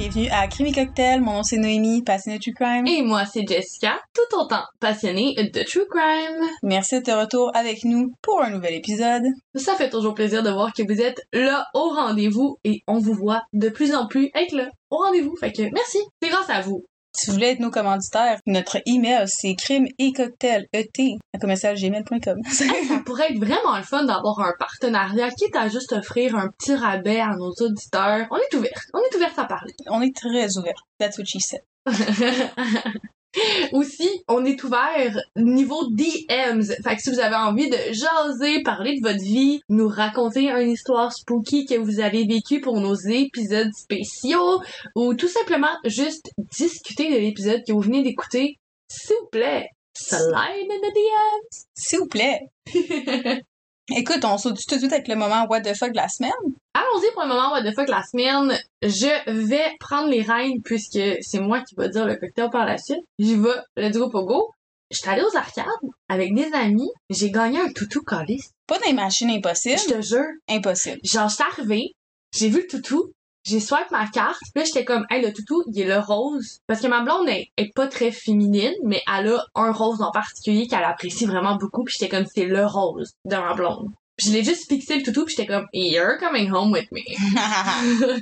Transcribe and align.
bienvenue 0.00 0.30
à 0.30 0.48
Crime 0.48 0.72
Cocktail. 0.72 1.20
Mon 1.20 1.34
nom 1.34 1.42
c'est 1.42 1.58
Noémie, 1.58 2.02
passionnée 2.02 2.38
de 2.38 2.42
True 2.42 2.54
Crime. 2.54 2.86
Et 2.86 3.02
moi, 3.02 3.26
c'est 3.26 3.46
Jessica, 3.46 4.00
tout 4.14 4.38
autant 4.38 4.62
passionnée 4.80 5.34
de 5.34 5.62
True 5.62 5.84
Crime. 5.90 6.48
Merci 6.62 6.94
d'être 6.94 7.08
de 7.08 7.20
retour 7.20 7.50
avec 7.54 7.84
nous 7.84 8.10
pour 8.22 8.42
un 8.42 8.48
nouvel 8.48 8.76
épisode. 8.76 9.24
Ça 9.54 9.74
fait 9.74 9.90
toujours 9.90 10.14
plaisir 10.14 10.42
de 10.42 10.48
voir 10.48 10.72
que 10.72 10.82
vous 10.82 11.02
êtes 11.02 11.20
là 11.34 11.66
au 11.74 11.90
rendez-vous 11.90 12.56
et 12.64 12.80
on 12.86 12.98
vous 12.98 13.12
voit 13.12 13.42
de 13.52 13.68
plus 13.68 13.94
en 13.94 14.06
plus 14.06 14.30
être 14.34 14.52
là 14.52 14.70
au 14.88 14.96
rendez-vous. 14.96 15.36
Fait 15.36 15.52
que 15.52 15.62
merci, 15.70 15.98
c'est 16.22 16.30
grâce 16.30 16.48
à 16.48 16.62
vous. 16.62 16.82
Si 17.12 17.26
vous 17.26 17.34
voulez 17.34 17.48
être 17.48 17.60
nos 17.60 17.70
commanditaires, 17.70 18.38
notre 18.46 18.78
email 18.86 19.24
c'est 19.26 19.54
crime 19.54 19.86
et 19.98 20.12
cocktail 20.12 20.66
et 20.72 20.88
à 21.34 21.38
commercialgmail.com. 21.38 22.38
ça 22.52 22.64
pourrait 23.04 23.32
être 23.32 23.38
vraiment 23.38 23.76
le 23.76 23.82
fun 23.82 24.04
d'avoir 24.04 24.40
un 24.40 24.52
partenariat, 24.58 25.30
quitte 25.30 25.56
à 25.56 25.68
juste 25.68 25.92
offrir 25.92 26.36
un 26.36 26.48
petit 26.48 26.74
rabais 26.74 27.20
à 27.20 27.34
nos 27.36 27.52
auditeurs. 27.60 28.26
On 28.30 28.36
est 28.36 28.56
ouvert. 28.56 28.80
On 28.94 28.98
est 28.98 29.16
ouvert 29.16 29.38
à 29.38 29.44
parler. 29.44 29.74
On 29.88 30.00
est 30.00 30.14
très 30.14 30.56
ouvert. 30.56 30.86
That's 30.98 31.18
what 31.18 31.24
she 31.26 31.40
said. 31.40 31.62
Aussi, 33.72 34.08
on 34.28 34.44
est 34.44 34.62
ouvert 34.64 35.20
niveau 35.36 35.88
DMs. 35.90 36.64
Fait 36.82 36.96
que 36.96 37.02
si 37.02 37.10
vous 37.10 37.20
avez 37.20 37.36
envie 37.36 37.70
de 37.70 37.76
jaser, 37.92 38.62
parler 38.62 38.98
de 38.98 39.08
votre 39.08 39.22
vie, 39.22 39.60
nous 39.68 39.88
raconter 39.88 40.50
une 40.50 40.70
histoire 40.70 41.12
spooky 41.12 41.66
que 41.66 41.78
vous 41.78 42.00
avez 42.00 42.26
vécue 42.26 42.60
pour 42.60 42.80
nos 42.80 42.94
épisodes 42.94 43.72
spéciaux, 43.74 44.60
ou 44.96 45.14
tout 45.14 45.28
simplement 45.28 45.76
juste 45.84 46.30
discuter 46.56 47.10
de 47.12 47.18
l'épisode 47.18 47.62
que 47.66 47.72
vous 47.72 47.80
venez 47.80 48.02
d'écouter, 48.02 48.58
s'il 48.88 49.16
vous 49.20 49.28
plaît, 49.30 49.68
slide 49.94 50.68
in 50.70 50.78
the 50.78 50.92
DMs. 50.92 51.64
S'il 51.74 51.98
vous 52.00 52.08
plaît. 52.08 52.40
Écoute, 53.96 54.24
on 54.24 54.38
saute 54.38 54.56
tout 54.56 54.74
de 54.74 54.80
suite 54.80 54.92
avec 54.92 55.08
le 55.08 55.16
moment 55.16 55.46
what 55.48 55.62
the 55.62 55.74
fuck 55.74 55.90
de 55.90 55.96
la 55.96 56.08
semaine. 56.08 56.30
Allons-y 56.74 57.12
pour 57.12 57.22
le 57.22 57.28
moment 57.28 57.50
what 57.50 57.62
the 57.62 57.74
fuck 57.74 57.86
de 57.86 57.90
la 57.90 58.02
semaine. 58.02 58.56
Je 58.82 59.46
vais 59.46 59.76
prendre 59.80 60.08
les 60.08 60.22
rênes 60.22 60.62
puisque 60.62 61.00
c'est 61.20 61.40
moi 61.40 61.60
qui 61.60 61.74
vais 61.76 61.88
dire 61.88 62.06
le 62.06 62.16
cocktail 62.16 62.50
par 62.50 62.66
la 62.66 62.78
suite. 62.78 63.04
J'y 63.18 63.34
vais, 63.34 63.48
let's 63.76 63.96
go 63.96 64.08
pour 64.08 64.26
go. 64.26 64.50
J'étais 64.90 65.08
allée 65.08 65.22
aux 65.22 65.36
arcades 65.36 65.64
avec 66.08 66.34
des 66.34 66.52
amis. 66.52 66.90
J'ai 67.10 67.30
gagné 67.30 67.60
un 67.60 67.72
toutou 67.72 68.02
colis. 68.02 68.42
Pas 68.66 68.78
dans 68.78 68.86
les 68.86 68.92
machines 68.92 69.30
impossibles. 69.30 69.78
Je 69.78 69.94
te 69.94 70.02
jure. 70.02 70.26
Impossible. 70.48 70.98
Genre, 71.04 71.28
j'étais 71.28 71.42
arrivée, 71.42 71.92
j'ai 72.32 72.48
vu 72.48 72.60
le 72.60 72.66
toutou, 72.66 73.12
j'ai 73.44 73.60
swipe 73.60 73.90
ma 73.90 74.06
carte, 74.08 74.40
là 74.54 74.64
j'étais 74.64 74.84
comme 74.84 75.06
hey 75.10 75.22
le 75.22 75.32
toutou, 75.32 75.62
il 75.66 75.80
est 75.80 75.86
le 75.86 75.98
rose 75.98 76.60
parce 76.66 76.80
que 76.80 76.86
ma 76.86 77.02
blonde 77.02 77.28
est, 77.28 77.48
est 77.56 77.72
pas 77.74 77.88
très 77.88 78.10
féminine, 78.10 78.74
mais 78.84 79.02
elle 79.06 79.28
a 79.28 79.44
un 79.54 79.72
rose 79.72 80.02
en 80.02 80.10
particulier 80.10 80.66
qu'elle 80.66 80.84
apprécie 80.84 81.26
vraiment 81.26 81.56
beaucoup, 81.56 81.84
puis 81.84 81.96
j'étais 81.98 82.14
comme 82.14 82.26
c'est 82.26 82.46
le 82.46 82.66
rose 82.66 83.12
de 83.24 83.36
ma 83.36 83.54
blonde. 83.54 83.90
Je 84.22 84.30
l'ai 84.32 84.44
juste 84.44 84.68
fixé 84.68 84.96
le 84.96 85.02
toutou, 85.02 85.24
puis 85.24 85.34
j'étais 85.36 85.46
comme 85.46 85.66
You're 85.72 86.18
coming 86.18 86.52
home 86.52 86.72
with 86.72 86.90
me. 86.92 87.00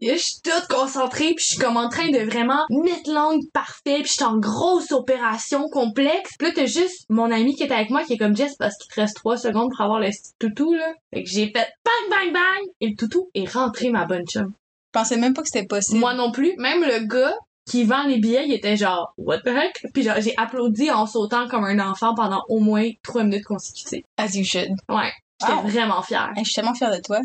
je 0.00 0.16
suis 0.16 0.40
toute 0.42 0.66
concentrée, 0.68 1.34
puis 1.34 1.44
je 1.44 1.48
suis 1.50 1.58
comme 1.58 1.76
en 1.76 1.88
train 1.88 2.08
de 2.10 2.18
vraiment 2.18 2.64
mettre 2.70 3.10
l'angle 3.10 3.46
parfait, 3.52 4.00
puis 4.00 4.08
je 4.08 4.12
suis 4.12 4.24
en 4.24 4.38
grosse 4.38 4.92
opération 4.92 5.68
complexe. 5.68 6.32
Puis 6.38 6.48
là 6.48 6.54
t'as 6.54 6.66
juste 6.66 7.06
mon 7.08 7.30
ami 7.30 7.54
qui 7.54 7.62
est 7.62 7.72
avec 7.72 7.90
moi 7.90 8.02
qui 8.04 8.14
est 8.14 8.18
comme 8.18 8.36
Jess 8.36 8.56
parce 8.58 8.76
qu'il 8.76 8.92
te 8.92 9.00
reste 9.00 9.16
trois 9.16 9.36
secondes 9.36 9.70
pour 9.70 9.80
avoir 9.80 10.00
le 10.00 10.10
toutou 10.38 10.74
là. 10.74 10.92
Fait 11.12 11.22
que 11.22 11.28
j'ai 11.28 11.46
fait 11.46 11.68
bang 11.84 12.10
bang 12.10 12.32
bang 12.32 12.68
et 12.80 12.88
le 12.88 12.96
toutou 12.96 13.30
est 13.34 13.50
rentré 13.50 13.90
ma 13.90 14.04
bonne 14.06 14.26
chum. 14.26 14.52
Je 14.94 15.00
pensais 15.00 15.16
même 15.16 15.34
pas 15.34 15.42
que 15.42 15.48
c'était 15.52 15.66
possible. 15.66 16.00
Moi 16.00 16.14
non 16.14 16.32
plus. 16.32 16.54
Même 16.56 16.80
le 16.80 17.06
gars 17.06 17.34
qui 17.68 17.84
vend 17.84 18.04
les 18.04 18.18
billets, 18.18 18.46
il 18.46 18.52
était 18.52 18.76
genre 18.76 19.12
What 19.18 19.40
the 19.40 19.48
heck? 19.48 19.86
Puis 19.92 20.02
genre 20.02 20.16
j'ai 20.18 20.34
applaudi 20.36 20.90
en 20.90 21.06
sautant 21.06 21.48
comme 21.48 21.64
un 21.64 21.78
enfant 21.80 22.14
pendant 22.14 22.42
au 22.48 22.60
moins 22.60 22.88
trois 23.02 23.24
minutes 23.24 23.44
consécutives. 23.44 24.04
As 24.16 24.34
you 24.36 24.44
should. 24.44 24.70
Ouais. 24.88 25.12
J'étais 25.40 25.68
vraiment 25.68 26.02
fière. 26.02 26.32
je 26.36 26.44
suis 26.44 26.54
tellement 26.54 26.74
fière 26.74 26.94
de 26.94 27.00
toi. 27.02 27.20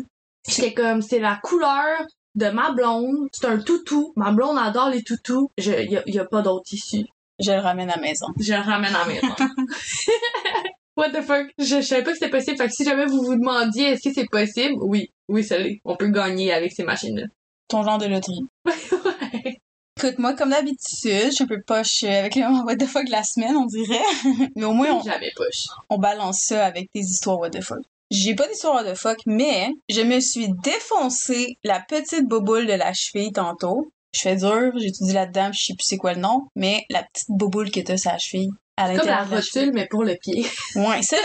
J'étais 0.48 0.74
comme 0.74 1.02
c'est 1.02 1.18
la 1.20 1.36
couleur 1.42 2.04
de 2.34 2.48
ma 2.48 2.72
blonde. 2.72 3.28
C'est 3.32 3.46
un 3.46 3.58
toutou. 3.58 4.12
Ma 4.16 4.32
blonde 4.32 4.58
adore 4.58 4.90
les 4.90 5.02
toutous. 5.02 5.50
Je, 5.58 5.70
y 5.70 5.96
a, 5.96 6.02
y 6.06 6.18
a 6.18 6.24
pas 6.24 6.42
d'autre 6.42 6.66
issue. 6.72 7.06
Je 7.38 7.52
le 7.52 7.60
ramène 7.60 7.90
à 7.90 7.96
la 7.96 8.02
maison. 8.02 8.26
Je 8.38 8.52
le 8.52 8.60
ramène 8.60 8.94
à 8.94 9.00
la 9.00 9.06
maison. 9.06 9.28
What 10.96 11.10
the 11.10 11.22
fuck? 11.22 11.46
Je, 11.58 11.64
je 11.64 11.80
savais 11.80 12.02
pas 12.02 12.12
que 12.12 12.18
c'était 12.18 12.30
possible. 12.30 12.56
Fait 12.58 12.66
que 12.66 12.72
si 12.72 12.84
jamais 12.84 13.06
vous 13.06 13.22
vous 13.22 13.34
demandiez 13.36 13.88
est-ce 13.92 14.08
que 14.08 14.14
c'est 14.14 14.28
possible, 14.28 14.74
oui. 14.80 15.10
Oui, 15.28 15.42
ça 15.42 15.56
l'est. 15.58 15.80
On 15.84 15.96
peut 15.96 16.08
gagner 16.08 16.52
avec 16.52 16.72
ces 16.72 16.84
machines-là 16.84 17.26
ton 17.72 17.82
genre 17.82 17.98
de 17.98 18.06
loterie. 18.06 18.46
ouais. 18.66 19.60
Écoute, 19.96 20.18
moi, 20.18 20.34
comme 20.34 20.50
d'habitude, 20.50 20.78
je 21.02 21.30
suis 21.30 21.44
un 21.44 21.46
peu 21.46 21.60
poche 21.62 22.04
avec 22.04 22.34
le 22.36 22.42
what 22.66 22.76
the 22.76 22.86
fuck 22.86 23.06
de 23.06 23.10
la 23.10 23.22
semaine, 23.22 23.56
on 23.56 23.66
dirait. 23.66 24.02
mais 24.56 24.64
au 24.64 24.72
moins, 24.72 24.90
on, 24.92 25.02
jamais 25.02 25.32
poche. 25.34 25.66
on 25.88 25.98
balance 25.98 26.42
ça 26.46 26.66
avec 26.66 26.90
des 26.94 27.00
histoires 27.00 27.38
what 27.38 27.50
the 27.50 27.62
fuck. 27.62 27.82
J'ai 28.12 28.34
pas 28.34 28.46
d'histoire 28.46 28.84
the 28.84 28.94
fuck, 28.94 29.16
mais 29.24 29.70
je 29.88 30.02
me 30.02 30.20
suis 30.20 30.48
défoncé 30.62 31.56
la 31.64 31.80
petite 31.80 32.28
boboule 32.28 32.66
de 32.66 32.74
la 32.74 32.92
cheville 32.92 33.32
tantôt. 33.32 33.90
Je 34.14 34.20
fais 34.20 34.36
dur, 34.36 34.70
j'étudie 34.76 35.14
là-dedans, 35.14 35.50
je 35.52 35.64
sais 35.64 35.72
plus 35.72 35.86
c'est 35.86 35.96
quoi 35.96 36.12
le 36.12 36.20
nom, 36.20 36.42
mais 36.54 36.84
la 36.90 37.02
petite 37.04 37.30
boboule 37.30 37.70
que 37.70 37.80
t'as 37.80 37.96
sa 37.96 38.18
cheville. 38.18 38.50
C'est 38.78 38.98
comme 38.98 39.06
la 39.06 39.24
rotule, 39.24 39.70
mais 39.72 39.86
pour 39.86 40.04
le 40.04 40.16
pied. 40.20 40.44
ouais, 40.76 41.02
ça, 41.02 41.16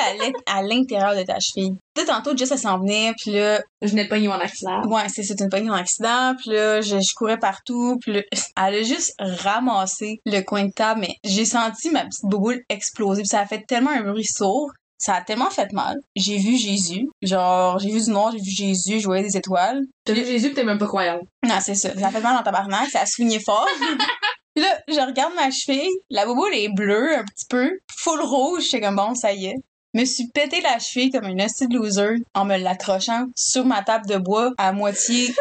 à 0.46 0.62
l'intérieur 0.62 1.14
de 1.14 1.24
ta 1.24 1.42
cheville. 1.42 1.76
Tu 1.94 2.06
tantôt, 2.06 2.38
juste, 2.38 2.53
elle 2.53 2.59
s'en 2.59 2.80
venait, 2.80 3.14
puis 3.18 3.31
là... 3.31 3.62
Je 3.81 3.94
n'ai 3.94 4.08
pas 4.08 4.18
eu 4.18 4.28
mon 4.30 4.36
accident. 4.36 4.81
Ouais, 4.86 5.09
c'est, 5.09 5.24
c'est 5.24 5.40
une 5.42 5.50
poignée 5.50 5.70
en 5.70 5.74
accident, 5.74 6.36
puis 6.38 6.52
là, 6.52 6.80
je, 6.80 7.00
je 7.00 7.16
courais 7.16 7.38
partout, 7.38 7.97
puis 8.00 8.14
là, 8.14 8.22
elle 8.66 8.76
a 8.76 8.84
juste 8.84 9.14
ramassé 9.20 10.22
le 10.26 10.40
coin 10.42 10.66
de 10.66 10.72
table, 10.72 11.02
mais 11.02 11.16
j'ai 11.26 11.46
senti 11.46 11.90
ma 11.90 12.06
petite 12.06 12.24
boule 12.24 12.62
exploser, 12.70 13.24
puis 13.24 13.30
ça 13.30 13.42
a 13.42 13.46
fait 13.46 13.66
tellement 13.68 13.92
un 13.92 14.03
bruit 14.03 14.24
sourd 14.24 14.72
ça 14.97 15.16
a 15.16 15.22
tellement 15.22 15.50
fait 15.50 15.72
mal. 15.74 15.97
J'ai 16.16 16.38
vu 16.38 16.58
Jésus. 16.58 17.08
Genre, 17.22 17.80
j'ai 17.80 17.91
vu 17.91 18.03
du 18.03 18.09
noir, 18.09 18.31
j'ai 18.31 18.40
vu 18.40 18.52
Jésus, 18.52 19.00
je 19.00 19.06
voyais 19.06 19.24
des 19.24 19.38
étoiles. 19.38 19.84
T'as 20.06 20.13
vu 20.13 20.25
Jésus 20.25 20.50
pis 20.50 20.56
t'es 20.56 20.63
même 20.63 20.78
pas 20.78 20.88
croyant. 20.88 21.19
Non, 21.44 21.58
c'est 21.62 21.75
ça. 21.75 21.97
Ça 21.97 22.08
a 22.08 22.12
fait 22.12 22.22
mal 22.22 22.35
dans 22.35 22.44
tabarnak, 22.44 22.90
ça 22.90 23.02
a 23.02 23.06
soigné 23.06 23.40
fort. 23.40 23.68
Puis 24.56 24.63
là, 24.63 24.75
je 24.88 25.06
regarde 25.06 25.35
ma 25.35 25.52
cheville, 25.52 25.88
la 26.09 26.25
bobo 26.25 26.47
elle 26.47 26.59
est 26.59 26.74
bleue 26.74 27.16
un 27.16 27.24
petit 27.24 27.46
peu, 27.47 27.80
full 27.96 28.19
rouge, 28.22 28.63
j'étais 28.63 28.81
comme 28.81 28.96
bon, 28.96 29.13
ça 29.13 29.31
y 29.31 29.46
est. 29.46 29.56
Me 29.94 30.03
suis 30.03 30.30
pété 30.34 30.62
la 30.62 30.80
cheville 30.80 31.12
comme 31.12 31.25
une 31.25 31.41
hostie 31.41 31.68
loser 31.69 32.24
en 32.34 32.46
me 32.46 32.58
l'accrochant 32.58 33.28
sur 33.35 33.66
ma 33.66 33.84
table 33.84 34.08
de 34.08 34.18
bois 34.18 34.53
à 34.58 34.72
moitié 34.72 35.34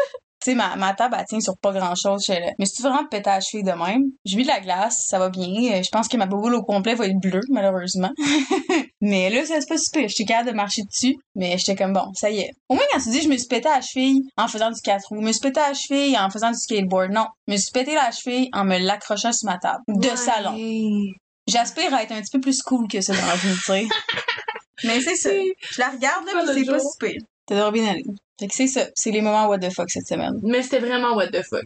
sais, 0.51 0.55
ma, 0.55 0.75
ma 0.75 0.93
table, 0.93 1.15
elle 1.19 1.25
tient 1.25 1.39
sur 1.39 1.57
pas 1.57 1.71
grand-chose. 1.71 2.23
Je 2.27 2.33
mais 2.59 2.65
si 2.65 2.73
tu 2.73 2.81
vraiment 2.81 3.05
péter 3.05 3.29
la 3.29 3.39
cheville 3.39 3.63
de 3.63 3.71
même, 3.71 4.03
je 4.25 4.37
vis 4.37 4.43
de 4.43 4.47
la 4.47 4.59
glace, 4.59 5.05
ça 5.07 5.19
va 5.19 5.29
bien. 5.29 5.47
Euh, 5.47 5.83
je 5.83 5.89
pense 5.89 6.07
que 6.07 6.17
ma 6.17 6.25
boule 6.25 6.55
au 6.55 6.63
complet 6.63 6.95
va 6.95 7.05
être 7.07 7.19
bleue, 7.19 7.41
malheureusement. 7.49 8.11
mais 9.01 9.29
là, 9.29 9.45
ça 9.45 9.61
se 9.61 9.67
passe 9.67 9.83
super. 9.85 10.07
J'étais 10.07 10.25
capable 10.25 10.51
de 10.51 10.55
marcher 10.55 10.83
dessus, 10.83 11.15
mais 11.35 11.57
j'étais 11.57 11.75
comme 11.75 11.93
bon, 11.93 12.11
ça 12.13 12.29
y 12.29 12.39
est. 12.39 12.51
Au 12.69 12.75
moins, 12.75 12.83
quand 12.91 12.99
tu 12.99 13.09
dis 13.09 13.21
je 13.21 13.29
me 13.29 13.37
suis 13.37 13.47
pété 13.47 13.69
la 13.69 13.81
cheville 13.81 14.21
en 14.37 14.47
faisant 14.47 14.71
du 14.71 14.81
4 14.81 15.07
roues, 15.09 15.21
je 15.21 15.25
me 15.25 15.31
suis 15.31 15.41
pété 15.41 15.59
la 15.59 15.73
cheville 15.73 16.17
en 16.17 16.29
faisant 16.29 16.51
du 16.51 16.57
skateboard, 16.57 17.11
non. 17.11 17.27
Je 17.47 17.53
me 17.53 17.57
suis 17.57 17.71
pété 17.71 17.93
la 17.93 18.11
cheville 18.11 18.49
en 18.53 18.63
me 18.63 18.77
l'accrochant 18.77 19.31
sur 19.31 19.49
ma 19.49 19.57
table 19.57 19.83
de 19.87 20.15
salon. 20.15 20.57
J'aspire 21.47 21.93
à 21.93 22.03
être 22.03 22.11
un 22.11 22.21
petit 22.21 22.31
peu 22.31 22.41
plus 22.41 22.61
cool 22.61 22.87
que 22.87 22.99
ça 22.99 23.13
dans 23.13 23.25
la 23.25 23.35
vie, 23.35 23.53
tu 23.53 23.61
sais. 23.61 23.87
mais 24.83 24.99
c'est 25.01 25.15
ça. 25.15 25.29
Je 25.31 25.79
la 25.79 25.89
regarde, 25.89 26.25
là, 26.25 26.53
pis 26.53 26.59
c'est 26.59 26.71
pas 26.71 26.79
super. 26.79 27.13
T'as 27.47 27.71
bien 27.71 27.87
aller. 27.87 28.03
Fait 28.39 28.47
que 28.47 28.53
c'est 28.53 28.67
ça. 28.67 28.87
C'est 28.93 29.11
les 29.11 29.21
moments 29.21 29.47
what 29.47 29.59
the 29.59 29.71
fuck 29.71 29.89
cette 29.89 30.07
semaine. 30.07 30.39
Mais 30.43 30.61
c'était 30.61 30.79
vraiment 30.79 31.15
what 31.15 31.27
the 31.27 31.41
fuck. 31.41 31.65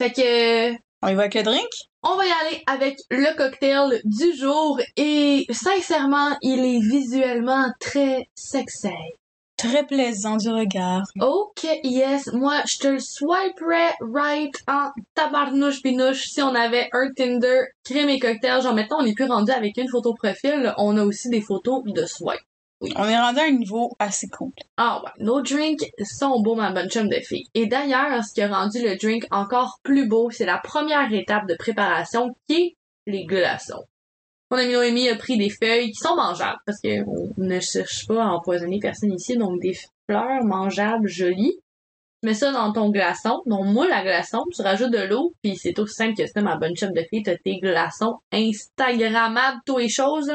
Fait 0.00 0.10
que... 0.10 0.72
On 1.02 1.08
y 1.08 1.14
va 1.14 1.22
avec 1.22 1.34
le 1.34 1.42
drink? 1.42 1.68
On 2.02 2.16
va 2.16 2.26
y 2.26 2.30
aller 2.30 2.62
avec 2.66 2.98
le 3.10 3.36
cocktail 3.36 4.00
du 4.04 4.36
jour 4.36 4.80
et 4.96 5.46
sincèrement, 5.50 6.36
il 6.42 6.64
est 6.64 6.80
visuellement 6.80 7.68
très 7.78 8.28
sexy. 8.34 8.88
Très 9.56 9.86
plaisant 9.86 10.36
du 10.36 10.48
regard. 10.48 11.04
Ok, 11.20 11.64
yes. 11.84 12.32
Moi, 12.32 12.60
je 12.66 12.78
te 12.78 12.88
le 12.88 12.98
swiperais 12.98 13.94
right 14.00 14.52
en 14.66 14.90
tabarnouche 15.14 15.80
binouche 15.82 16.24
si 16.28 16.42
on 16.42 16.54
avait 16.54 16.88
un 16.92 17.12
Tinder 17.16 17.60
crème 17.84 18.08
et 18.08 18.18
cocktail. 18.18 18.62
Genre, 18.62 18.74
maintenant, 18.74 18.98
on 19.00 19.06
est 19.06 19.14
plus 19.14 19.26
rendu 19.26 19.52
avec 19.52 19.76
une 19.76 19.88
photo 19.88 20.12
profil. 20.12 20.74
On 20.76 20.96
a 20.96 21.04
aussi 21.04 21.28
des 21.28 21.40
photos 21.40 21.84
de 21.84 22.04
swipe. 22.04 22.40
On 22.96 23.04
est 23.08 23.18
rendu 23.18 23.40
à 23.40 23.44
un 23.44 23.50
niveau 23.52 23.92
assez 23.98 24.28
cool. 24.28 24.52
Ah 24.76 25.02
ouais, 25.04 25.10
nos 25.18 25.42
drinks 25.42 25.90
sont 26.04 26.40
beaux, 26.40 26.54
ma 26.54 26.72
bonne 26.72 26.88
chum 26.88 27.08
de 27.08 27.20
fille. 27.20 27.46
Et 27.54 27.66
d'ailleurs, 27.66 28.24
ce 28.24 28.34
qui 28.34 28.42
a 28.42 28.48
rendu 28.48 28.82
le 28.82 28.96
drink 28.96 29.26
encore 29.30 29.80
plus 29.82 30.08
beau, 30.08 30.30
c'est 30.30 30.46
la 30.46 30.58
première 30.58 31.12
étape 31.12 31.46
de 31.48 31.54
préparation 31.54 32.34
qui 32.48 32.54
est 32.54 32.76
les 33.06 33.24
glaçons. 33.24 33.84
Mon 34.50 34.58
ami 34.58 34.72
Noémie 34.72 35.08
a 35.08 35.16
pris 35.16 35.36
des 35.36 35.50
feuilles 35.50 35.90
qui 35.90 35.98
sont 35.98 36.16
mangeables, 36.16 36.60
parce 36.66 36.80
qu'on 36.80 37.32
ne 37.38 37.60
cherche 37.60 38.06
pas 38.06 38.22
à 38.22 38.28
empoisonner 38.28 38.78
personne 38.78 39.12
ici, 39.12 39.36
donc 39.36 39.60
des 39.60 39.76
fleurs 40.08 40.44
mangeables 40.44 41.08
jolies. 41.08 41.58
Tu 42.22 42.28
mets 42.28 42.34
ça 42.34 42.52
dans 42.52 42.72
ton 42.72 42.90
glaçon, 42.90 43.42
donc 43.46 43.66
moule 43.66 43.92
à 43.92 44.02
glaçon, 44.02 44.44
tu 44.54 44.62
rajoutes 44.62 44.92
de 44.92 45.08
l'eau, 45.08 45.34
puis 45.42 45.56
c'est 45.56 45.78
aussi 45.78 45.94
simple 45.94 46.14
que 46.16 46.26
ça, 46.26 46.40
ma 46.40 46.56
bonne 46.56 46.76
chum 46.76 46.92
de 46.92 47.02
fille, 47.10 47.22
t'as 47.22 47.36
tes 47.36 47.58
glaçons 47.58 48.18
Instagrammables, 48.32 49.60
tous 49.66 49.78
les 49.78 49.88
choses. 49.88 50.30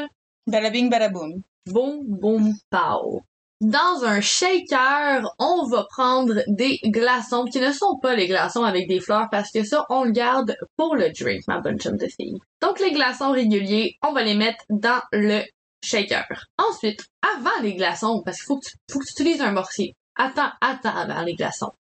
Bada 0.48 0.70
bing, 0.70 0.90
bada 0.90 1.10
boom. 1.10 1.42
Boum, 1.72 2.04
boum, 2.08 2.54
pow. 2.72 3.22
Dans 3.62 4.06
un 4.06 4.22
shaker, 4.22 5.36
on 5.38 5.68
va 5.68 5.86
prendre 5.90 6.42
des 6.48 6.80
glaçons 6.86 7.46
qui 7.46 7.60
ne 7.60 7.72
sont 7.74 8.00
pas 8.02 8.16
les 8.16 8.28
glaçons 8.28 8.64
avec 8.64 8.88
des 8.88 9.02
fleurs 9.02 9.28
parce 9.30 9.52
que 9.52 9.64
ça, 9.64 9.86
on 9.90 10.06
le 10.06 10.12
garde 10.12 10.56
pour 10.78 10.96
le 10.96 11.12
drink, 11.12 11.42
ma 11.48 11.60
bonne 11.60 11.78
chum 11.78 11.98
de 11.98 12.08
fille. 12.08 12.38
Donc 12.62 12.80
les 12.80 12.92
glaçons 12.92 13.34
réguliers, 13.34 13.98
on 14.02 14.14
va 14.14 14.24
les 14.24 14.36
mettre 14.36 14.64
dans 14.70 15.02
le 15.12 15.42
shaker. 15.84 16.46
Ensuite, 16.58 17.02
avant 17.22 17.62
les 17.62 17.76
glaçons, 17.76 18.22
parce 18.24 18.38
qu'il 18.38 18.46
faut 18.46 18.60
que 18.60 18.68
tu, 18.88 18.98
utilises 18.98 19.42
un 19.42 19.52
mortier. 19.52 19.94
Attends, 20.16 20.52
attends 20.62 20.96
avant 20.96 21.24
les 21.24 21.36
glaçons. 21.36 21.72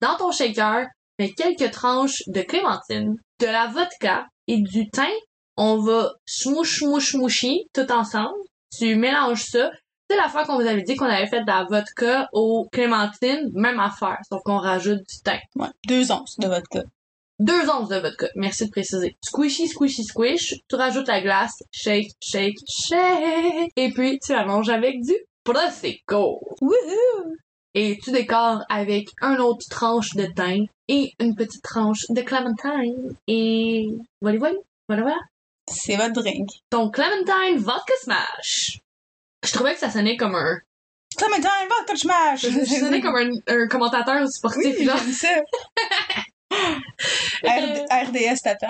Dans 0.00 0.16
ton 0.16 0.32
shaker, 0.32 0.86
mets 1.18 1.32
quelques 1.32 1.70
tranches 1.70 2.22
de 2.28 2.40
clémentine, 2.40 3.14
de 3.40 3.46
la 3.46 3.66
vodka 3.66 4.26
et 4.46 4.60
du 4.60 4.88
thym. 4.90 5.04
On 5.58 5.78
va 5.78 6.12
smouch, 6.26 6.78
smouch, 6.78 7.12
smoucher 7.12 7.66
tout 7.72 7.90
ensemble. 7.92 8.34
Tu 8.76 8.96
mélanges 8.96 9.44
ça. 9.44 9.70
C'est 10.08 10.16
la 10.16 10.28
fois 10.28 10.44
qu'on 10.44 10.56
vous 10.56 10.66
avait 10.66 10.82
dit 10.82 10.94
qu'on 10.94 11.06
avait 11.06 11.26
fait 11.26 11.40
de 11.40 11.46
la 11.46 11.66
vodka 11.68 12.28
aux 12.32 12.68
clémentines, 12.70 13.50
même 13.54 13.80
affaire, 13.80 14.18
sauf 14.30 14.40
qu'on 14.44 14.58
rajoute 14.58 15.00
du 15.00 15.22
thym. 15.24 15.40
Ouais. 15.56 15.68
Deux 15.88 16.12
onces 16.12 16.38
de 16.38 16.46
vodka. 16.46 16.82
Deux 17.40 17.68
onces 17.68 17.88
de 17.88 17.96
vodka, 17.96 18.28
merci 18.36 18.66
de 18.66 18.70
préciser. 18.70 19.16
Squishy, 19.20 19.66
squishy, 19.66 20.04
squish. 20.04 20.54
Tu 20.68 20.76
rajoutes 20.76 21.08
la 21.08 21.20
glace, 21.20 21.62
shake, 21.72 22.12
shake, 22.22 22.56
shake. 22.68 23.72
Et 23.76 23.90
puis, 23.92 24.20
tu 24.20 24.32
la 24.32 24.46
manges 24.46 24.68
avec 24.68 25.02
du 25.02 25.14
Prosecco. 25.46 26.40
Wouhou! 26.60 27.36
Et 27.74 27.98
tu 28.02 28.10
décores 28.10 28.64
avec 28.68 29.08
un 29.20 29.36
autre 29.38 29.64
tranche 29.70 30.14
de 30.14 30.24
thym 30.24 30.66
et 30.88 31.12
une 31.20 31.34
petite 31.34 31.62
tranche 31.62 32.04
de 32.08 32.20
clémentine. 32.22 33.16
Et 33.28 33.86
voilà, 34.20 34.38
voilà, 34.38 34.56
voilà, 34.88 35.02
voilà. 35.02 35.18
C'est 35.70 35.96
votre 35.96 36.12
drink. 36.22 36.48
Donc, 36.70 36.94
clémentine 36.94 37.58
vodka 37.58 37.92
smash. 38.02 38.78
Je 39.44 39.52
trouvais 39.52 39.74
que 39.74 39.80
ça 39.80 39.90
sonnait 39.90 40.16
comme 40.16 40.34
un... 40.34 40.58
Clémentine, 41.16 41.68
vodka 41.68 41.96
smash! 41.96 42.42
Ça 42.42 42.66
sonnait 42.80 43.00
comme 43.02 43.16
un, 43.16 43.30
un 43.46 43.66
commentateur 43.68 44.26
sportif, 44.28 44.76
Oui, 44.78 44.84
genre. 44.84 44.98
ça. 44.98 45.28
RD 47.44 47.86
RDS 47.90 48.40
t'attend. 48.42 48.68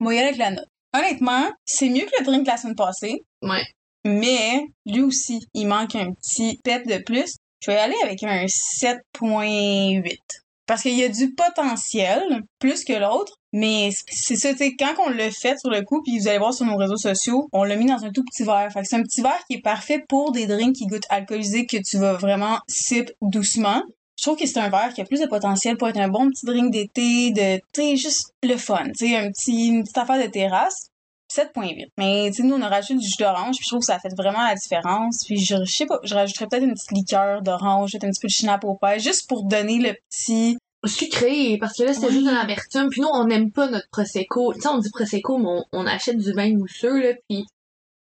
Moi, 0.00 0.14
y 0.14 0.18
avec 0.18 0.36
la 0.36 0.50
note. 0.50 0.68
Honnêtement, 0.94 1.50
c'est 1.64 1.88
mieux 1.88 2.04
que 2.06 2.18
le 2.18 2.24
drink 2.24 2.42
de 2.44 2.50
la 2.50 2.56
semaine 2.56 2.74
passée, 2.76 3.22
Ouais. 3.42 3.64
mais 4.04 4.66
lui 4.86 5.02
aussi, 5.02 5.46
il 5.54 5.66
manque 5.68 5.94
un 5.94 6.12
petit 6.14 6.58
pep 6.64 6.86
de 6.86 6.98
plus. 6.98 7.36
Je 7.62 7.70
vais 7.70 7.76
y 7.76 7.80
aller 7.80 7.96
avec 8.02 8.22
un 8.22 8.44
7.8. 8.46 10.18
Parce 10.66 10.82
qu'il 10.82 10.94
y 10.94 11.04
a 11.04 11.08
du 11.08 11.32
potentiel, 11.32 12.42
plus 12.58 12.84
que 12.84 12.92
l'autre, 12.92 13.38
mais 13.52 13.90
c'est 14.08 14.36
ça, 14.36 14.52
tu 14.52 14.76
quand 14.76 14.94
on 15.06 15.10
l'a 15.10 15.30
fait 15.30 15.58
sur 15.58 15.70
le 15.70 15.82
coup, 15.82 16.02
puis 16.02 16.18
vous 16.18 16.28
allez 16.28 16.38
voir 16.38 16.52
sur 16.52 16.66
nos 16.66 16.76
réseaux 16.76 16.96
sociaux, 16.96 17.48
on 17.52 17.62
l'a 17.62 17.76
mis 17.76 17.86
dans 17.86 18.04
un 18.04 18.10
tout 18.10 18.24
petit 18.24 18.42
verre. 18.42 18.70
Fait 18.72 18.82
que 18.82 18.86
c'est 18.88 18.96
un 18.96 19.02
petit 19.02 19.22
verre 19.22 19.42
qui 19.48 19.56
est 19.56 19.62
parfait 19.62 20.04
pour 20.08 20.32
des 20.32 20.46
drinks 20.46 20.74
qui 20.74 20.86
goûtent 20.86 21.06
alcoolisés 21.08 21.66
que 21.66 21.76
tu 21.76 21.98
vas 21.98 22.14
vraiment 22.14 22.58
sip 22.68 23.12
doucement. 23.22 23.82
Je 24.18 24.24
trouve 24.24 24.36
que 24.36 24.46
c'est 24.46 24.58
un 24.58 24.70
verre 24.70 24.92
qui 24.92 25.00
a 25.00 25.04
plus 25.04 25.20
de 25.20 25.26
potentiel 25.26 25.76
pour 25.76 25.88
être 25.88 25.98
un 25.98 26.08
bon 26.08 26.28
petit 26.30 26.46
drink 26.46 26.72
d'été, 26.72 27.30
de, 27.30 27.60
tu 27.72 27.96
juste 27.96 28.32
le 28.42 28.56
fun, 28.56 28.84
tu 28.88 29.08
sais, 29.08 29.16
un 29.16 29.30
petit, 29.30 29.68
une 29.68 29.82
petite 29.82 29.98
affaire 29.98 30.22
de 30.22 30.30
terrasse. 30.30 30.90
7.8. 31.32 31.88
Mais, 31.98 32.30
tu 32.30 32.34
sais, 32.34 32.42
nous, 32.42 32.54
on 32.54 32.62
a 32.62 32.68
rajouté 32.68 32.94
du 32.94 33.06
jus 33.06 33.16
d'orange, 33.18 33.56
puis 33.56 33.64
je 33.64 33.68
trouve 33.68 33.80
que 33.80 33.86
ça 33.86 33.98
fait 33.98 34.14
vraiment 34.16 34.42
la 34.46 34.54
différence. 34.54 35.24
Puis, 35.26 35.38
je, 35.38 35.56
je 35.64 35.70
sais 35.72 35.86
pas, 35.86 35.98
je 36.04 36.14
rajouterais 36.14 36.46
peut-être 36.46 36.64
une 36.64 36.74
petite 36.74 36.92
liqueur 36.92 37.42
d'orange, 37.42 37.92
peut-être 37.92 38.04
un 38.04 38.10
petit 38.10 38.20
peu 38.20 38.28
de 38.28 38.32
chinap 38.32 38.64
au 38.64 38.78
juste 38.98 39.28
pour 39.28 39.44
donner 39.44 39.78
le 39.78 39.94
petit... 40.10 40.56
sucré, 40.84 41.56
parce 41.60 41.76
que 41.76 41.82
là, 41.82 41.92
c'était 41.92 42.06
Oui. 42.06 42.12
juste 42.12 42.26
de 42.26 42.32
l'amertume. 42.34 42.88
Puis 42.90 43.00
nous, 43.00 43.08
on 43.12 43.24
n'aime 43.24 43.50
pas 43.50 43.68
notre 43.68 43.88
Prosecco. 43.90 44.52
Tu 44.54 44.60
sais, 44.60 44.68
on 44.68 44.78
dit 44.78 44.90
Prosecco, 44.90 45.36
mais 45.38 45.48
on, 45.48 45.64
on 45.72 45.86
achète 45.86 46.16
du 46.18 46.32
vin 46.32 46.52
mousseux, 46.56 47.00
là, 47.02 47.14
puis 47.28 47.44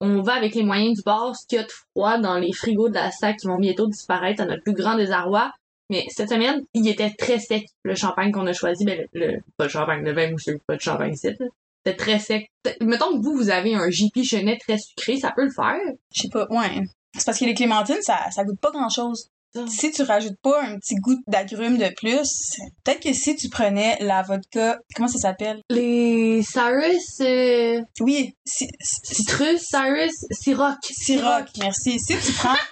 on 0.01 0.23
va 0.23 0.33
avec 0.35 0.55
les 0.55 0.63
moyens 0.63 0.97
du 0.97 1.03
bord, 1.03 1.37
ce 1.37 1.47
qu'il 1.47 1.59
y 1.59 1.61
a 1.61 1.65
de 1.65 1.71
froid 1.71 2.17
dans 2.19 2.39
les 2.39 2.53
frigos 2.55 2.89
de 2.89 2.95
la 2.95 3.11
sac 3.11 3.37
qui 3.37 3.47
vont 3.49 3.59
bientôt 3.59 3.87
disparaître 3.87 4.41
à 4.43 4.47
notre 4.47 4.63
plus 4.63 4.73
grand 4.73 4.97
désarroi. 4.97 5.53
Mais 5.91 6.07
cette 6.09 6.31
semaine, 6.31 6.63
il 6.73 6.89
était 6.89 7.11
très 7.11 7.39
sec. 7.39 7.67
Le 7.83 7.95
champagne 7.95 8.33
qu'on 8.33 8.47
a 8.47 8.55
choisi, 8.55 8.85
ben, 8.87 9.07
le, 9.13 9.27
le- 9.27 9.41
pas 9.59 9.65
le 9.65 9.71
champagne, 9.71 10.03
le 10.03 10.13
vin 10.15 10.31
mousseux, 10.31 10.59
pas 10.67 10.77
de 10.77 10.81
champagne 10.81 11.13
ici. 11.13 11.29
C'était 11.85 11.97
très 11.97 12.19
sec. 12.19 12.47
Mettons 12.83 13.17
que 13.19 13.23
vous, 13.25 13.35
vous 13.37 13.51
avez 13.51 13.75
un 13.75 13.89
JP 13.91 14.23
Chenet 14.23 14.59
très 14.59 14.77
sucré, 14.79 15.17
ça 15.19 15.33
peut 15.35 15.45
le 15.45 15.51
faire. 15.55 15.79
Je 16.15 16.23
sais 16.23 16.29
pas, 16.31 16.47
ouais. 16.51 16.83
C'est 17.17 17.25
parce 17.25 17.39
que 17.39 17.45
les 17.45 17.55
clémentines, 17.55 18.03
ça, 18.03 18.19
ça 18.31 18.45
goûte 18.45 18.61
pas 18.61 18.71
grand-chose. 18.71 19.29
Si 19.67 19.91
tu 19.91 20.03
rajoutes 20.03 20.39
pas 20.43 20.63
un 20.63 20.79
petit 20.79 20.95
goût 20.95 21.17
d'agrumes 21.27 21.77
de 21.77 21.89
plus, 21.97 22.31
peut-être 22.85 23.01
que 23.03 23.13
si 23.13 23.35
tu 23.35 23.49
prenais 23.49 23.97
la 23.99 24.23
vodka... 24.23 24.79
Comment 24.95 25.09
ça 25.09 25.19
s'appelle? 25.19 25.61
Les 25.71 26.41
Cyrus, 26.43 27.21
euh, 27.23 27.81
Oui, 28.01 28.33
si, 28.45 28.69
si- 28.81 29.15
Citrus, 29.17 29.61
Cyrus, 29.61 30.13
Ciroc. 30.41 30.77
Ciroc, 30.83 31.47
merci. 31.59 31.99
Si 31.99 32.17
tu 32.19 32.33
prends... 32.35 32.55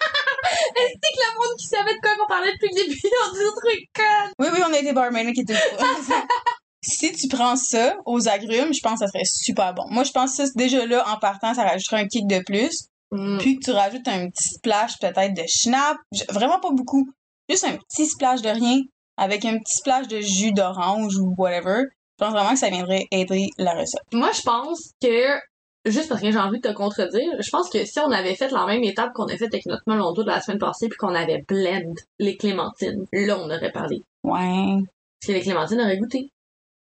C'est 0.71 0.85
que 0.85 1.19
le 1.19 1.35
monde 1.35 1.57
qui 1.59 1.67
savait 1.67 1.95
de 1.95 1.99
quoi 2.01 2.11
qu'on 2.17 2.29
parlait 2.29 2.53
depuis 2.53 2.69
le 2.73 2.85
début, 2.85 3.01
on 3.27 3.33
dit 3.33 3.41
trucs 3.61 3.89
connes. 3.93 4.33
Oui, 4.39 4.47
oui, 4.53 4.61
on 4.69 4.73
a 4.73 4.79
été 4.79 4.93
barmaid 4.93 5.35
qui 5.35 5.41
était. 5.41 5.55
si 6.83 7.13
tu 7.13 7.29
prends 7.29 7.57
ça 7.57 7.97
aux 8.07 8.29
agrumes, 8.29 8.73
je 8.73 8.81
pense 8.81 9.01
que 9.01 9.07
ça 9.07 9.09
serait 9.09 9.25
super 9.25 9.75
bon. 9.75 9.85
Moi, 9.91 10.05
je 10.05 10.13
pense 10.13 10.37
que 10.37 10.47
ça, 10.47 10.53
déjà 10.55 10.87
là, 10.87 11.05
en 11.09 11.19
partant, 11.19 11.55
ça 11.55 11.65
rajouterait 11.65 12.03
un 12.03 12.07
kick 12.07 12.27
de 12.27 12.43
plus. 12.45 12.89
Mm. 13.11 13.39
Puis 13.39 13.59
que 13.59 13.65
tu 13.65 13.71
rajoutes 13.71 14.07
un 14.07 14.29
petit 14.29 14.49
splash 14.49 14.99
peut-être 15.01 15.35
de 15.35 15.45
schnapp. 15.47 15.97
Vraiment 16.31 16.61
pas 16.61 16.71
beaucoup. 16.71 17.11
Juste 17.49 17.65
un 17.65 17.77
petit 17.77 18.07
splash 18.07 18.43
de 18.43 18.51
rien 18.51 18.83
avec 19.17 19.45
un 19.45 19.59
petit 19.59 19.77
splash 19.77 20.09
de 20.09 20.21
jus 20.21 20.53
d'orange 20.53 21.17
ou 21.17 21.35
whatever. 21.37 21.85
Je 22.19 22.25
pense 22.25 22.33
vraiment 22.33 22.51
que 22.51 22.59
ça 22.59 22.71
viendrait 22.71 23.07
aider 23.11 23.49
la 23.59 23.73
recette. 23.73 24.03
Moi, 24.13 24.31
je 24.35 24.43
pense 24.43 24.91
que, 25.01 25.39
juste 25.85 26.09
parce 26.09 26.21
que 26.21 26.31
j'ai 26.31 26.39
envie 26.39 26.61
de 26.61 26.69
te 26.69 26.75
contredire, 26.75 27.31
je 27.39 27.51
pense 27.51 27.71
que 27.71 27.85
si 27.85 27.99
on 28.01 28.11
avait 28.11 28.35
fait 28.35 28.51
la 28.51 28.67
même 28.67 28.83
étape 28.85 29.13
qu'on 29.15 29.27
a 29.27 29.37
fait 29.37 29.47
avec 29.47 29.67
notre 29.67 29.83
melon 29.87 30.13
d'eau 30.13 30.23
de 30.23 30.29
la 30.29 30.41
semaine 30.41 30.59
passée 30.59 30.89
puis 30.89 30.99
qu'on 30.99 31.15
avait 31.15 31.45
blend 31.49 31.95
les 32.19 32.37
clémentines, 32.37 33.07
là, 33.13 33.39
on 33.39 33.51
aurait 33.51 33.73
parlé. 33.73 34.03
Ouais. 34.25 34.83
Parce 35.21 35.29
que 35.29 35.33
les 35.33 35.41
clémentines 35.41 35.81
auraient 35.81 35.99
goûté. 35.99 36.31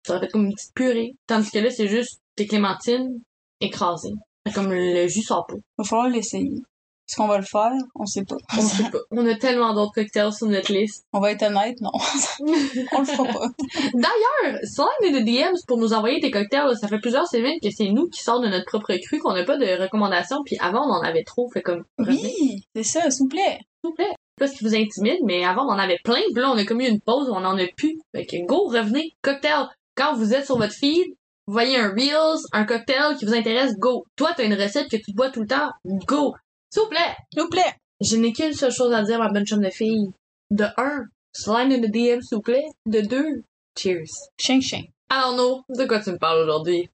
Ça 0.06 0.14
aurait 0.14 0.28
fait 0.28 0.32
comme 0.32 0.46
une 0.46 0.54
petite 0.54 0.74
purée. 0.76 1.16
Tandis 1.26 1.50
que 1.50 1.60
là, 1.60 1.72
c'est 1.72 1.88
juste 1.88 2.22
des 2.38 2.46
clémentines 2.46 3.22
écrasées. 3.60 4.14
Comme 4.54 4.72
le 4.72 5.08
jus 5.08 5.24
sort 5.24 5.48
pas. 5.48 5.56
Va 5.80 5.84
falloir 5.84 6.10
l'essayer. 6.10 6.62
Est-ce 7.08 7.18
qu'on 7.18 7.28
va 7.28 7.38
le 7.38 7.44
faire? 7.44 7.72
On 7.96 8.06
sait 8.06 8.24
pas. 8.24 8.36
On 8.56 8.62
sait 8.62 8.90
pas. 8.92 9.00
On 9.12 9.26
a 9.28 9.36
tellement 9.36 9.74
d'autres 9.74 9.94
cocktails 9.94 10.34
sur 10.34 10.48
notre 10.48 10.72
liste. 10.72 11.06
On 11.14 11.20
va 11.20 11.32
être 11.32 11.44
honnête, 11.44 11.80
non. 11.82 11.92
on 12.40 13.00
le 13.00 13.06
fera 13.06 13.24
pas. 13.26 13.48
D'ailleurs, 13.94 14.60
slide 14.64 15.14
de 15.14 15.24
DMs 15.24 15.58
pour 15.68 15.78
nous 15.78 15.94
envoyer 15.94 16.20
tes 16.20 16.30
cocktails. 16.30 16.76
Ça 16.80 16.88
fait 16.88 17.00
plusieurs 17.00 17.28
semaines 17.28 17.60
que 17.62 17.70
c'est 17.72 17.90
nous 17.90 18.08
qui 18.10 18.22
sort 18.22 18.42
de 18.42 18.48
notre 18.48 18.66
propre 18.66 18.94
cru, 19.04 19.18
qu'on 19.20 19.34
n'a 19.34 19.44
pas 19.44 19.58
de 19.58 19.82
recommandations, 19.82 20.44
puis 20.46 20.58
avant, 20.60 20.82
on 20.88 20.94
en 20.94 21.02
avait 21.02 21.24
trop. 21.24 21.50
Fait 21.52 21.62
comme, 21.62 21.84
Oui, 22.00 22.64
c'est 22.76 22.84
ça, 22.84 23.10
s'il 23.10 23.24
vous 23.24 23.30
plaît. 23.30 23.60
s'il 23.60 23.90
vous 23.90 23.94
plaît. 23.94 24.14
Pas 24.38 24.48
ce 24.48 24.58
qui 24.58 24.64
vous 24.64 24.76
intimide, 24.76 25.20
mais 25.24 25.46
avant, 25.46 25.66
on 25.66 25.74
en 25.74 25.80
avait 25.80 26.00
plein, 26.04 26.22
puis 26.34 26.42
là, 26.42 26.52
on 26.52 26.58
a 26.58 26.66
comme 26.66 26.82
eu 26.82 26.88
une 26.88 27.02
pause 27.02 27.30
où 27.30 27.34
on 27.34 27.46
en 27.46 27.58
a 27.58 27.68
plus. 27.78 28.00
Fait 28.14 28.26
que 28.26 28.46
go, 28.46 28.68
revenez. 28.68 29.16
Cocktail. 29.22 29.68
Quand 29.96 30.16
vous 30.16 30.34
êtes 30.34 30.46
sur 30.46 30.58
votre 30.58 30.74
feed, 30.74 31.16
vous 31.48 31.54
voyez 31.54 31.78
un 31.78 31.90
Reels, 31.90 32.42
un 32.54 32.66
cocktail 32.66 33.16
qui 33.18 33.26
vous 33.26 33.34
intéresse, 33.34 33.76
go. 33.78 34.06
Toi, 34.16 34.32
t'as 34.36 34.46
une 34.46 34.56
recette 34.56 34.90
que 34.90 34.98
tu 34.98 35.14
bois 35.14 35.30
tout 35.30 35.42
le 35.42 35.48
temps, 35.48 35.70
go. 35.86 36.34
S'il 36.70 36.84
vous 36.84 36.90
plaît. 36.90 37.16
S'il 37.32 37.44
vous 37.44 37.50
plaît. 37.50 37.76
Je 38.02 38.18
n'ai 38.18 38.34
qu'une 38.34 38.54
seule 38.54 38.72
chose 38.72 38.92
à 38.94 39.04
dire, 39.04 39.20
ma 39.20 39.30
bonne 39.30 39.46
chum 39.46 39.62
de 39.62 39.70
fille. 39.70 40.12
De 40.52 40.66
un, 40.78 41.06
slide 41.34 41.72
in 41.72 41.82
the 41.82 41.92
DM, 41.92 42.22
s'il 42.22 42.38
vous 42.38 42.42
plaît. 42.42 42.66
De 42.86 43.02
deux, 43.02 43.44
cheers. 43.78 44.10
Chien, 44.38 44.60
chien. 44.60 44.84
Alors, 45.10 45.36
no, 45.36 45.64
de 45.70 45.86
quoi 45.86 46.02
tu 46.02 46.12
me 46.12 46.18
parles 46.18 46.42
aujourd'hui? 46.42 46.90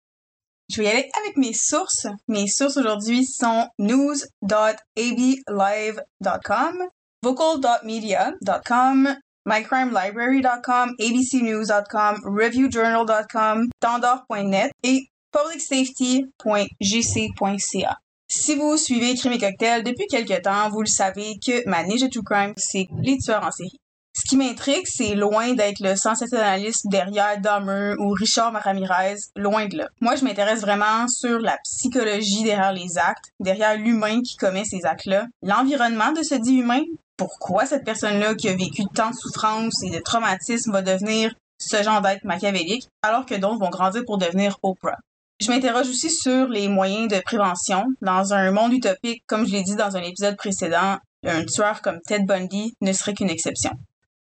Je 0.69 0.77
vais 0.77 0.85
y 0.87 0.89
aller 0.89 1.09
avec 1.23 1.37
mes 1.37 1.53
sources. 1.53 2.05
Mes 2.27 2.47
sources 2.47 2.77
aujourd'hui 2.77 3.25
sont 3.25 3.67
news.ablive.com, 3.79 6.77
vocal.media.com, 7.23 9.15
mycrimelibrary.com, 9.45 10.95
abcnews.com, 10.99 12.21
reviewjournal.com, 12.25 13.69
tendor.net 13.79 14.71
et 14.83 15.07
publicsafety.gc.ca. 15.31 17.97
Si 18.27 18.55
vous 18.55 18.77
suivez 18.77 19.15
Crime 19.15 19.33
et 19.33 19.39
Cocktail 19.39 19.83
depuis 19.83 20.07
quelque 20.07 20.41
temps, 20.41 20.69
vous 20.69 20.81
le 20.81 20.87
savez 20.87 21.37
que 21.45 21.67
ma 21.67 21.83
niche 21.83 22.01
de 22.01 22.07
True 22.07 22.23
Crime, 22.23 22.53
c'est 22.55 22.87
les 23.01 23.17
tueurs 23.17 23.43
en 23.43 23.51
série. 23.51 23.77
Ce 24.13 24.27
qui 24.27 24.35
m'intrigue, 24.35 24.85
c'est 24.85 25.15
loin 25.15 25.53
d'être 25.53 25.79
le 25.79 25.95
sensationnaliste 25.95 26.85
derrière 26.89 27.39
Dahmer 27.39 27.95
ou 27.97 28.09
Richard 28.11 28.51
Ramirez, 28.53 29.15
loin 29.37 29.67
de 29.67 29.77
là. 29.77 29.87
Moi, 30.01 30.15
je 30.15 30.25
m'intéresse 30.25 30.61
vraiment 30.61 31.07
sur 31.07 31.39
la 31.39 31.57
psychologie 31.63 32.43
derrière 32.43 32.73
les 32.73 32.97
actes, 32.97 33.31
derrière 33.39 33.77
l'humain 33.77 34.21
qui 34.21 34.35
commet 34.35 34.65
ces 34.65 34.85
actes-là, 34.85 35.27
l'environnement 35.41 36.11
de 36.11 36.23
ce 36.23 36.35
dit 36.35 36.55
humain, 36.55 36.81
pourquoi 37.15 37.65
cette 37.65 37.85
personne-là 37.85 38.35
qui 38.35 38.49
a 38.49 38.53
vécu 38.53 38.83
tant 38.93 39.11
de 39.11 39.15
souffrance 39.15 39.81
et 39.83 39.91
de 39.91 39.99
traumatisme 39.99 40.71
va 40.71 40.81
devenir 40.81 41.33
ce 41.57 41.81
genre 41.81 42.01
d'être 42.01 42.25
machiavélique, 42.25 42.87
alors 43.03 43.25
que 43.25 43.35
d'autres 43.35 43.59
vont 43.59 43.69
grandir 43.69 44.03
pour 44.05 44.17
devenir 44.17 44.57
Oprah? 44.61 44.97
Je 45.39 45.49
m'interroge 45.49 45.87
aussi 45.87 46.09
sur 46.09 46.47
les 46.47 46.67
moyens 46.67 47.07
de 47.07 47.19
prévention. 47.19 47.85
Dans 48.01 48.33
un 48.33 48.51
monde 48.51 48.73
utopique, 48.73 49.23
comme 49.25 49.47
je 49.47 49.53
l'ai 49.53 49.63
dit 49.63 49.75
dans 49.75 49.95
un 49.95 50.01
épisode 50.01 50.35
précédent, 50.35 50.97
un 51.25 51.45
tueur 51.45 51.81
comme 51.81 51.99
Ted 52.05 52.25
Bundy 52.25 52.73
ne 52.81 52.93
serait 52.93 53.13
qu'une 53.13 53.29
exception. 53.29 53.71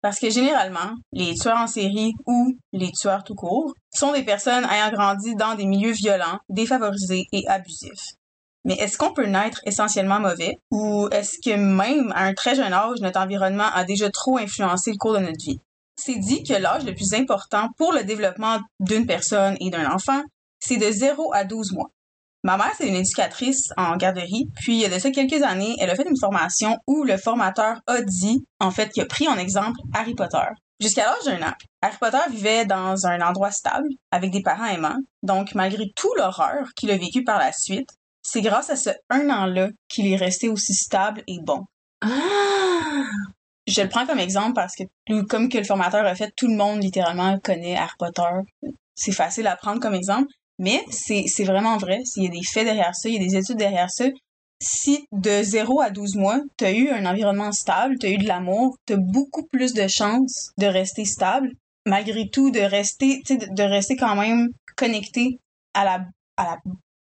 Parce 0.07 0.19
que 0.19 0.29
généralement, 0.29 0.95
les 1.11 1.33
tueurs 1.33 1.57
en 1.57 1.67
série 1.67 2.13
ou 2.25 2.57
les 2.71 2.93
tueurs 2.93 3.25
tout 3.25 3.35
court 3.35 3.73
sont 3.93 4.13
des 4.13 4.23
personnes 4.23 4.63
ayant 4.63 4.89
grandi 4.89 5.35
dans 5.35 5.53
des 5.53 5.65
milieux 5.65 5.91
violents, 5.91 6.39
défavorisés 6.47 7.25
et 7.33 7.45
abusifs. 7.49 8.13
Mais 8.63 8.75
est-ce 8.75 8.97
qu'on 8.97 9.11
peut 9.11 9.25
naître 9.25 9.59
essentiellement 9.65 10.21
mauvais? 10.21 10.59
Ou 10.71 11.09
est-ce 11.11 11.39
que 11.43 11.57
même 11.57 12.13
à 12.15 12.23
un 12.23 12.33
très 12.33 12.55
jeune 12.55 12.71
âge, 12.71 13.01
notre 13.01 13.19
environnement 13.19 13.67
a 13.73 13.83
déjà 13.83 14.09
trop 14.09 14.37
influencé 14.37 14.91
le 14.91 14.97
cours 14.97 15.11
de 15.11 15.19
notre 15.19 15.43
vie? 15.45 15.59
C'est 15.97 16.15
dit 16.15 16.41
que 16.41 16.53
l'âge 16.53 16.85
le 16.85 16.95
plus 16.95 17.13
important 17.13 17.67
pour 17.77 17.91
le 17.91 18.05
développement 18.05 18.59
d'une 18.79 19.07
personne 19.07 19.57
et 19.59 19.69
d'un 19.69 19.91
enfant, 19.91 20.21
c'est 20.61 20.77
de 20.77 20.89
0 20.89 21.33
à 21.33 21.43
12 21.43 21.73
mois. 21.73 21.91
Ma 22.47 22.55
mère, 22.55 22.71
c'est 22.77 22.87
une 22.87 22.95
éducatrice 22.95 23.73
en 23.75 23.97
garderie, 23.97 24.47
puis 24.55 24.75
il 24.75 24.79
y 24.79 24.85
a 24.85 24.89
de 24.89 24.97
ça 24.97 25.11
quelques 25.11 25.43
années, 25.43 25.75
elle 25.81 25.89
a 25.89 25.95
fait 25.95 26.07
une 26.07 26.17
formation 26.17 26.77
où 26.87 27.03
le 27.03 27.17
formateur 27.17 27.81
a 27.87 28.01
dit, 28.01 28.45
en 28.61 28.71
fait, 28.71 28.87
qu'il 28.87 29.03
a 29.03 29.05
pris 29.05 29.27
en 29.27 29.37
exemple 29.37 29.77
Harry 29.93 30.15
Potter. 30.15 30.47
Jusqu'à 30.79 31.03
l'âge 31.03 31.25
d'un 31.25 31.45
an, 31.45 31.51
Harry 31.81 31.97
Potter 31.99 32.19
vivait 32.31 32.63
dans 32.63 33.05
un 33.05 33.19
endroit 33.19 33.51
stable, 33.51 33.89
avec 34.11 34.31
des 34.31 34.41
parents 34.41 34.67
aimants. 34.67 34.95
Donc, 35.23 35.55
malgré 35.55 35.91
tout 35.93 36.13
l'horreur 36.15 36.69
qu'il 36.77 36.89
a 36.89 36.95
vécu 36.95 37.25
par 37.25 37.37
la 37.37 37.51
suite, 37.51 37.89
c'est 38.21 38.41
grâce 38.41 38.69
à 38.69 38.77
ce 38.77 38.91
un 39.09 39.29
an-là 39.29 39.67
qu'il 39.89 40.07
est 40.07 40.15
resté 40.15 40.47
aussi 40.47 40.73
stable 40.73 41.23
et 41.27 41.39
bon. 41.41 41.65
Ah! 41.99 42.07
Je 43.67 43.81
le 43.81 43.89
prends 43.89 44.05
comme 44.05 44.19
exemple 44.19 44.53
parce 44.53 44.73
que, 44.77 44.83
comme 45.23 45.49
que 45.49 45.57
le 45.57 45.65
formateur 45.65 46.05
a 46.05 46.15
fait, 46.15 46.31
tout 46.37 46.47
le 46.47 46.55
monde 46.55 46.81
littéralement 46.81 47.37
connaît 47.39 47.75
Harry 47.75 47.91
Potter. 47.99 48.23
C'est 48.95 49.11
facile 49.11 49.47
à 49.47 49.57
prendre 49.57 49.81
comme 49.81 49.95
exemple, 49.95 50.29
mais 50.59 50.83
c'est 50.89 51.43
vraiment 51.43 51.77
vrai. 51.77 52.01
Il 52.15 52.23
y 52.23 52.27
a 52.27 52.31
des 52.31 52.43
faits 52.43 52.65
derrière 52.65 52.95
ça, 52.95 53.09
il 53.09 53.15
y 53.15 53.17
a 53.17 53.27
des 53.27 53.35
études 53.35 53.57
derrière 53.57 53.91
ça. 53.91 54.05
Si 54.61 55.05
de 55.11 55.43
0 55.43 55.81
à 55.81 55.91
12 55.91 56.15
mois, 56.15 56.41
tu 56.57 56.65
as 56.65 56.71
eu 56.71 56.89
un 56.89 57.05
environnement 57.05 57.51
stable, 57.51 57.97
tu 57.99 58.07
as 58.07 58.09
eu 58.09 58.17
de 58.17 58.27
l'amour, 58.27 58.75
tu 58.87 58.93
as 58.93 58.97
beaucoup 58.97 59.45
plus 59.45 59.73
de 59.73 59.87
chances 59.87 60.51
de 60.57 60.65
rester 60.65 61.05
stable, 61.05 61.51
malgré 61.85 62.27
tout, 62.29 62.49
de 62.49 62.59
rester, 62.59 63.21
de, 63.29 63.53
de 63.53 63.63
rester 63.63 63.95
quand 63.95 64.15
même 64.15 64.49
connecté 64.75 65.39
à 65.75 65.83
la 65.85 66.05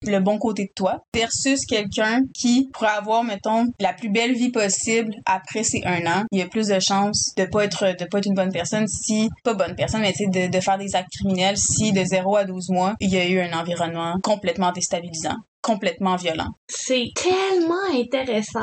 le 0.06 0.20
bon 0.20 0.38
côté 0.38 0.64
de 0.64 0.72
toi 0.74 1.04
versus 1.14 1.64
quelqu'un 1.66 2.22
qui 2.34 2.68
pourrait 2.72 2.88
avoir 2.88 3.24
mettons 3.24 3.66
la 3.80 3.92
plus 3.92 4.08
belle 4.08 4.34
vie 4.34 4.50
possible 4.50 5.14
après 5.26 5.64
ces 5.64 5.82
un 5.84 6.06
an 6.06 6.24
il 6.30 6.38
y 6.38 6.42
a 6.42 6.46
plus 6.46 6.68
de 6.68 6.78
chances 6.80 7.32
de 7.36 7.44
pas 7.44 7.64
être 7.64 7.96
de 7.98 8.04
pas 8.06 8.18
être 8.18 8.26
une 8.26 8.34
bonne 8.34 8.52
personne 8.52 8.86
si 8.86 9.28
pas 9.42 9.54
bonne 9.54 9.74
personne 9.74 10.00
mais 10.00 10.12
tu 10.12 10.28
de, 10.28 10.50
de 10.50 10.60
faire 10.60 10.78
des 10.78 10.94
actes 10.96 11.10
criminels 11.12 11.56
si 11.56 11.92
de 11.92 12.04
0 12.04 12.36
à 12.36 12.44
12 12.44 12.70
mois 12.70 12.94
il 13.00 13.10
y 13.10 13.18
a 13.18 13.26
eu 13.26 13.40
un 13.40 13.58
environnement 13.58 14.14
complètement 14.22 14.72
déstabilisant 14.72 15.36
complètement 15.64 16.16
violent 16.16 16.50
C'est 16.68 17.10
tellement 17.16 17.88
intéressant. 17.90 18.60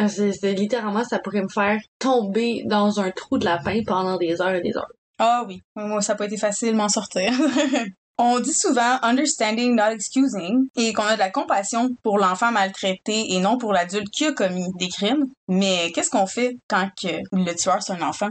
Euh, 0.00 0.08
C'est 0.08 0.52
littéralement, 0.54 1.04
ça 1.04 1.20
pourrait 1.20 1.42
me 1.42 1.48
faire 1.48 1.78
tomber 2.00 2.64
dans 2.66 2.98
un 2.98 3.12
trou 3.12 3.38
de 3.38 3.44
lapin 3.44 3.78
pendant 3.86 4.16
des 4.18 4.42
heures 4.42 4.54
et 4.54 4.60
des 4.60 4.76
heures. 4.76 4.90
Ah 5.18 5.44
oui, 5.46 5.60
moi 5.76 6.02
ça 6.02 6.14
n'a 6.14 6.16
pas 6.16 6.26
été 6.26 6.36
facile 6.36 6.72
de 6.72 6.76
m'en 6.76 6.88
sortir. 6.88 7.32
On 8.24 8.38
dit 8.38 8.54
souvent 8.54 9.00
understanding 9.02 9.74
not 9.74 9.90
excusing 9.90 10.68
et 10.76 10.92
qu'on 10.92 11.02
a 11.02 11.14
de 11.14 11.18
la 11.18 11.30
compassion 11.30 11.90
pour 12.04 12.18
l'enfant 12.18 12.52
maltraité 12.52 13.32
et 13.32 13.40
non 13.40 13.58
pour 13.58 13.72
l'adulte 13.72 14.10
qui 14.10 14.26
a 14.26 14.32
commis 14.32 14.68
des 14.78 14.88
crimes. 14.88 15.26
Mais 15.48 15.90
qu'est-ce 15.92 16.08
qu'on 16.08 16.28
fait 16.28 16.56
quand 16.68 16.88
le 17.02 17.52
tueur 17.54 17.82
c'est 17.82 17.94
un 17.94 18.02
enfant? 18.02 18.30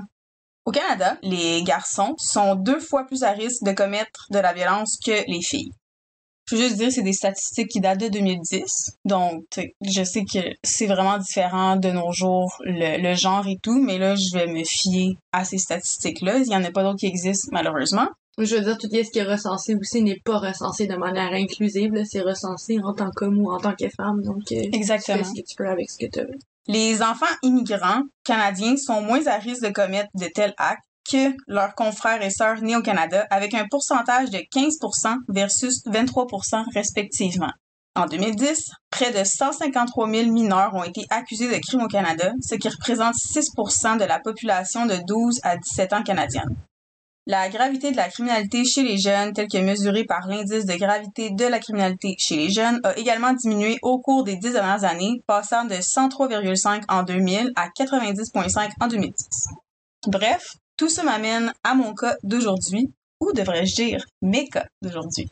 Au 0.64 0.72
Canada, 0.72 1.18
les 1.24 1.62
garçons 1.64 2.16
sont 2.18 2.56
deux 2.56 2.80
fois 2.80 3.04
plus 3.04 3.24
à 3.24 3.32
risque 3.32 3.64
de 3.64 3.74
commettre 3.74 4.28
de 4.30 4.40
la 4.40 4.54
violence 4.54 4.98
que 5.06 5.30
les 5.30 5.42
filles. 5.42 5.74
Je 6.50 6.56
veux 6.56 6.62
juste 6.62 6.78
dire, 6.78 6.90
c'est 6.90 7.02
des 7.02 7.12
statistiques 7.12 7.68
qui 7.68 7.82
datent 7.82 8.00
de 8.00 8.08
2010. 8.08 8.64
Donc, 9.04 9.44
je 9.58 10.04
sais 10.06 10.24
que 10.24 10.40
c'est 10.64 10.88
vraiment 10.88 11.18
différent 11.18 11.76
de 11.76 11.92
nos 11.92 12.14
jours, 12.14 12.56
le, 12.62 12.98
le 12.98 13.14
genre 13.16 13.46
et 13.46 13.58
tout, 13.62 13.82
mais 13.84 13.98
là, 13.98 14.16
je 14.16 14.38
vais 14.38 14.48
me 14.48 14.64
fier 14.64 15.18
à 15.34 15.44
ces 15.44 15.58
statistiques-là. 15.58 16.38
Il 16.38 16.48
y 16.48 16.56
en 16.56 16.64
a 16.64 16.72
pas 16.72 16.84
d'autres 16.84 17.00
qui 17.00 17.08
existent, 17.08 17.50
malheureusement. 17.52 18.08
Je 18.38 18.56
veux 18.56 18.62
dire, 18.62 18.78
tout 18.78 18.88
ce 18.90 19.12
qui 19.12 19.20
est 19.20 19.24
recensé 19.24 19.76
aussi 19.76 20.02
n'est 20.02 20.22
pas 20.24 20.40
recensé 20.40 20.88
de 20.88 20.96
manière 20.96 21.34
inclusive. 21.34 21.92
C'est 22.06 22.22
recensé 22.22 22.78
en 22.84 22.94
tant 22.94 23.12
qu'homme 23.12 23.40
ou 23.40 23.52
en 23.52 23.60
tant 23.60 23.76
que 23.76 23.90
femme. 23.90 24.22
Donc, 24.22 24.44
euh, 24.52 24.62
tu 24.62 24.70
Exactement. 24.78 25.18
fais 25.18 25.24
ce 25.26 25.42
que 25.42 25.46
tu 25.46 25.56
peux 25.56 25.68
avec 25.68 25.90
ce 25.90 25.98
que 25.98 26.10
tu 26.10 26.20
as. 26.22 26.26
Les 26.68 27.02
enfants 27.02 27.26
immigrants 27.44 28.04
canadiens 28.24 28.78
sont 28.78 29.02
moins 29.02 29.26
à 29.28 29.38
risque 29.38 29.64
de 29.64 29.70
commettre 29.72 30.10
de 30.16 30.28
tels 30.34 30.54
actes 30.58 30.84
que 31.10 31.34
leurs 31.48 31.74
confrères 31.76 32.22
et 32.22 32.30
sœurs 32.30 32.62
nés 32.62 32.76
au 32.76 32.82
Canada, 32.82 33.26
avec 33.32 33.54
un 33.54 33.66
pourcentage 33.70 34.30
de 34.30 34.38
15% 34.38 35.16
versus 35.30 35.84
23% 35.86 36.64
respectivement. 36.74 37.52
En 37.96 38.06
2010, 38.06 38.70
près 38.90 39.12
de 39.12 39.24
153 39.24 40.10
000 40.10 40.32
mineurs 40.32 40.74
ont 40.76 40.84
été 40.84 41.06
accusés 41.10 41.50
de 41.50 41.60
crimes 41.60 41.82
au 41.82 41.88
Canada, 41.88 42.32
ce 42.42 42.56
qui 42.56 42.70
représente 42.70 43.16
6% 43.16 43.98
de 43.98 44.06
la 44.06 44.20
population 44.20 44.86
de 44.86 44.96
12 45.06 45.42
à 45.44 45.58
17 45.58 45.94
ans 45.94 46.04
canadienne. 46.04 46.56
La 47.28 47.50
gravité 47.50 47.92
de 47.92 47.98
la 47.98 48.10
criminalité 48.10 48.66
chez 48.66 48.82
les 48.82 48.98
jeunes, 48.98 49.32
telle 49.34 49.48
que 49.48 49.60
mesurée 49.60 50.06
par 50.06 50.28
l'indice 50.28 50.66
de 50.66 50.76
gravité 50.76 51.30
de 51.30 51.46
la 51.46 51.60
criminalité 51.60 52.16
chez 52.18 52.36
les 52.36 52.50
jeunes, 52.50 52.80
a 52.84 52.98
également 52.98 53.34
diminué 53.34 53.78
au 53.84 54.00
cours 54.00 54.24
des 54.24 54.38
dix 54.38 54.54
dernières 54.54 54.84
années, 54.84 55.22
passant 55.28 55.66
de 55.66 55.76
103,5 55.76 56.84
en 56.90 57.04
2000 57.04 57.52
à 57.56 57.70
90,5 57.70 58.72
en 58.80 58.88
2010. 58.88 59.48
Bref, 60.08 60.56
tout 60.78 60.90
ça 60.90 61.04
m'amène 61.04 61.54
à 61.64 61.76
mon 61.76 61.94
cas 61.94 62.16
d'aujourd'hui, 62.24 62.92
ou 63.20 63.32
devrais-je 63.34 63.76
dire 63.76 64.06
mes 64.24 64.50
cas 64.50 64.66
d'aujourd'hui? 64.82 65.30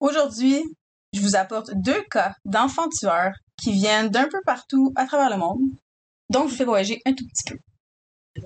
Aujourd'hui, 0.00 0.64
je 1.12 1.20
vous 1.20 1.36
apporte 1.36 1.70
deux 1.76 2.02
cas 2.10 2.34
d'enfants 2.44 2.88
tueurs 2.88 3.34
qui 3.56 3.72
viennent 3.72 4.08
d'un 4.08 4.28
peu 4.28 4.40
partout 4.44 4.92
à 4.96 5.06
travers 5.06 5.30
le 5.30 5.36
monde, 5.36 5.60
donc 6.28 6.48
je 6.48 6.50
vous 6.50 6.56
fais 6.56 6.64
voyager 6.64 7.00
un 7.06 7.12
tout 7.12 7.24
petit 7.24 7.52
peu. 7.52 7.56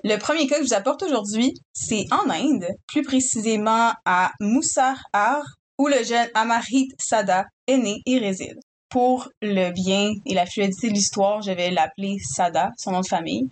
Le 0.03 0.17
premier 0.17 0.45
cas 0.45 0.57
que 0.57 0.63
je 0.63 0.67
vous 0.67 0.75
apporte 0.75 1.01
aujourd'hui, 1.03 1.53
c'est 1.73 2.05
en 2.11 2.29
Inde, 2.29 2.67
plus 2.87 3.01
précisément 3.01 3.91
à 4.05 4.31
Musarhar, 4.39 5.43
où 5.79 5.87
le 5.87 6.03
jeune 6.03 6.27
Amarit 6.35 6.89
Sada 6.99 7.45
est 7.67 7.77
né 7.77 8.01
et 8.05 8.19
réside. 8.19 8.59
Pour 8.89 9.29
le 9.41 9.71
bien 9.71 10.13
et 10.25 10.33
la 10.35 10.45
fluidité 10.45 10.89
de 10.89 10.93
l'histoire, 10.93 11.41
je 11.41 11.51
vais 11.51 11.71
l'appeler 11.71 12.17
Sada, 12.19 12.71
son 12.77 12.91
nom 12.91 13.01
de 13.01 13.07
famille. 13.07 13.49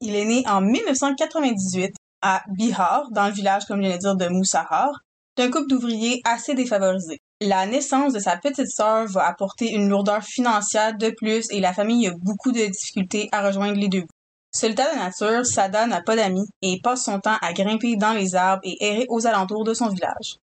Il 0.00 0.14
est 0.14 0.24
né 0.24 0.44
en 0.46 0.60
1998 0.60 1.94
à 2.22 2.42
Bihar, 2.48 3.10
dans 3.10 3.26
le 3.26 3.32
village, 3.32 3.64
comme 3.64 3.82
je 3.82 3.88
viens 3.88 3.96
de 3.96 4.00
dire, 4.00 4.16
de 4.16 4.28
Musahar, 4.28 5.00
d'un 5.36 5.50
couple 5.50 5.68
d'ouvriers 5.68 6.20
assez 6.24 6.54
défavorisés. 6.54 7.18
La 7.40 7.66
naissance 7.66 8.12
de 8.12 8.20
sa 8.20 8.36
petite 8.36 8.70
sœur 8.70 9.06
va 9.08 9.26
apporter 9.26 9.72
une 9.72 9.88
lourdeur 9.88 10.22
financière 10.22 10.96
de 10.96 11.10
plus 11.10 11.46
et 11.50 11.58
la 11.58 11.72
famille 11.72 12.06
a 12.06 12.12
beaucoup 12.20 12.52
de 12.52 12.66
difficultés 12.66 13.28
à 13.32 13.44
rejoindre 13.44 13.78
les 13.78 13.88
deux. 13.88 14.04
Solitaire 14.54 14.92
de 14.92 14.98
nature, 14.98 15.46
Sada 15.46 15.86
n'a 15.86 16.02
pas 16.02 16.14
d'amis 16.14 16.46
et 16.60 16.78
passe 16.82 17.04
son 17.04 17.20
temps 17.20 17.38
à 17.40 17.52
grimper 17.54 17.96
dans 17.96 18.12
les 18.12 18.34
arbres 18.34 18.60
et 18.64 18.76
errer 18.84 19.06
aux 19.08 19.26
alentours 19.26 19.64
de 19.64 19.72
son 19.72 19.88
village. 19.88 20.36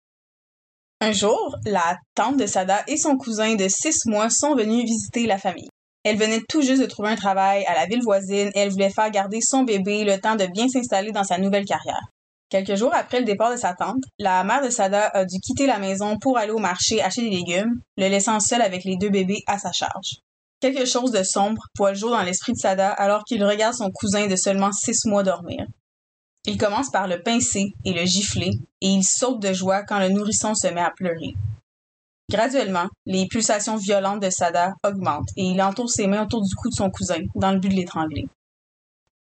Un 1.00 1.12
jour, 1.12 1.56
la 1.66 1.96
tante 2.14 2.38
de 2.38 2.46
Sada 2.46 2.82
et 2.88 2.96
son 2.96 3.16
cousin 3.16 3.54
de 3.54 3.68
six 3.68 4.06
mois 4.06 4.30
sont 4.30 4.54
venus 4.54 4.84
visiter 4.84 5.26
la 5.26 5.38
famille. 5.38 5.68
Elle 6.04 6.16
venait 6.16 6.42
tout 6.48 6.62
juste 6.62 6.80
de 6.80 6.86
trouver 6.86 7.10
un 7.10 7.16
travail 7.16 7.66
à 7.66 7.74
la 7.74 7.86
ville 7.86 8.02
voisine 8.02 8.50
et 8.54 8.60
elle 8.60 8.70
voulait 8.70 8.90
faire 8.90 9.10
garder 9.10 9.40
son 9.42 9.64
bébé 9.64 10.04
le 10.04 10.18
temps 10.18 10.36
de 10.36 10.46
bien 10.46 10.68
s'installer 10.68 11.12
dans 11.12 11.24
sa 11.24 11.38
nouvelle 11.38 11.66
carrière. 11.66 12.08
Quelques 12.48 12.76
jours 12.76 12.94
après 12.94 13.18
le 13.18 13.26
départ 13.26 13.52
de 13.52 13.58
sa 13.58 13.74
tante, 13.74 14.02
la 14.18 14.42
mère 14.42 14.64
de 14.64 14.70
Sada 14.70 15.08
a 15.08 15.26
dû 15.26 15.38
quitter 15.38 15.66
la 15.66 15.78
maison 15.78 16.16
pour 16.18 16.38
aller 16.38 16.50
au 16.50 16.58
marché 16.58 17.02
acheter 17.02 17.28
des 17.28 17.36
légumes, 17.36 17.82
le 17.98 18.08
laissant 18.08 18.40
seul 18.40 18.62
avec 18.62 18.84
les 18.84 18.96
deux 18.96 19.10
bébés 19.10 19.42
à 19.46 19.58
sa 19.58 19.70
charge. 19.70 20.20
Quelque 20.60 20.86
chose 20.86 21.12
de 21.12 21.22
sombre 21.22 21.62
voit 21.76 21.92
le 21.92 21.96
jour 21.96 22.10
dans 22.10 22.22
l'esprit 22.22 22.52
de 22.52 22.58
Sada 22.58 22.90
alors 22.90 23.22
qu'il 23.24 23.44
regarde 23.44 23.74
son 23.74 23.90
cousin 23.92 24.26
de 24.26 24.34
seulement 24.34 24.72
six 24.72 25.06
mois 25.06 25.22
dormir. 25.22 25.64
Il 26.46 26.58
commence 26.58 26.90
par 26.90 27.06
le 27.06 27.22
pincer 27.22 27.72
et 27.84 27.92
le 27.92 28.04
gifler, 28.04 28.50
et 28.80 28.88
il 28.88 29.04
saute 29.04 29.40
de 29.40 29.52
joie 29.52 29.82
quand 29.82 29.98
le 29.98 30.08
nourrisson 30.08 30.54
se 30.54 30.66
met 30.68 30.80
à 30.80 30.90
pleurer. 30.90 31.34
Graduellement, 32.30 32.88
les 33.06 33.26
pulsations 33.26 33.76
violentes 33.76 34.22
de 34.22 34.30
Sada 34.30 34.74
augmentent 34.84 35.30
et 35.36 35.44
il 35.44 35.62
entoure 35.62 35.90
ses 35.90 36.06
mains 36.06 36.24
autour 36.24 36.42
du 36.42 36.54
cou 36.54 36.68
de 36.70 36.74
son 36.74 36.90
cousin, 36.90 37.20
dans 37.34 37.52
le 37.52 37.58
but 37.58 37.68
de 37.68 37.74
l'étrangler. 37.74 38.28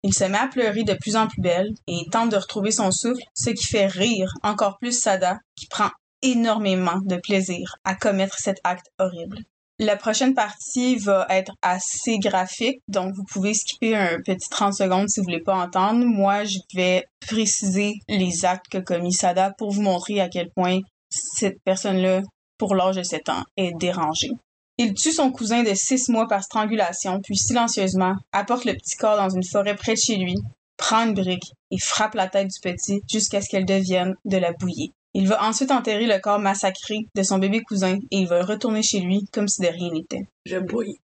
Il 0.03 0.15
se 0.15 0.25
met 0.25 0.39
à 0.39 0.49
pleurer 0.49 0.85
de 0.85 0.95
plus 0.95 1.17
en 1.17 1.27
plus 1.27 1.43
belle 1.43 1.73
et 1.87 2.07
tente 2.11 2.31
de 2.31 2.37
retrouver 2.37 2.71
son 2.71 2.91
souffle, 2.91 3.23
ce 3.35 3.51
qui 3.51 3.67
fait 3.67 3.87
rire 3.87 4.33
encore 4.43 4.79
plus 4.79 4.99
Sada, 4.99 5.39
qui 5.57 5.67
prend 5.67 5.91
énormément 6.23 7.01
de 7.05 7.17
plaisir 7.17 7.77
à 7.85 7.95
commettre 7.95 8.39
cet 8.39 8.59
acte 8.65 8.87
horrible. 8.99 9.39
La 9.79 9.97
prochaine 9.97 10.33
partie 10.33 10.97
va 10.97 11.27
être 11.29 11.53
assez 11.61 12.19
graphique, 12.19 12.81
donc 12.89 13.15
vous 13.15 13.25
pouvez 13.25 13.53
skipper 13.53 13.95
un 13.95 14.17
petit 14.25 14.49
30 14.49 14.73
secondes 14.73 15.11
si 15.11 15.21
vous 15.21 15.25
voulez 15.25 15.43
pas 15.43 15.55
entendre. 15.55 16.03
Moi, 16.03 16.45
je 16.45 16.59
vais 16.75 17.05
préciser 17.21 17.95
les 18.09 18.47
actes 18.47 18.69
que 18.71 18.79
commis 18.79 19.13
Sada 19.13 19.53
pour 19.59 19.73
vous 19.73 19.83
montrer 19.83 20.21
à 20.21 20.31
quel 20.31 20.51
point 20.51 20.81
cette 21.11 21.63
personne-là, 21.63 22.23
pour 22.57 22.75
l'âge 22.75 22.97
de 22.97 23.03
7 23.03 23.29
ans, 23.29 23.45
est 23.59 23.73
dérangée. 23.77 24.31
Il 24.79 24.95
tue 24.95 25.13
son 25.13 25.31
cousin 25.31 25.63
de 25.63 25.75
6 25.75 26.09
mois 26.09 26.27
par 26.27 26.43
strangulation, 26.43 27.21
puis 27.23 27.37
silencieusement 27.37 28.15
apporte 28.33 28.65
le 28.65 28.73
petit 28.73 28.97
corps 28.97 29.19
dans 29.19 29.29
une 29.29 29.45
forêt 29.45 29.77
près 29.77 29.93
de 29.93 29.99
chez 29.99 30.17
lui, 30.17 30.37
prend 30.79 31.07
une 31.07 31.15
brique 31.15 31.53
et 31.71 31.79
frappe 31.79 32.15
la 32.15 32.29
tête 32.29 32.49
du 32.49 32.61
petit 32.61 33.03
jusqu'à 33.11 33.43
ce 33.43 33.51
qu'elle 33.51 33.67
devienne 33.67 34.15
de 34.25 34.39
la 34.39 34.53
bouillie. 34.53 34.93
Il 35.19 35.29
va 35.29 35.43
ensuite 35.43 35.71
enterrer 35.71 36.07
le 36.07 36.19
corps 36.21 36.39
massacré 36.39 37.07
de 37.15 37.23
son 37.23 37.39
bébé 37.39 37.63
cousin 37.63 37.95
et 38.11 38.19
il 38.19 38.29
va 38.29 38.45
retourner 38.45 38.83
chez 38.83 39.01
lui 39.01 39.25
comme 39.33 39.49
si 39.49 39.63
de 39.63 39.69
rien 39.69 39.91
n'était. 39.91 40.29
Je 40.45 40.59
bouille. 40.59 40.99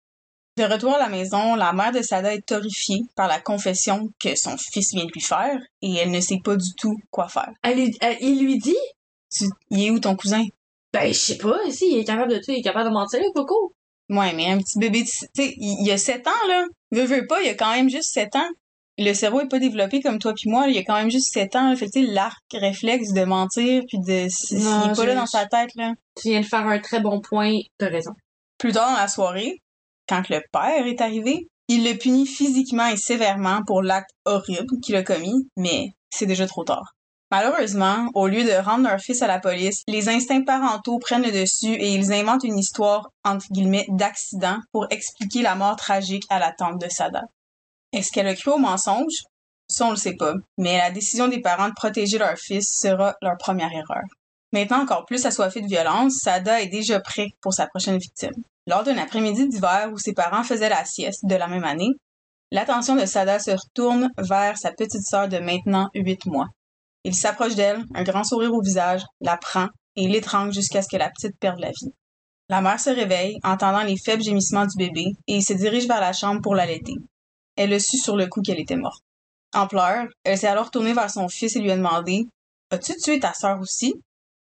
De 0.57 0.63
retour 0.65 0.93
à 0.93 0.99
la 0.99 1.07
maison, 1.07 1.55
la 1.55 1.71
mère 1.71 1.93
de 1.93 2.01
Sada 2.01 2.33
est 2.35 2.51
horrifiée 2.51 3.03
par 3.15 3.29
la 3.29 3.39
confession 3.39 4.09
que 4.19 4.35
son 4.35 4.57
fils 4.57 4.93
vient 4.93 5.05
de 5.05 5.11
lui 5.13 5.21
faire 5.21 5.57
et 5.81 5.95
elle 5.95 6.11
ne 6.11 6.19
sait 6.19 6.39
pas 6.43 6.57
du 6.57 6.73
tout 6.77 6.97
quoi 7.09 7.29
faire. 7.29 7.51
Elle, 7.63 7.77
lui- 7.77 7.97
elle- 8.01 8.17
il 8.19 8.43
lui 8.43 8.57
dit, 8.57 8.75
Tu, 9.33 9.45
il 9.69 9.85
est 9.85 9.91
où 9.91 9.99
ton 9.99 10.17
cousin? 10.17 10.43
ben, 10.93 11.07
je 11.07 11.17
sais 11.17 11.37
pas, 11.37 11.57
si, 11.69 11.89
il 11.93 11.99
est 11.99 12.03
capable 12.03 12.33
de 12.33 12.37
tout, 12.39 12.51
il 12.51 12.59
est 12.59 12.61
capable 12.63 12.89
de 12.89 12.93
mentir, 12.93 13.21
Coco. 13.33 13.73
Ouais, 14.09 14.33
mais 14.33 14.47
un 14.51 14.57
petit 14.57 14.77
bébé, 14.77 15.03
tu 15.05 15.25
sais, 15.33 15.53
il, 15.55 15.85
il 15.85 15.89
a 15.91 15.97
7 15.97 16.27
ans, 16.27 16.47
là. 16.49 16.65
Veux, 16.91 17.05
veux 17.05 17.25
pas, 17.27 17.41
il 17.41 17.47
a 17.47 17.53
quand 17.53 17.71
même 17.71 17.89
juste 17.89 18.11
7 18.11 18.35
ans. 18.35 18.49
Le 19.03 19.13
cerveau 19.13 19.41
est 19.41 19.47
pas 19.47 19.59
développé 19.59 20.01
comme 20.01 20.19
toi 20.19 20.33
puis 20.33 20.49
moi, 20.49 20.67
il 20.67 20.77
a 20.77 20.83
quand 20.83 20.95
même 20.95 21.09
juste 21.11 21.33
7 21.33 21.55
ans. 21.55 21.69
là. 21.69 21.75
Fait 21.75 21.89
tu 21.89 22.05
l'arc 22.05 22.43
réflexe 22.53 23.13
de 23.13 23.23
mentir 23.23 23.83
puis 23.87 23.99
de, 23.99 24.27
s'il 24.29 24.59
est 24.59 24.95
pas 24.95 25.05
là 25.05 25.15
dans 25.15 25.25
sa 25.25 25.45
tête, 25.45 25.71
là. 25.75 25.93
Tu 26.21 26.29
viens 26.29 26.41
de 26.41 26.45
faire 26.45 26.67
un 26.67 26.79
très 26.79 26.99
bon 26.99 27.19
point, 27.21 27.53
t'as 27.77 27.89
raison. 27.89 28.11
Plus 28.57 28.73
tard 28.73 28.91
dans 28.91 28.97
la 28.97 29.07
soirée, 29.07 29.59
quand 30.07 30.29
le 30.29 30.41
père 30.51 30.85
est 30.85 31.01
arrivé, 31.01 31.47
Il 31.67 31.85
le 31.85 31.97
punit 31.97 32.27
physiquement 32.27 32.87
et 32.87 32.97
sévèrement 32.97 33.61
pour 33.65 33.81
l'acte 33.81 34.09
horrible 34.25 34.79
qu'il 34.83 34.97
a 34.97 35.03
commis, 35.03 35.47
mais 35.55 35.93
c'est 36.09 36.25
déjà 36.25 36.45
trop 36.45 36.65
tard. 36.65 36.95
Malheureusement, 37.31 38.09
au 38.13 38.27
lieu 38.27 38.43
de 38.43 38.61
rendre 38.61 38.89
leur 38.89 38.99
fils 38.99 39.21
à 39.21 39.27
la 39.27 39.39
police, 39.39 39.83
les 39.87 40.09
instincts 40.09 40.43
parentaux 40.43 40.99
prennent 40.99 41.23
le 41.23 41.31
dessus 41.31 41.71
et 41.73 41.93
ils 41.93 42.11
inventent 42.11 42.43
une 42.43 42.59
histoire, 42.59 43.09
entre 43.23 43.45
guillemets, 43.51 43.85
d'accident 43.87 44.57
pour 44.73 44.85
expliquer 44.89 45.41
la 45.41 45.55
mort 45.55 45.77
tragique 45.77 46.25
à 46.29 46.39
la 46.39 46.51
tante 46.51 46.81
de 46.81 46.89
Sada. 46.89 47.21
Est-ce 47.93 48.11
qu'elle 48.11 48.27
a 48.27 48.35
cru 48.35 48.51
au 48.51 48.57
mensonge? 48.57 49.23
Ça, 49.67 49.85
on 49.85 49.91
le 49.91 49.97
sait 49.97 50.15
pas. 50.15 50.33
Mais 50.57 50.77
la 50.77 50.91
décision 50.91 51.27
des 51.27 51.41
parents 51.41 51.69
de 51.69 51.73
protéger 51.73 52.17
leur 52.17 52.37
fils 52.37 52.79
sera 52.79 53.15
leur 53.21 53.37
première 53.37 53.71
erreur. 53.71 54.03
Maintenant 54.53 54.81
encore 54.81 55.05
plus 55.05 55.25
assoiffé 55.25 55.61
de 55.61 55.67
violence, 55.67 56.19
Sada 56.21 56.61
est 56.61 56.67
déjà 56.67 56.99
prêt 56.99 57.29
pour 57.41 57.53
sa 57.53 57.67
prochaine 57.67 57.97
victime. 57.97 58.43
Lors 58.67 58.83
d'un 58.83 58.97
après-midi 58.97 59.47
d'hiver 59.47 59.89
où 59.93 59.97
ses 59.97 60.13
parents 60.13 60.43
faisaient 60.43 60.69
la 60.69 60.85
sieste 60.85 61.25
de 61.25 61.35
la 61.35 61.47
même 61.47 61.63
année, 61.63 61.91
l'attention 62.51 62.95
de 62.95 63.05
Sada 63.05 63.39
se 63.39 63.51
retourne 63.51 64.09
vers 64.17 64.57
sa 64.57 64.71
petite 64.71 65.03
sœur 65.03 65.27
de 65.27 65.39
maintenant 65.39 65.89
huit 65.93 66.25
mois. 66.25 66.47
Il 67.03 67.15
s'approche 67.15 67.55
d'elle, 67.55 67.83
un 67.95 68.03
grand 68.03 68.23
sourire 68.23 68.53
au 68.53 68.61
visage, 68.61 69.03
la 69.21 69.37
prend 69.37 69.67
et 69.95 70.07
l'étrangle 70.07 70.53
jusqu'à 70.53 70.81
ce 70.81 70.87
que 70.89 70.97
la 70.97 71.09
petite 71.09 71.37
perde 71.39 71.59
la 71.59 71.71
vie. 71.71 71.93
La 72.49 72.61
mère 72.61 72.79
se 72.79 72.89
réveille, 72.89 73.39
entendant 73.43 73.83
les 73.83 73.97
faibles 73.97 74.23
gémissements 74.23 74.65
du 74.65 74.77
bébé, 74.77 75.05
et 75.27 75.41
se 75.41 75.53
dirige 75.53 75.87
vers 75.87 76.01
la 76.01 76.13
chambre 76.13 76.41
pour 76.41 76.55
l'allaiter. 76.55 76.95
Elle 77.61 77.69
le 77.69 77.79
su 77.79 77.99
sur 77.99 78.17
le 78.17 78.25
coup 78.25 78.41
qu'elle 78.41 78.59
était 78.59 78.75
morte. 78.75 79.03
En 79.53 79.67
pleurs, 79.67 80.07
elle 80.23 80.35
s'est 80.35 80.47
alors 80.47 80.71
tournée 80.71 80.93
vers 80.93 81.11
son 81.11 81.29
fils 81.29 81.55
et 81.55 81.59
lui 81.59 81.69
a 81.69 81.77
demandé 81.77 82.25
As-tu 82.71 82.95
tué 82.95 83.19
ta 83.19 83.35
sœur 83.35 83.59
aussi 83.59 83.93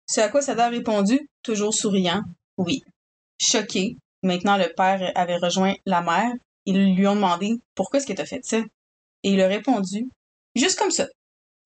Ce 0.07 0.23
à 0.23 0.31
quoi 0.31 0.41
Sada 0.41 0.65
a 0.65 0.69
répondu, 0.71 1.29
toujours 1.43 1.75
souriant 1.75 2.23
Oui. 2.57 2.83
Choqué, 3.39 3.99
maintenant 4.23 4.57
le 4.57 4.73
père 4.75 5.13
avait 5.17 5.37
rejoint 5.37 5.75
la 5.85 6.01
mère, 6.01 6.33
ils 6.65 6.95
lui 6.97 7.07
ont 7.07 7.15
demandé 7.15 7.59
Pourquoi 7.75 7.99
est-ce 7.99 8.07
que 8.07 8.15
t'as 8.15 8.25
fait 8.25 8.43
ça 8.43 8.57
Et 9.23 9.33
il 9.33 9.43
a 9.43 9.49
répondu 9.49 10.09
Juste 10.57 10.79
comme 10.79 10.91
ça. 10.91 11.07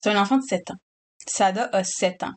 C'est 0.03 0.11
un 0.11 0.21
enfant 0.21 0.39
de 0.39 0.43
7 0.43 0.73
ans. 0.73 0.79
Sada 1.25 1.71
a 1.73 1.85
7 1.85 2.25
ans. 2.25 2.35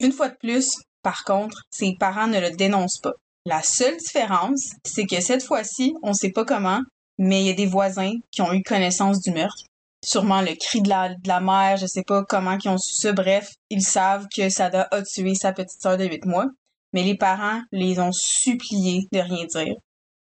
Une 0.00 0.10
fois 0.10 0.30
de 0.30 0.36
plus, 0.36 0.68
par 1.00 1.22
contre, 1.22 1.62
ses 1.70 1.94
parents 1.94 2.26
ne 2.26 2.40
le 2.40 2.50
dénoncent 2.50 2.98
pas. 2.98 3.14
La 3.44 3.62
seule 3.62 3.98
différence, 3.98 4.70
c'est 4.84 5.06
que 5.06 5.20
cette 5.20 5.44
fois-ci, 5.44 5.94
on 6.02 6.12
sait 6.12 6.32
pas 6.32 6.44
comment, 6.44 6.80
mais 7.18 7.42
il 7.42 7.46
y 7.46 7.50
a 7.50 7.54
des 7.54 7.66
voisins 7.66 8.12
qui 8.30 8.42
ont 8.42 8.52
eu 8.52 8.62
connaissance 8.62 9.20
du 9.20 9.30
meurtre. 9.30 9.64
Sûrement 10.04 10.40
le 10.40 10.54
cri 10.54 10.82
de 10.82 10.88
la, 10.88 11.08
de 11.10 11.28
la 11.28 11.40
mère, 11.40 11.76
je 11.76 11.86
sais 11.86 12.04
pas 12.04 12.24
comment 12.24 12.56
ils 12.62 12.68
ont 12.68 12.78
su 12.78 12.94
ça. 12.94 13.12
Bref, 13.12 13.54
ils 13.70 13.82
savent 13.82 14.26
que 14.34 14.48
Sada 14.48 14.88
a 14.90 15.02
tué 15.02 15.34
sa 15.34 15.52
petite 15.52 15.80
sœur 15.80 15.96
de 15.96 16.04
8 16.04 16.24
mois. 16.26 16.46
Mais 16.92 17.02
les 17.02 17.16
parents 17.16 17.60
les 17.72 17.98
ont 17.98 18.12
suppliés 18.12 19.08
de 19.12 19.18
rien 19.18 19.44
dire. 19.46 19.74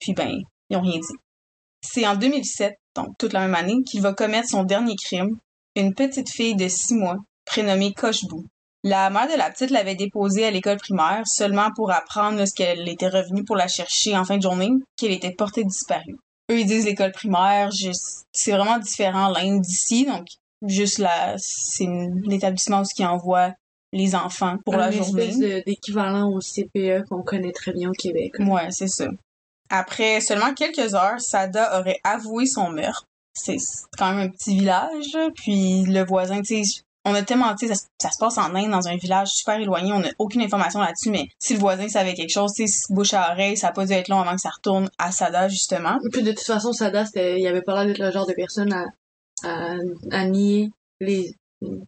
Puis 0.01 0.15
ben, 0.15 0.43
ils 0.69 0.77
ont 0.77 0.81
rien 0.81 0.99
dit. 0.99 1.19
C'est 1.81 2.07
en 2.07 2.17
2007, 2.17 2.77
donc 2.97 3.17
toute 3.19 3.33
la 3.33 3.41
même 3.41 3.55
année, 3.55 3.83
qu'il 3.89 4.03
va 4.03 4.13
commettre 4.13 4.49
son 4.49 4.65
dernier 4.65 4.97
crime, 4.97 5.39
une 5.77 5.95
petite 5.95 6.31
fille 6.31 6.57
de 6.57 6.69
six 6.69 6.95
mois, 6.95 7.19
prénommée 7.45 7.95
Cochebou. 7.95 8.45
La 8.85 9.11
mère 9.11 9.29
de 9.29 9.37
la 9.37 9.51
petite 9.51 9.71
l'avait 9.71 9.95
déposée 9.95 10.45
à 10.45 10.51
l'école 10.51 10.79
primaire 10.79 11.23
seulement 11.27 11.71
pour 11.75 11.91
apprendre 11.91 12.45
qu'elle 12.57 12.89
était 12.89 13.09
revenue 13.09 13.45
pour 13.45 13.57
la 13.57 13.69
chercher 13.69 14.17
en 14.17 14.25
fin 14.25 14.37
de 14.37 14.43
journée, 14.43 14.71
qu'elle 14.97 15.13
était 15.13 15.35
portée 15.35 15.65
disparue. 15.65 16.17
Eux, 16.51 16.61
ils 16.61 16.67
disent 16.67 16.87
l'école 16.87 17.13
primaire, 17.13 17.71
c'est 18.33 18.53
vraiment 18.53 18.79
différent 18.79 19.29
l'Inde 19.29 19.61
d'ici, 19.61 20.07
donc 20.07 20.27
juste 20.67 20.99
là, 20.99 21.35
c'est 21.37 21.89
l'établissement 22.25 22.81
où 22.81 22.85
ils 22.99 23.07
envoient 23.07 23.53
les 23.93 24.15
enfants 24.15 24.57
pour 24.65 24.77
la 24.77 24.91
journée. 24.91 25.25
Une 25.27 25.43
espèce 25.43 25.65
d'équivalent 25.65 26.31
au 26.31 26.41
CPE 26.41 27.09
qu'on 27.09 27.23
connaît 27.23 27.53
très 27.53 27.73
bien 27.73 27.91
au 27.91 27.93
Québec. 27.93 28.33
Ouais, 28.39 28.71
c'est 28.71 28.89
ça. 28.89 29.07
Après 29.71 30.21
seulement 30.21 30.55
quelques 30.55 30.95
heures, 30.95 31.21
Sada 31.21 31.79
aurait 31.79 32.01
avoué 32.05 32.47
son 32.47 32.71
meurtre 32.71 33.09
c'est 33.39 33.57
quand 33.97 34.15
même 34.15 34.29
un 34.29 34.31
petit 34.31 34.59
village, 34.59 35.17
puis 35.35 35.85
le 35.85 36.05
voisin, 36.05 36.41
tu 36.43 36.65
sais, 36.65 36.83
on 37.09 37.15
a 37.15 37.23
tellement, 37.23 37.55
tu 37.55 37.67
sais, 37.67 37.75
ça, 37.75 38.11
se 38.11 38.19
passe 38.19 38.39
en 38.39 38.55
Inde, 38.55 38.71
dans 38.71 38.89
un 38.89 38.97
village 38.97 39.29
super 39.29 39.59
éloigné, 39.59 39.93
on 39.93 40.01
n'a 40.01 40.11
aucune 40.19 40.43
information 40.43 40.81
là-dessus, 40.81 41.11
mais 41.11 41.29
si 41.39 41.55
le 41.55 41.61
voisin 41.61 41.89
savait 41.89 42.15
quelque 42.15 42.33
chose, 42.33 42.53
tu 42.55 42.67
sais, 42.67 42.93
bouche 42.93 43.15
à 43.15 43.33
oreille, 43.33 43.57
ça 43.57 43.69
n'a 43.69 43.73
pas 43.73 43.87
dû 43.87 43.93
être 43.93 44.09
long 44.09 44.21
avant 44.21 44.35
que 44.35 44.41
ça 44.41 44.51
retourne 44.51 44.89
à 44.99 45.13
Sada, 45.13 45.49
justement. 45.49 45.99
Puis 46.13 46.23
de 46.23 46.33
toute 46.33 46.47
façon, 46.47 46.73
Sada, 46.73 47.05
il 47.15 47.47
avait 47.47 47.63
pas 47.63 47.75
l'air 47.75 47.87
d'être 47.87 48.05
le 48.05 48.11
genre 48.11 48.27
de 48.27 48.35
personne 48.35 48.73
à, 48.73 48.85
à, 49.45 49.75
à 50.11 50.25
nier 50.27 50.71
les, 51.01 51.35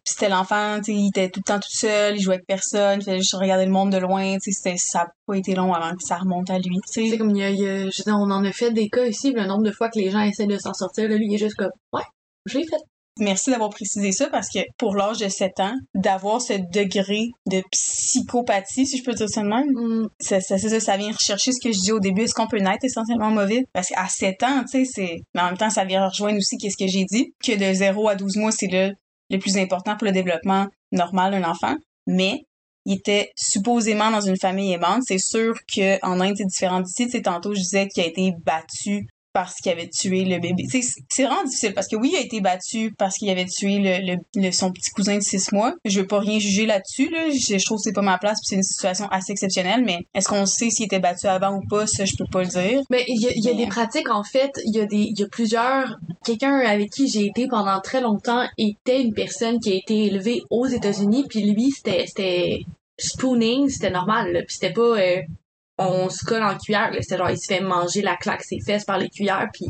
c'était 0.03 0.29
l'enfant, 0.29 0.81
il 0.87 1.07
était 1.07 1.29
tout 1.29 1.39
le 1.39 1.47
temps 1.47 1.59
tout 1.59 1.71
seul, 1.71 2.17
il 2.17 2.21
jouait 2.21 2.35
avec 2.35 2.47
personne, 2.47 2.99
il 2.99 3.05
faisait 3.05 3.17
juste 3.17 3.35
regarder 3.35 3.65
le 3.65 3.71
monde 3.71 3.91
de 3.91 3.97
loin, 3.97 4.37
c'était, 4.39 4.75
ça 4.77 4.99
n'a 4.99 5.13
pas 5.25 5.37
été 5.37 5.55
long 5.55 5.73
avant 5.73 5.95
que 5.95 6.03
ça 6.03 6.17
remonte 6.17 6.49
à 6.49 6.59
lui. 6.59 6.77
C'est 6.85 7.17
comme, 7.17 7.29
il 7.35 7.37
y 7.37 7.43
a, 7.43 7.51
je 7.53 7.85
veux 7.85 8.03
dire, 8.03 8.17
on 8.17 8.31
en 8.31 8.43
a 8.43 8.51
fait 8.51 8.71
des 8.71 8.89
cas 8.89 9.05
ici, 9.05 9.31
le 9.31 9.45
nombre 9.45 9.63
de 9.63 9.71
fois 9.71 9.89
que 9.89 9.99
les 9.99 10.09
gens 10.09 10.21
essaient 10.21 10.47
de 10.47 10.57
s'en 10.57 10.73
sortir, 10.73 11.07
là, 11.07 11.15
lui, 11.15 11.27
il 11.29 11.35
est 11.35 11.37
juste 11.37 11.55
comme, 11.55 11.71
ouais, 11.93 12.03
je 12.45 12.57
l'ai 12.57 12.65
fait. 12.65 12.83
Merci 13.19 13.51
d'avoir 13.51 13.69
précisé 13.69 14.11
ça 14.11 14.27
parce 14.29 14.47
que 14.49 14.59
pour 14.77 14.95
l'âge 14.95 15.17
de 15.17 15.27
7 15.27 15.59
ans, 15.59 15.75
d'avoir 15.93 16.41
ce 16.41 16.53
degré 16.53 17.29
de 17.45 17.61
psychopathie, 17.71 18.87
si 18.87 18.97
je 18.97 19.03
peux 19.03 19.13
dire 19.13 19.29
ça 19.29 19.41
de 19.41 19.47
même, 19.47 19.71
mm. 19.71 20.09
ça, 20.19 20.39
ça, 20.39 20.57
ça, 20.57 20.79
ça, 20.79 20.97
vient 20.97 21.11
rechercher 21.11 21.51
ce 21.51 21.59
que 21.61 21.73
je 21.73 21.79
dis 21.79 21.91
au 21.91 21.99
début. 21.99 22.21
Est-ce 22.21 22.33
qu'on 22.33 22.47
peut 22.47 22.59
naître 22.59 22.83
essentiellement 22.83 23.29
mauvais? 23.29 23.65
Parce 23.73 23.89
qu'à 23.89 24.07
7 24.07 24.43
ans, 24.43 24.61
tu 24.61 24.85
sais, 24.85 24.91
c'est, 24.91 25.21
mais 25.35 25.41
en 25.41 25.45
même 25.47 25.57
temps, 25.57 25.69
ça 25.69 25.83
vient 25.83 26.07
rejoindre 26.07 26.37
aussi 26.37 26.57
qu'est-ce 26.57 26.77
que 26.77 26.89
j'ai 26.89 27.03
dit, 27.03 27.33
que 27.43 27.51
de 27.51 27.73
0 27.73 28.07
à 28.07 28.15
12 28.15 28.37
mois, 28.37 28.51
c'est 28.51 28.71
le 28.71 28.93
le 29.31 29.39
plus 29.39 29.57
important 29.57 29.95
pour 29.95 30.05
le 30.05 30.11
développement 30.11 30.67
normal 30.91 31.31
d'un 31.31 31.49
enfant, 31.49 31.75
mais 32.05 32.43
il 32.85 32.97
était 32.97 33.31
supposément 33.35 34.11
dans 34.11 34.21
une 34.21 34.37
famille 34.37 34.73
aimante. 34.73 35.03
C'est 35.07 35.19
sûr 35.19 35.55
qu'en 35.73 36.19
Inde, 36.19 36.35
c'est 36.37 36.45
différent 36.45 36.81
d'ici. 36.81 37.05
Tu 37.05 37.11
sais, 37.11 37.21
tantôt, 37.21 37.53
je 37.53 37.61
disais 37.61 37.87
qu'il 37.87 38.03
a 38.03 38.07
été 38.07 38.33
battu 38.43 39.07
parce 39.33 39.55
qu'il 39.55 39.71
avait 39.71 39.89
tué 39.89 40.25
le 40.25 40.39
bébé. 40.39 40.63
C'est 41.09 41.23
vraiment 41.23 41.43
difficile 41.43 41.73
parce 41.73 41.87
que 41.87 41.95
oui, 41.95 42.09
il 42.13 42.17
a 42.17 42.21
été 42.21 42.41
battu 42.41 42.93
parce 42.97 43.15
qu'il 43.15 43.29
avait 43.29 43.45
tué 43.45 43.79
le, 43.79 44.17
le, 44.35 44.51
son 44.51 44.71
petit 44.71 44.91
cousin 44.91 45.17
de 45.17 45.21
six 45.21 45.51
mois. 45.51 45.73
Je 45.85 46.01
veux 46.01 46.07
pas 46.07 46.19
rien 46.19 46.39
juger 46.39 46.65
là-dessus. 46.65 47.09
Là. 47.09 47.29
Je, 47.29 47.63
trouve 47.65 47.77
que 47.77 47.83
c'est 47.83 47.93
pas 47.93 48.01
ma 48.01 48.17
place 48.17 48.39
c'est 48.43 48.55
une 48.55 48.63
situation 48.63 49.07
assez 49.09 49.31
exceptionnelle. 49.31 49.83
Mais 49.85 49.99
est-ce 50.13 50.27
qu'on 50.27 50.45
sait 50.45 50.69
s'il 50.69 50.85
était 50.85 50.99
battu 50.99 51.27
avant 51.27 51.57
ou 51.57 51.61
pas? 51.67 51.87
Ça, 51.87 52.05
je 52.05 52.15
peux 52.17 52.25
pas 52.31 52.43
le 52.43 52.49
dire. 52.49 52.81
Mais 52.89 53.03
il 53.07 53.21
y 53.21 53.27
a, 53.27 53.31
y 53.35 53.49
a 53.49 53.53
des 53.53 53.67
pratiques, 53.67 54.09
en 54.09 54.23
fait. 54.23 54.51
Il 54.65 54.75
y 54.75 54.79
a 54.79 54.85
des 54.85 55.01
il 55.11 55.19
y 55.19 55.23
a 55.23 55.27
plusieurs... 55.27 55.97
Quelqu'un 56.23 56.59
avec 56.59 56.91
qui 56.91 57.07
j'ai 57.07 57.25
été 57.25 57.47
pendant 57.47 57.79
très 57.81 58.01
longtemps 58.01 58.45
était 58.57 59.01
une 59.01 59.13
personne 59.13 59.59
qui 59.59 59.71
a 59.71 59.75
été 59.75 60.05
élevée 60.05 60.41
aux 60.49 60.67
États-Unis. 60.67 61.25
Puis 61.29 61.41
lui, 61.41 61.71
c'était 61.71 62.05
c'était 62.07 62.59
spooning, 62.97 63.69
c'était 63.69 63.91
normal. 63.91 64.43
Puis 64.47 64.57
c'était 64.59 64.73
pas... 64.73 64.99
Euh, 64.99 65.21
on 65.89 66.09
se 66.09 66.23
colle 66.25 66.43
en 66.43 66.57
cuillère. 66.57 66.91
C'est 67.01 67.17
genre, 67.17 67.29
il 67.29 67.37
se 67.37 67.47
fait 67.47 67.61
manger 67.61 68.01
la 68.01 68.15
claque 68.15 68.43
ses 68.43 68.59
fesses 68.65 68.85
par 68.85 68.97
les 68.97 69.09
cuillères, 69.09 69.49
puis 69.53 69.65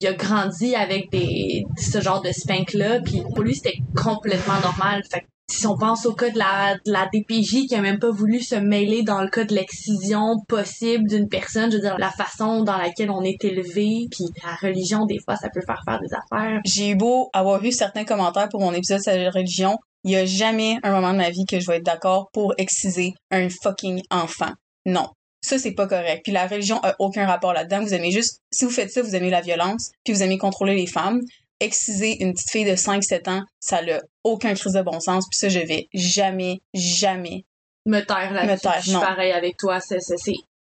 il 0.00 0.08
a 0.08 0.12
grandi 0.14 0.74
avec 0.74 1.10
des 1.10 1.64
ce 1.76 2.00
genre 2.00 2.22
de 2.22 2.32
spank 2.32 2.72
là 2.72 3.00
puis 3.00 3.22
pour 3.34 3.44
lui 3.44 3.54
c'était 3.54 3.76
complètement 3.94 4.58
normal 4.62 5.02
fait 5.10 5.26
si 5.50 5.66
on 5.66 5.76
pense 5.76 6.06
au 6.06 6.14
cas 6.14 6.30
de 6.30 6.38
la, 6.38 7.06
DPJ 7.12 7.66
qui 7.66 7.74
a 7.74 7.80
même 7.80 7.98
pas 7.98 8.10
voulu 8.10 8.40
se 8.40 8.54
mêler 8.54 9.02
dans 9.02 9.20
le 9.20 9.28
cas 9.28 9.44
de 9.44 9.54
l'excision 9.54 10.36
possible 10.48 11.08
d'une 11.08 11.28
personne, 11.28 11.70
je 11.70 11.76
veux 11.76 11.82
dire 11.82 11.98
la 11.98 12.10
façon 12.10 12.62
dans 12.62 12.76
laquelle 12.76 13.10
on 13.10 13.22
est 13.22 13.44
élevé, 13.44 14.06
puis 14.10 14.24
la 14.44 14.54
religion 14.54 15.06
des 15.06 15.18
fois 15.24 15.36
ça 15.36 15.48
peut 15.52 15.60
faire 15.66 15.82
faire 15.84 15.98
des 16.00 16.14
affaires. 16.14 16.60
J'ai 16.64 16.90
eu 16.90 16.94
beau 16.94 17.30
avoir 17.32 17.60
vu 17.60 17.72
certains 17.72 18.04
commentaires 18.04 18.48
pour 18.48 18.60
mon 18.60 18.72
épisode 18.72 19.00
sur 19.02 19.12
la 19.12 19.30
religion, 19.30 19.76
il 20.04 20.12
y 20.12 20.16
a 20.16 20.24
jamais 20.24 20.78
un 20.82 20.92
moment 20.92 21.12
de 21.12 21.18
ma 21.18 21.30
vie 21.30 21.44
que 21.44 21.58
je 21.58 21.66
vais 21.66 21.78
être 21.78 21.84
d'accord 21.84 22.30
pour 22.32 22.54
exciser 22.56 23.12
un 23.30 23.48
fucking 23.62 24.02
enfant. 24.10 24.52
Non, 24.86 25.08
ça, 25.40 25.58
c'est 25.58 25.72
pas 25.72 25.86
correct. 25.86 26.22
Puis 26.22 26.32
la 26.32 26.46
religion 26.46 26.78
a 26.82 26.94
aucun 26.98 27.26
rapport 27.26 27.52
là-dedans. 27.52 27.80
Vous 27.82 27.94
aimez 27.94 28.10
juste, 28.10 28.42
si 28.50 28.64
vous 28.64 28.70
faites 28.70 28.90
ça, 28.90 29.02
vous 29.02 29.14
aimez 29.14 29.30
la 29.30 29.40
violence, 29.40 29.90
puis 30.04 30.12
vous 30.12 30.22
aimez 30.22 30.38
contrôler 30.38 30.74
les 30.74 30.86
femmes. 30.86 31.20
Exciser 31.60 32.22
une 32.22 32.32
petite 32.32 32.50
fille 32.50 32.64
de 32.64 32.74
5-7 32.74 33.28
ans, 33.28 33.42
ça 33.58 33.82
n'a 33.82 34.00
aucun 34.24 34.54
crise 34.54 34.72
de 34.72 34.82
bon 34.82 34.98
sens. 35.00 35.26
Puis 35.30 35.38
ça, 35.38 35.48
je 35.48 35.58
vais 35.58 35.88
jamais, 35.92 36.60
jamais 36.74 37.44
me 37.86 38.00
taire 38.00 38.32
là-dessus. 38.32 38.68
Je 38.84 38.90
suis 38.90 38.98
pareil 38.98 39.32
avec 39.32 39.56
toi. 39.56 39.80
C'est, 39.80 39.98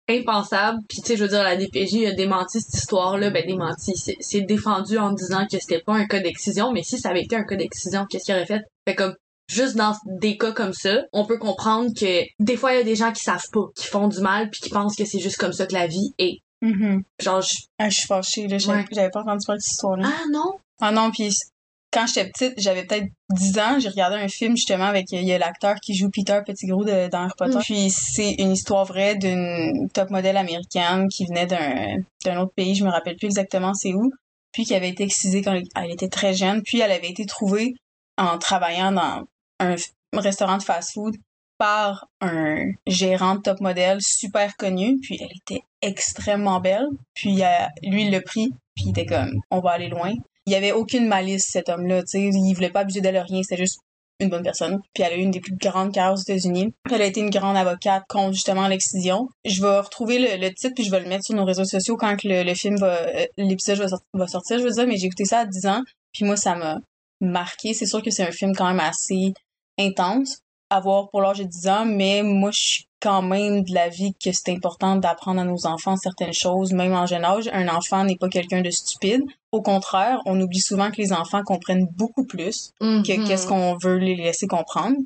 impensable. 0.09 0.81
Puis 0.89 1.01
tu 1.03 1.09
sais, 1.09 1.17
je 1.17 1.23
veux 1.23 1.29
dire, 1.29 1.45
la 1.45 1.57
DPJ 1.57 2.07
a 2.07 2.13
démenti 2.13 2.61
cette 2.61 2.75
histoire-là. 2.75 3.31
Ben 3.31 3.47
démenti, 3.47 3.93
c'est, 4.21 4.41
défendu 4.41 4.99
en 4.99 5.13
disant 5.13 5.47
que 5.47 5.59
c'était 5.61 5.81
pas 5.81 5.95
un 5.95 6.07
cas 6.07 6.19
d'excision. 6.19 6.73
Mais 6.73 6.83
si 6.83 6.99
ça 6.99 7.11
avait 7.11 7.23
été 7.23 7.37
un 7.37 7.45
cas 7.45 7.55
d'excision, 7.55 8.07
qu'est-ce 8.11 8.25
qu'il 8.25 8.35
aurait 8.35 8.47
fait? 8.47 8.63
Fait 8.89 8.97
comme 8.97 9.15
juste 9.51 9.77
dans 9.77 9.95
des 10.07 10.37
cas 10.37 10.53
comme 10.53 10.73
ça, 10.73 11.03
on 11.13 11.25
peut 11.25 11.39
comprendre 11.39 11.91
que 11.93 12.23
des 12.39 12.57
fois 12.57 12.73
il 12.73 12.79
y 12.79 12.81
a 12.81 12.85
des 12.85 12.97
gens 12.97 13.13
qui 13.13 13.23
savent 13.23 13.49
pas, 13.53 13.67
qui 13.75 13.87
font 13.87 14.09
du 14.09 14.21
mal 14.21 14.51
puis 14.51 14.61
qui 14.61 14.71
pensent 14.71 14.97
que 14.97 15.05
c'est 15.05 15.19
juste 15.19 15.37
comme 15.37 15.53
ça 15.53 15.67
que 15.67 15.75
la 15.75 15.87
vie 15.87 16.15
est. 16.19 16.39
Mm 16.63 17.01
Genre 17.21 17.43
je... 17.43 17.55
Ah, 17.79 17.89
je 17.89 17.97
suis 17.97 18.07
fâchée 18.07 18.47
là, 18.49 18.59
j'avais 18.59 19.11
pas 19.11 19.21
entendu 19.21 19.45
parler 19.47 19.59
de 19.59 19.63
cette 19.63 19.73
histoire-là. 19.73 20.09
Ah 20.09 20.25
non? 20.31 20.59
Ah 20.81 20.93
non, 20.93 21.11
puis 21.11 21.31
quand 21.93 22.07
j'étais 22.07 22.31
petite, 22.31 22.55
j'avais 22.59 22.85
peut-être 22.85 23.09
10 23.31 23.59
ans, 23.59 23.79
j'ai 23.81 23.89
regardé 23.89 24.17
un 24.17 24.29
film 24.29 24.57
justement 24.57 24.85
avec 24.85 25.11
il 25.11 25.25
y 25.25 25.33
a 25.33 25.39
l'acteur 25.39 25.75
qui 25.83 25.95
joue 25.95 26.09
Peter 26.11 26.39
Pettigrew 26.47 26.85
de, 26.85 27.09
dans 27.09 27.23
Harry 27.23 27.33
Potter. 27.37 27.57
Mm. 27.57 27.63
Puis 27.63 27.91
c'est 27.91 28.33
une 28.39 28.53
histoire 28.53 28.85
vraie 28.85 29.17
d'une 29.17 29.89
top 29.93 30.11
modèle 30.11 30.37
américaine 30.37 31.09
qui 31.09 31.27
venait 31.27 31.47
d'un 31.47 31.97
d'un 32.25 32.41
autre 32.41 32.53
pays, 32.55 32.77
je 32.77 32.85
me 32.85 32.91
rappelle 32.91 33.17
plus 33.17 33.27
exactement 33.27 33.75
c'est 33.75 33.95
où, 33.95 34.13
puis 34.53 34.65
qui 34.65 34.75
avait 34.75 34.91
été 34.91 35.03
excisée 35.03 35.43
quand 35.43 35.59
elle 35.75 35.91
était 35.91 36.09
très 36.09 36.35
jeune, 36.35 36.63
puis 36.63 36.81
elle 36.81 36.93
avait 36.93 37.11
été 37.11 37.27
trouvée 37.27 37.75
en 38.17 38.39
travaillant 38.39 38.93
dans 38.93 39.25
un 39.61 39.77
restaurant 40.13 40.59
de 40.59 40.63
fast-food 40.63 41.17
par 41.61 42.07
un 42.23 42.73
gérant 42.87 43.35
de 43.35 43.43
top 43.43 43.61
modèle 43.61 43.99
super 44.01 44.57
connu, 44.57 44.99
puis 45.03 45.19
elle 45.21 45.37
était 45.37 45.63
extrêmement 45.83 46.59
belle. 46.59 46.87
Puis 47.15 47.43
euh, 47.43 47.67
lui, 47.83 48.05
il 48.05 48.11
l'a 48.11 48.23
pris, 48.23 48.49
puis 48.75 48.87
il 48.87 48.91
était 48.91 49.05
comme, 49.05 49.41
on 49.51 49.61
va 49.61 49.73
aller 49.73 49.89
loin. 49.89 50.15
Il 50.47 50.53
y 50.55 50.57
avait 50.57 50.73
aucune 50.73 51.07
malice, 51.07 51.49
cet 51.51 51.69
homme-là, 51.69 52.01
tu 52.03 52.09
sais, 52.09 52.21
il 52.23 52.55
voulait 52.55 52.71
pas 52.71 52.81
abuser 52.81 53.03
d'elle 53.03 53.19
rien, 53.19 53.43
c'était 53.43 53.61
juste 53.61 53.79
une 54.21 54.31
bonne 54.31 54.43
personne. 54.43 54.81
Puis 54.95 55.03
elle 55.03 55.13
a 55.13 55.17
eu 55.17 55.21
une 55.21 55.31
des 55.31 55.41
plus 55.41 55.55
grandes 55.55 55.93
carrières 55.93 56.15
aux 56.15 56.21
États-Unis. 56.21 56.73
Elle 56.91 57.03
a 57.03 57.07
été 57.07 57.21
une 57.21 57.31
grande 57.31 57.59
avocate 57.59 58.05
contre 58.09 58.33
justement 58.33 58.67
l'excision. 58.67 59.29
Je 59.45 59.61
vais 59.61 59.81
retrouver 59.81 60.19
le, 60.19 60.43
le, 60.43 60.53
titre 60.55 60.73
puis 60.75 60.85
je 60.85 60.91
vais 60.91 61.01
le 61.01 61.09
mettre 61.09 61.25
sur 61.25 61.35
nos 61.35 61.45
réseaux 61.45 61.65
sociaux 61.65 61.97
quand 61.97 62.25
le, 62.25 62.43
le 62.43 62.55
film 62.55 62.77
va, 62.77 63.01
euh, 63.01 63.27
l'épisode 63.37 63.87
va 64.15 64.27
sortir, 64.27 64.59
je 64.59 64.65
veux 64.65 64.71
dire, 64.71 64.87
mais 64.87 64.97
j'ai 64.97 65.07
écouté 65.07 65.25
ça 65.27 65.41
à 65.41 65.45
10 65.47 65.67
ans. 65.67 65.83
Puis 66.13 66.25
moi, 66.25 66.37
ça 66.37 66.55
m'a 66.55 66.79
marqué. 67.21 67.75
C'est 67.75 67.87
sûr 67.87 68.03
que 68.03 68.11
c'est 68.11 68.27
un 68.27 68.33
film 68.33 68.55
quand 68.55 68.67
même 68.67 68.81
assez 68.81 69.35
intense 69.79 70.39
à 70.71 70.81
voir 70.81 71.11
pour 71.11 71.21
l'âge 71.21 71.39
de 71.39 71.45
10 71.45 71.69
ans, 71.69 71.85
mais 71.85 72.23
moi, 72.23 72.51
je 72.53 72.59
suis 72.61 72.85
quand 73.01 73.23
même 73.23 73.65
de 73.65 73.75
l'avis 73.75 74.13
que 74.23 74.31
c'est 74.31 74.51
important 74.51 74.95
d'apprendre 74.97 75.41
à 75.41 75.45
nos 75.45 75.67
enfants 75.67 75.97
certaines 75.97 76.35
choses, 76.35 76.73
même 76.73 76.93
en 76.93 77.07
jeune 77.07 77.25
âge. 77.25 77.49
Un 77.53 77.67
enfant 77.69 78.05
n'est 78.05 78.17
pas 78.17 78.29
quelqu'un 78.29 78.61
de 78.61 78.71
stupide. 78.71 79.23
Au 79.53 79.63
contraire, 79.63 80.21
on 80.27 80.39
oublie 80.41 80.61
souvent 80.61 80.91
que 80.91 80.99
les 80.99 81.13
enfants 81.13 81.43
comprennent 81.43 81.89
beaucoup 81.97 82.25
plus 82.25 82.73
que 82.79 82.85
Mhm. 83.19 83.27
qu'est-ce 83.27 83.47
qu'on 83.47 83.77
veut 83.83 83.97
les 83.97 84.15
laisser 84.17 84.47
comprendre. 84.47 84.97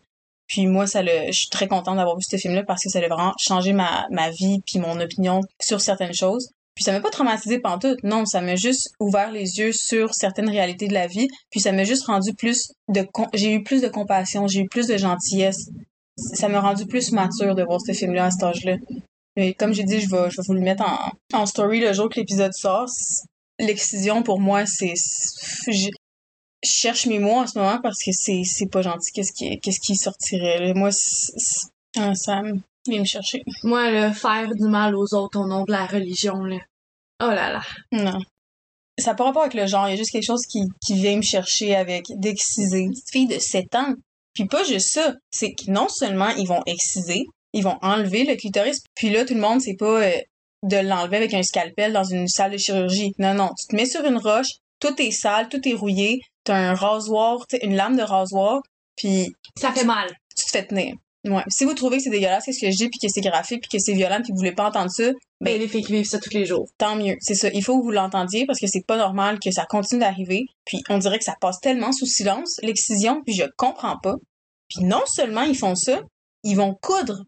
Puis 0.48 0.66
moi, 0.66 0.87
ça 0.87 1.03
le, 1.03 1.29
je 1.29 1.33
suis 1.38 1.48
très 1.48 1.68
contente 1.68 1.96
d'avoir 1.96 2.16
vu 2.16 2.22
ce 2.29 2.37
film-là 2.37 2.64
parce 2.64 2.83
que 2.83 2.90
ça 2.90 2.98
a 2.98 3.09
vraiment 3.09 3.33
changé 3.38 3.72
ma, 3.72 4.07
ma 4.11 4.29
vie 4.31 4.61
puis 4.66 4.79
mon 4.79 5.00
opinion 5.00 5.40
sur 5.62 5.81
certaines 5.81 6.12
choses. 6.12 6.50
Puis 6.74 6.82
ça 6.84 6.92
m'a 6.92 7.00
pas 7.00 7.10
traumatisé 7.10 7.60
pantoute, 7.60 8.02
non, 8.02 8.26
ça 8.26 8.40
m'a 8.40 8.56
juste 8.56 8.90
ouvert 8.98 9.30
les 9.30 9.58
yeux 9.58 9.72
sur 9.72 10.12
certaines 10.14 10.48
réalités 10.48 10.88
de 10.88 10.94
la 10.94 11.06
vie, 11.06 11.28
puis 11.50 11.60
ça 11.60 11.70
m'a 11.72 11.84
juste 11.84 12.06
rendu 12.06 12.34
plus 12.34 12.72
de 12.88 13.06
j'ai 13.32 13.52
eu 13.52 13.62
plus 13.62 13.80
de 13.80 13.88
compassion, 13.88 14.48
j'ai 14.48 14.60
eu 14.60 14.68
plus 14.68 14.87
de 14.88 14.96
gentillesse. 14.96 15.68
Ça 16.16 16.48
m'a 16.48 16.60
rendu 16.60 16.87
plus 16.87 17.12
mature 17.12 17.54
de 17.54 17.62
voir 17.62 17.80
ce 17.80 17.92
film-là 17.92 18.26
à 18.26 18.30
cet 18.30 18.42
âge-là. 18.42 18.76
Mais 19.37 19.52
comme 19.54 19.72
j'ai 19.72 19.84
dit, 19.84 20.00
je 20.00 20.08
vais, 20.08 20.30
je 20.30 20.37
vais 20.37 20.42
vous 20.46 20.54
le 20.54 20.60
mettre 20.60 20.84
en, 20.84 21.10
en 21.37 21.46
story 21.46 21.80
le 21.80 21.92
jour 21.92 22.08
que 22.08 22.20
l'épisode 22.20 22.52
sort. 22.52 22.87
L'excision, 23.58 24.22
pour 24.22 24.40
moi, 24.40 24.64
c'est... 24.66 24.94
Je 25.68 25.88
cherche 26.64 27.06
mes 27.06 27.18
mots 27.18 27.38
en 27.40 27.46
ce 27.46 27.58
moment 27.58 27.78
parce 27.82 28.02
que 28.02 28.10
c'est 28.12 28.70
pas 28.70 28.82
gentil 28.82 29.12
qu'est-ce 29.12 29.32
qui 29.32 29.60
qu'est-ce 29.60 29.80
qui 29.80 29.96
sortirait 29.96 30.58
là. 30.60 30.74
moi 30.74 30.90
c'est- 30.92 31.68
ah, 31.98 32.14
ça 32.14 32.42
me 32.42 32.58
vient 32.87 33.01
me 33.01 33.05
chercher 33.05 33.42
Moi, 33.62 33.90
le 33.90 34.12
faire 34.12 34.49
du 34.55 34.68
mal 34.68 34.94
aux 34.94 35.14
autres 35.14 35.40
au 35.40 35.47
nom 35.47 35.64
de 35.64 35.73
la 35.73 35.87
religion, 35.87 36.44
là. 36.44 36.59
Oh 37.23 37.29
là 37.29 37.53
là. 37.53 37.62
non 37.92 38.20
ça 38.99 39.11
n'a 39.11 39.14
pas 39.16 39.25
rapport 39.25 39.42
avec 39.42 39.55
le 39.55 39.66
genre 39.66 39.88
il 39.88 39.92
y 39.92 39.94
a 39.94 39.97
juste 39.97 40.11
quelque 40.11 40.27
chose 40.27 40.47
qui 40.47 40.62
qui 40.85 40.94
vient 40.94 41.16
me 41.16 41.23
chercher 41.23 41.75
avec 41.75 42.05
d'exciser 42.16 42.79
une 42.81 42.90
petite 42.90 43.11
fille 43.11 43.27
de 43.27 43.38
7 43.38 43.75
ans 43.75 43.94
puis 44.35 44.47
pas 44.47 44.64
juste 44.64 44.90
ça 44.90 45.14
c'est 45.31 45.53
que 45.53 45.70
non 45.70 45.88
seulement 45.88 46.29
ils 46.31 46.47
vont 46.47 46.62
exciser 46.66 47.25
ils 47.53 47.64
vont 47.64 47.79
enlever 47.83 48.25
le 48.25 48.37
clitoris 48.37 48.83
puis 48.94 49.11
là 49.11 49.25
tout 49.25 49.35
le 49.35 49.40
monde 49.40 49.61
c'est 49.61 49.77
pas 49.77 50.03
euh, 50.03 50.12
de 50.62 50.77
l'enlever 50.77 51.16
avec 51.16 51.35
un 51.35 51.42
scalpel 51.42 51.92
dans 51.92 52.05
une 52.05 52.29
salle 52.29 52.53
de 52.53 52.57
chirurgie 52.57 53.14
non 53.18 53.35
non 53.35 53.51
tu 53.59 53.66
te 53.66 53.77
mets 53.77 53.87
sur 53.87 54.05
une 54.05 54.18
roche 54.18 54.59
tout 54.81 55.01
est 55.01 55.11
sale 55.11 55.49
tout 55.49 55.66
est 55.68 55.75
rouillé 55.75 56.20
t'as 56.44 56.57
un 56.57 56.75
rasoir 56.75 57.44
une 57.62 57.75
lame 57.75 57.97
de 57.97 58.03
rasoir 58.03 58.62
puis 58.97 59.35
Ça 59.57 59.73
fait 59.73 59.85
mal. 59.85 60.09
tu 60.37 60.44
te 60.44 60.51
fais 60.51 60.66
tenir. 60.66 60.94
Ouais. 61.24 61.42
Si 61.48 61.64
vous 61.64 61.74
trouvez 61.74 61.96
que 61.96 62.02
c'est 62.02 62.10
dégueulasse, 62.10 62.44
qu'est-ce 62.44 62.60
que 62.60 62.70
je 62.70 62.76
dis, 62.76 62.88
puis 62.88 62.98
que 63.00 63.08
c'est 63.08 63.22
graphique, 63.22 63.62
puis 63.62 63.78
que 63.78 63.82
c'est 63.82 63.94
violent, 63.94 64.16
puis 64.16 64.28
que 64.28 64.32
vous 64.32 64.38
voulez 64.38 64.52
pas 64.52 64.68
entendre 64.68 64.90
ça, 64.90 65.10
Ben, 65.40 65.58
les 65.58 65.68
filles 65.68 65.82
qui 65.82 65.92
vivent 65.92 66.04
ça 66.06 66.18
tous 66.18 66.32
les 66.34 66.44
jours. 66.46 66.68
tant 66.78 66.96
mieux. 66.96 67.16
C'est 67.20 67.34
ça. 67.34 67.48
Il 67.52 67.62
faut 67.62 67.78
que 67.78 67.84
vous 67.84 67.90
l'entendiez 67.90 68.46
parce 68.46 68.60
que 68.60 68.66
c'est 68.66 68.84
pas 68.87 68.96
normal 68.96 69.38
que 69.40 69.50
ça 69.50 69.66
continue 69.66 70.00
d'arriver. 70.00 70.46
Puis 70.64 70.82
on 70.88 70.98
dirait 70.98 71.18
que 71.18 71.24
ça 71.24 71.34
passe 71.40 71.60
tellement 71.60 71.92
sous 71.92 72.06
silence, 72.06 72.58
l'excision, 72.62 73.22
puis 73.24 73.34
je 73.34 73.44
comprends 73.56 73.98
pas. 74.02 74.16
Puis 74.68 74.84
non 74.84 75.02
seulement 75.06 75.42
ils 75.42 75.56
font 75.56 75.74
ça, 75.74 76.00
ils 76.42 76.56
vont 76.56 76.74
coudre 76.80 77.24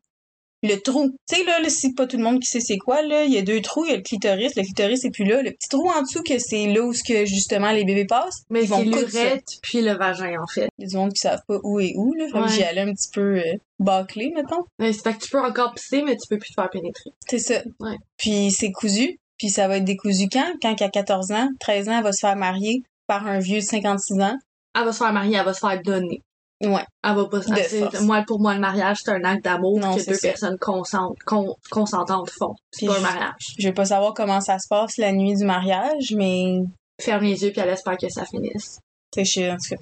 le 0.67 0.81
trou. 0.81 1.11
Tu 1.29 1.37
sais, 1.37 1.45
là, 1.45 1.61
là, 1.61 1.69
c'est 1.69 1.95
pas 1.95 2.07
tout 2.07 2.17
le 2.17 2.23
monde 2.23 2.41
qui 2.41 2.49
sait 2.49 2.61
c'est 2.61 2.79
quoi, 2.79 3.03
là. 3.03 3.25
Il 3.25 3.33
y 3.33 3.39
a 3.39 3.43
deux 3.43 3.61
trous, 3.61 3.85
il 3.85 3.91
y 3.91 3.95
a 3.95 3.97
le 3.97 4.03
clitoris, 4.03 4.55
le 4.57 4.63
clitoris 4.63 5.05
est 5.05 5.11
plus 5.11 5.25
là. 5.25 5.43
Le 5.43 5.51
petit 5.51 5.69
trou 5.69 5.89
en 5.89 6.03
dessous, 6.03 6.23
que 6.23 6.39
c'est 6.39 6.67
là 6.67 6.83
où 6.83 6.93
que, 6.93 7.25
justement, 7.25 7.73
les 7.73 7.85
bébés 7.85 8.07
passent. 8.07 8.45
Mais 8.51 8.67
c'est 8.67 8.85
l'urètre 8.85 9.53
puis 9.63 9.81
le 9.81 9.93
vagin, 9.93 10.41
en 10.41 10.47
fait. 10.47 10.69
Il 10.79 10.85
y 10.85 10.87
a 10.87 10.91
du 10.91 10.97
monde 10.97 11.13
qui 11.13 11.21
savent 11.21 11.43
pas 11.47 11.59
où 11.63 11.81
est 11.81 11.95
où, 11.97 12.15
là. 12.15 12.27
Ouais. 12.35 12.49
j'y 12.49 12.63
allais 12.63 12.83
un 12.83 12.93
petit 12.93 13.11
peu 13.13 13.39
euh, 13.39 13.55
bâclé, 13.79 14.33
mettons. 14.35 14.65
Mais 14.79 14.93
c'est 14.93 15.03
fait 15.03 15.15
que 15.15 15.25
tu 15.25 15.31
peux 15.31 15.41
encore 15.41 15.75
pisser, 15.75 16.03
mais 16.03 16.17
tu 16.17 16.29
peux 16.29 16.39
plus 16.39 16.51
te 16.51 16.55
faire 16.55 16.71
pénétrer. 16.71 17.11
C'est 17.29 17.39
ça. 17.39 17.63
Ouais. 17.81 17.97
Puis 18.17 18.51
c'est 18.51 18.73
cousu. 18.73 19.19
Puis 19.39 19.51
ça 19.51 19.69
va 19.69 19.77
être 19.77 19.85
décousu 19.85 20.29
quand? 20.33 20.53
Quand 20.63 20.75
qu'à 20.75 20.89
14 20.89 21.33
ans, 21.33 21.49
13 21.61 21.89
ans, 21.89 21.99
elle 21.99 22.05
va 22.05 22.13
se 22.13 22.21
faire 22.21 22.37
marier 22.37 22.83
par 23.07 23.27
un 23.27 23.39
vieux 23.39 23.59
de 23.59 23.65
56 23.65 24.21
ans. 24.21 24.37
Elle 24.75 24.85
va 24.85 24.93
se 24.93 24.99
faire 24.99 25.13
marier, 25.13 25.37
elle 25.37 25.45
va 25.45 25.55
se 25.55 25.61
faire 25.61 25.81
donner. 25.83 26.23
Ouais. 26.63 26.85
Elle 27.05 27.15
va 27.17 27.27
pas 27.27 27.43
se. 27.43 28.03
Moi, 28.03 28.25
pour 28.27 28.41
moi, 28.41 28.55
le 28.55 28.61
mariage, 28.61 29.01
c'est 29.05 29.11
un 29.13 29.23
acte 29.25 29.45
d'amour 29.45 29.79
que 29.81 30.07
deux 30.07 30.15
ça. 30.15 30.29
personnes 30.29 30.59
consentent, 30.59 31.17
con- 31.27 31.55
consentantes 31.71 32.31
font. 32.31 32.55
C'est 32.71 32.87
pas 32.87 32.97
un 32.97 33.01
mariage. 33.01 33.55
Je 33.59 33.69
veux 33.69 33.75
pas 33.75 33.85
savoir 33.85 34.15
comment 34.15 34.41
ça 34.41 34.59
se 34.59 34.67
passe 34.69 34.97
la 34.97 35.13
nuit 35.13 35.35
du 35.35 35.45
mariage, 35.45 36.13
mais 36.17 36.61
Ferme 37.01 37.25
les 37.25 37.43
yeux 37.45 37.53
puis 37.53 37.61
elle 37.61 37.69
espère 37.69 37.99
que 37.99 38.09
ça 38.09 38.25
finisse. 38.25 38.79
c'est 39.15 39.25
chiant, 39.25 39.55
en 39.55 39.57
tout 39.59 39.75
cas. 39.75 39.77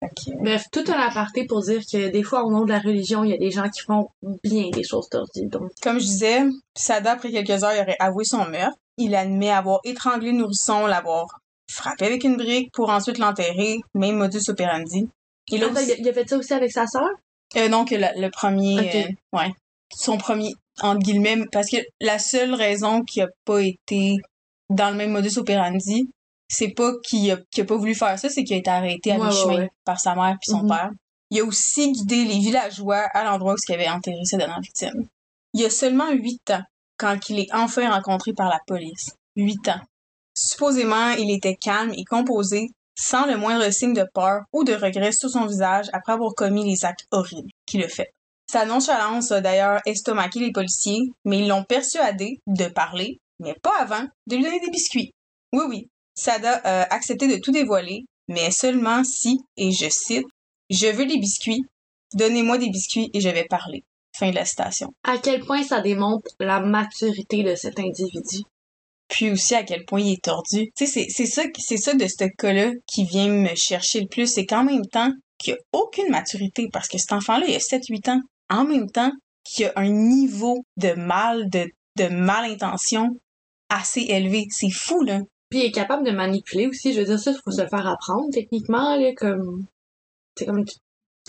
Que- 0.00 0.42
Bref, 0.42 0.64
tout 0.72 0.84
un 0.88 0.98
aparté 0.98 1.44
pour 1.46 1.62
dire 1.62 1.80
que 1.80 2.08
des 2.08 2.22
fois, 2.22 2.44
au 2.44 2.50
nom 2.50 2.64
de 2.64 2.70
la 2.70 2.78
religion, 2.78 3.24
il 3.24 3.30
y 3.30 3.34
a 3.34 3.38
des 3.38 3.50
gens 3.50 3.68
qui 3.68 3.80
font 3.80 4.08
bien 4.44 4.68
des 4.70 4.82
choses 4.84 5.08
tordues. 5.10 5.46
Donc, 5.48 5.70
Comme 5.82 5.98
je 5.98 6.04
disais, 6.06 6.42
Sada, 6.74 7.12
après 7.12 7.30
quelques 7.30 7.62
heures, 7.64 7.72
il 7.74 7.80
aurait 7.80 7.96
avoué 7.98 8.24
son 8.24 8.44
meurtre. 8.46 8.76
Il 8.98 9.14
admet 9.14 9.50
avoir 9.50 9.80
étranglé 9.84 10.32
le 10.32 10.38
nourrisson, 10.38 10.86
l'avoir 10.86 11.26
frappé 11.70 12.06
avec 12.06 12.24
une 12.24 12.36
brique 12.36 12.70
pour 12.72 12.88
ensuite 12.90 13.18
l'enterrer, 13.18 13.78
même 13.94 14.16
modus 14.16 14.48
operandi. 14.48 15.08
Il 15.48 15.62
a 15.62 15.66
Attends, 15.66 15.80
aussi- 15.80 15.94
il, 15.98 16.08
a, 16.08 16.12
fait 16.12 16.28
ça 16.28 16.36
aussi 16.38 16.52
avec 16.54 16.72
sa 16.72 16.86
sœur? 16.86 17.08
Euh, 17.56 17.68
non, 17.68 17.84
que 17.84 17.94
le, 17.94 18.06
le 18.20 18.30
premier, 18.30 18.80
Ok. 18.80 18.94
euh, 18.94 19.38
ouais, 19.38 19.52
son 19.94 20.18
premier, 20.18 20.52
entre 20.80 20.98
guillemets, 21.00 21.44
parce 21.52 21.70
que 21.70 21.76
la 22.00 22.18
seule 22.18 22.54
raison 22.54 23.02
qui 23.02 23.20
a 23.20 23.28
pas 23.44 23.60
été 23.62 24.16
dans 24.68 24.90
le 24.90 24.96
même 24.96 25.12
modus 25.12 25.38
operandi, 25.38 26.10
c'est 26.48 26.70
pas 26.70 26.92
qu'il 27.04 27.30
a, 27.30 27.36
qu'il 27.50 27.62
a 27.62 27.66
pas 27.66 27.76
voulu 27.76 27.94
faire 27.94 28.18
ça, 28.18 28.28
c'est 28.28 28.42
qu'il 28.44 28.56
a 28.56 28.58
été 28.58 28.70
arrêté 28.70 29.12
à 29.12 29.18
Ouais, 29.18 29.26
mi-chemin 29.28 29.56
ouais, 29.58 29.70
par 29.84 30.00
sa 30.00 30.14
mère 30.14 30.36
puis 30.40 30.50
son 30.50 30.62
Mhm. 30.62 30.68
père. 30.68 30.90
Il 31.30 31.40
a 31.40 31.44
aussi 31.44 31.90
guidé 31.92 32.24
les 32.24 32.38
villageois 32.38 33.04
à 33.14 33.24
l'endroit 33.24 33.54
où 33.54 33.56
il 33.68 33.74
avait 33.74 33.88
enterré 33.88 34.24
ses 34.24 34.36
dernières 34.36 34.60
victimes. 34.60 35.08
Il 35.54 35.60
y 35.60 35.64
a 35.64 35.70
seulement 35.70 36.10
huit 36.12 36.50
ans 36.50 36.62
quand 36.98 37.28
il 37.28 37.40
est 37.40 37.52
enfin 37.54 37.90
rencontré 37.90 38.32
par 38.32 38.48
la 38.48 38.60
police. 38.66 39.10
Huit 39.36 39.68
ans. 39.68 39.80
Supposément, 40.34 41.10
il 41.18 41.30
était 41.30 41.56
calme 41.56 41.92
et 41.96 42.04
composé, 42.04 42.68
sans 42.98 43.26
le 43.26 43.36
moindre 43.36 43.70
signe 43.70 43.94
de 43.94 44.06
peur 44.12 44.42
ou 44.52 44.64
de 44.64 44.74
regret 44.74 45.12
sur 45.12 45.30
son 45.30 45.46
visage 45.46 45.86
après 45.92 46.12
avoir 46.12 46.34
commis 46.34 46.64
les 46.64 46.84
actes 46.84 47.06
horribles 47.10 47.50
qu'il 47.66 47.84
a 47.84 47.88
fait. 47.88 48.12
Sa 48.50 48.64
nonchalance 48.64 49.32
a 49.32 49.40
d'ailleurs 49.40 49.80
estomaqué 49.86 50.40
les 50.40 50.52
policiers, 50.52 51.10
mais 51.24 51.40
ils 51.40 51.48
l'ont 51.48 51.64
persuadé 51.64 52.40
de 52.46 52.66
parler, 52.68 53.18
mais 53.40 53.54
pas 53.62 53.76
avant 53.78 54.06
de 54.26 54.36
lui 54.36 54.44
donner 54.44 54.60
des 54.60 54.70
biscuits. 54.70 55.10
Oui, 55.52 55.64
oui, 55.68 55.88
Sada 56.14 56.60
a 56.64 56.94
accepté 56.94 57.28
de 57.28 57.40
tout 57.40 57.50
dévoiler, 57.50 58.04
mais 58.28 58.50
seulement 58.50 59.04
si, 59.04 59.38
et 59.56 59.72
je 59.72 59.88
cite, 59.90 60.26
Je 60.70 60.86
veux 60.86 61.06
des 61.06 61.18
biscuits, 61.18 61.64
donnez-moi 62.14 62.58
des 62.58 62.70
biscuits 62.70 63.10
et 63.12 63.20
je 63.20 63.28
vais 63.28 63.44
parler. 63.44 63.84
Fin 64.16 64.30
de 64.30 64.34
la 64.34 64.44
citation. 64.44 64.92
À 65.04 65.18
quel 65.18 65.44
point 65.44 65.62
ça 65.62 65.80
démontre 65.80 66.30
la 66.40 66.60
maturité 66.60 67.42
de 67.42 67.54
cet 67.54 67.78
individu? 67.78 68.44
Puis 69.08 69.30
aussi 69.30 69.54
à 69.54 69.62
quel 69.62 69.84
point 69.84 70.00
il 70.00 70.14
est 70.14 70.24
tordu. 70.24 70.70
Tu 70.76 70.86
sais, 70.86 71.06
c'est, 71.08 71.26
ça, 71.26 71.42
c'est 71.58 71.76
ça 71.76 71.94
de 71.94 72.06
ce 72.06 72.24
cas-là 72.38 72.72
qui 72.86 73.04
vient 73.04 73.28
me 73.28 73.54
chercher 73.54 74.00
le 74.00 74.08
plus. 74.08 74.26
C'est 74.26 74.46
qu'en 74.46 74.64
même 74.64 74.86
temps 74.86 75.10
qu'il 75.38 75.54
a 75.54 75.56
aucune 75.72 76.10
maturité, 76.10 76.68
parce 76.72 76.88
que 76.88 76.98
cet 76.98 77.12
enfant-là, 77.12 77.46
il 77.46 77.54
a 77.54 77.58
7-8 77.58 78.10
ans, 78.10 78.20
en 78.50 78.64
même 78.64 78.90
temps 78.90 79.12
qu'il 79.44 79.66
a 79.66 79.72
un 79.76 79.88
niveau 79.88 80.64
de 80.76 80.92
mal, 80.92 81.48
de, 81.50 81.66
de 81.96 82.08
malintention 82.08 83.10
assez 83.68 84.02
élevé. 84.08 84.46
C'est 84.50 84.70
fou, 84.70 85.02
là. 85.02 85.20
Puis 85.50 85.60
il 85.60 85.64
est 85.66 85.72
capable 85.72 86.04
de 86.04 86.10
manipuler 86.10 86.66
aussi. 86.66 86.92
Je 86.92 87.00
veux 87.00 87.06
dire, 87.06 87.18
ça, 87.18 87.30
il 87.30 87.40
faut 87.44 87.52
se 87.52 87.66
faire 87.66 87.86
apprendre 87.86 88.28
techniquement, 88.32 88.96
là, 88.96 89.12
comme. 89.14 89.66
C'est 90.36 90.46
comme. 90.46 90.64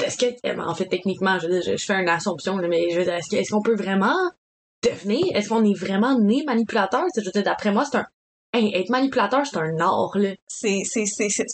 Est-ce 0.04 0.18
que. 0.18 0.26
eh 0.44 0.54
ben, 0.54 0.68
En 0.68 0.74
fait, 0.74 0.88
techniquement, 0.88 1.38
je 1.40 1.48
veux 1.48 1.62
je, 1.62 1.78
fais 1.78 1.94
une 1.94 2.10
assumption, 2.10 2.56
mais 2.56 2.90
je 2.90 2.98
veux 2.98 3.04
dire, 3.04 3.16
est-ce 3.16 3.52
qu'on 3.52 3.62
peut 3.62 3.76
vraiment 3.76 4.16
devenir? 4.84 5.26
Est-ce 5.34 5.50
qu'on 5.50 5.64
est 5.64 5.78
vraiment 5.78 6.20
né 6.20 6.44
manipulateur? 6.46 7.04
Je 7.16 7.24
veux 7.24 7.32
dire, 7.32 7.44
d'après 7.44 7.72
moi, 7.72 7.86
c'est 7.86 7.98
un. 7.98 8.06
Hey, 8.54 8.72
être 8.74 8.90
manipulateur, 8.90 9.46
c'est 9.46 9.58
un 9.58 9.78
art, 9.80 10.12
là. 10.16 10.32
C'est, 10.48 10.84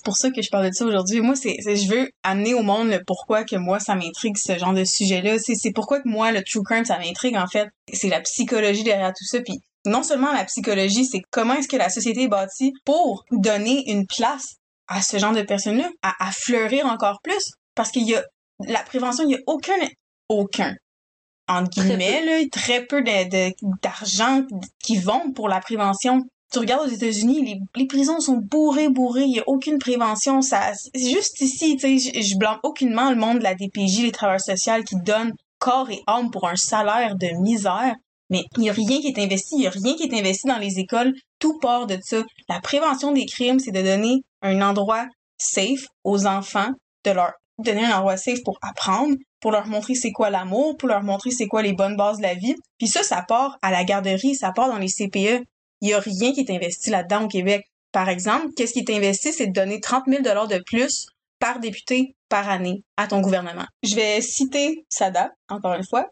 pour 0.03 0.15
ça 0.15 0.29
que 0.29 0.41
je 0.41 0.49
parle 0.49 0.69
de 0.69 0.73
ça 0.73 0.85
aujourd'hui. 0.85 1.21
Moi, 1.21 1.35
c'est, 1.35 1.57
je 1.59 1.89
veux 1.89 2.09
amener 2.21 2.53
au 2.53 2.61
monde 2.61 2.89
le 2.89 3.03
pourquoi 3.05 3.43
que 3.43 3.55
moi, 3.55 3.79
ça 3.79 3.95
m'intrigue 3.95 4.37
ce 4.37 4.57
genre 4.57 4.73
de 4.73 4.85
sujet-là. 4.85 5.39
C'est, 5.39 5.55
c'est 5.55 5.71
pourquoi 5.71 6.01
que 6.01 6.07
moi, 6.07 6.31
le 6.31 6.43
true 6.43 6.61
crime, 6.63 6.85
ça 6.85 6.99
m'intrigue, 6.99 7.35
en 7.35 7.47
fait. 7.47 7.67
C'est 7.91 8.09
la 8.09 8.21
psychologie 8.21 8.83
derrière 8.83 9.11
tout 9.11 9.25
ça. 9.25 9.41
Puis 9.41 9.59
non 9.85 10.03
seulement 10.03 10.31
la 10.31 10.45
psychologie, 10.45 11.05
c'est 11.05 11.21
comment 11.31 11.55
est-ce 11.55 11.67
que 11.67 11.77
la 11.77 11.89
société 11.89 12.23
est 12.23 12.27
bâtie 12.27 12.73
pour 12.85 13.25
donner 13.31 13.83
une 13.87 14.05
place 14.05 14.57
à 14.87 15.01
ce 15.01 15.17
genre 15.17 15.33
de 15.33 15.41
personnes-là, 15.41 15.89
à, 16.03 16.13
à 16.19 16.31
fleurir 16.31 16.85
encore 16.85 17.19
plus. 17.23 17.53
Parce 17.75 17.91
qu'il 17.91 18.07
y 18.07 18.15
a 18.15 18.23
la 18.67 18.83
prévention, 18.83 19.25
il 19.27 19.31
y 19.31 19.35
a 19.35 19.41
aucun, 19.47 19.73
aucun, 20.29 20.75
entre 21.47 21.69
Très 21.71 21.83
guillemets, 21.83 22.25
là, 22.25 22.47
très 22.51 22.85
peu 22.85 23.03
d'argent 23.81 24.41
qui 24.83 24.97
vont 24.97 25.31
pour 25.33 25.49
la 25.49 25.59
prévention. 25.59 26.21
Tu 26.51 26.59
regardes 26.59 26.87
aux 26.87 26.93
États-Unis, 26.93 27.43
les, 27.43 27.59
les 27.75 27.87
prisons 27.87 28.19
sont 28.19 28.37
bourrées, 28.37 28.89
bourrées, 28.89 29.23
il 29.23 29.35
y 29.35 29.39
a 29.39 29.43
aucune 29.47 29.79
prévention, 29.79 30.41
ça, 30.43 30.71
c'est 30.75 31.09
juste 31.09 31.41
ici, 31.41 31.77
tu 31.77 31.99
sais, 31.99 32.21
je, 32.21 32.37
blâme 32.37 32.59
aucunement 32.61 33.09
le 33.09 33.15
monde 33.15 33.39
de 33.39 33.43
la 33.43 33.55
DPJ, 33.55 34.03
les 34.03 34.11
travailleurs 34.11 34.39
sociaux 34.39 34.83
qui 34.85 34.95
donnent 35.03 35.33
corps 35.57 35.89
et 35.89 36.03
âme 36.05 36.29
pour 36.29 36.47
un 36.47 36.55
salaire 36.55 37.15
de 37.15 37.27
misère, 37.41 37.95
mais 38.29 38.43
il 38.57 38.63
y 38.65 38.69
a 38.69 38.73
rien 38.73 38.99
qui 38.99 39.07
est 39.07 39.19
investi, 39.19 39.55
il 39.57 39.63
y 39.63 39.67
a 39.67 39.71
rien 39.71 39.95
qui 39.95 40.03
est 40.03 40.13
investi 40.13 40.47
dans 40.47 40.57
les 40.57 40.79
écoles, 40.79 41.13
tout 41.39 41.57
part 41.59 41.87
de 41.87 41.97
ça. 42.01 42.21
La 42.49 42.59
prévention 42.59 43.11
des 43.11 43.25
crimes, 43.25 43.59
c'est 43.59 43.71
de 43.71 43.81
donner 43.81 44.23
un 44.41 44.61
endroit 44.61 45.07
safe 45.37 45.85
aux 46.03 46.25
enfants, 46.25 46.69
de 47.05 47.11
leur 47.11 47.31
donner 47.59 47.85
un 47.85 47.97
endroit 47.97 48.17
safe 48.17 48.43
pour 48.43 48.57
apprendre, 48.61 49.15
pour 49.43 49.51
leur 49.51 49.67
montrer 49.67 49.93
c'est 49.93 50.13
quoi 50.13 50.29
l'amour, 50.29 50.77
pour 50.77 50.87
leur 50.87 51.03
montrer 51.03 51.29
c'est 51.29 51.47
quoi 51.47 51.61
les 51.61 51.73
bonnes 51.73 51.97
bases 51.97 52.19
de 52.19 52.23
la 52.23 52.33
vie. 52.33 52.55
Puis 52.77 52.87
ça, 52.87 53.03
ça 53.03 53.21
part 53.27 53.59
à 53.61 53.71
la 53.71 53.83
garderie, 53.83 54.35
ça 54.35 54.53
part 54.53 54.69
dans 54.69 54.77
les 54.77 54.87
CPE. 54.87 55.43
Il 55.81 55.89
y 55.89 55.93
a 55.93 55.99
rien 55.99 56.31
qui 56.31 56.39
est 56.39 56.49
investi 56.49 56.89
là-dedans 56.89 57.25
au 57.25 57.27
Québec. 57.27 57.65
Par 57.91 58.07
exemple, 58.07 58.47
qu'est-ce 58.55 58.71
qui 58.71 58.79
est 58.79 58.89
investi, 58.89 59.33
c'est 59.33 59.47
de 59.47 59.51
donner 59.51 59.81
30 59.81 60.05
000 60.07 60.21
de 60.21 60.63
plus 60.63 61.07
par 61.39 61.59
député 61.59 62.15
par 62.29 62.49
année 62.49 62.85
à 62.95 63.05
ton 63.05 63.19
gouvernement. 63.19 63.65
Je 63.83 63.95
vais 63.95 64.21
citer 64.21 64.85
Sada, 64.87 65.33
encore 65.49 65.73
une 65.73 65.85
fois. 65.85 66.07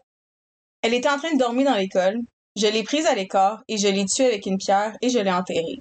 Elle 0.82 0.92
était 0.92 1.08
en 1.08 1.16
train 1.16 1.32
de 1.32 1.38
dormir 1.38 1.70
dans 1.70 1.76
l'école. 1.78 2.18
Je 2.54 2.66
l'ai 2.66 2.82
prise 2.82 3.06
à 3.06 3.14
l'écart 3.14 3.62
et 3.66 3.78
je 3.78 3.88
l'ai 3.88 4.04
tuée 4.04 4.26
avec 4.26 4.44
une 4.44 4.58
pierre 4.58 4.94
et 5.00 5.08
je 5.08 5.18
l'ai 5.18 5.32
enterrée. 5.32 5.78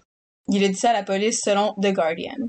Il 0.47 0.63
a 0.63 0.69
dit 0.69 0.75
ça 0.75 0.91
à 0.91 0.93
la 0.93 1.03
police 1.03 1.41
selon 1.43 1.73
The 1.81 1.91
Guardian. 1.91 2.47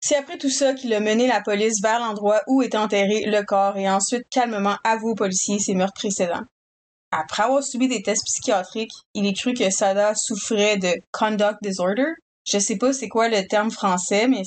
C'est 0.00 0.16
après 0.16 0.38
tout 0.38 0.50
ça 0.50 0.72
qu'il 0.74 0.94
a 0.94 1.00
mené 1.00 1.26
la 1.26 1.42
police 1.42 1.80
vers 1.82 1.98
l'endroit 2.00 2.40
où 2.46 2.62
était 2.62 2.78
enterré 2.78 3.24
le 3.26 3.42
corps 3.42 3.76
et 3.76 3.88
ensuite 3.88 4.24
calmement 4.30 4.76
avoué 4.82 5.12
aux 5.12 5.14
policiers 5.14 5.58
ses 5.58 5.74
meurtres 5.74 5.94
précédents. 6.00 6.44
Après 7.10 7.42
avoir 7.42 7.62
subi 7.62 7.88
des 7.88 8.02
tests 8.02 8.24
psychiatriques, 8.24 8.94
il 9.14 9.26
est 9.26 9.34
cru 9.36 9.52
que 9.52 9.68
Sada 9.70 10.14
souffrait 10.14 10.78
de 10.78 10.94
conduct 11.12 11.58
disorder. 11.62 12.06
Je 12.46 12.58
sais 12.58 12.76
pas 12.76 12.92
c'est 12.92 13.08
quoi 13.08 13.28
le 13.28 13.46
terme 13.46 13.70
français, 13.70 14.26
mais 14.28 14.42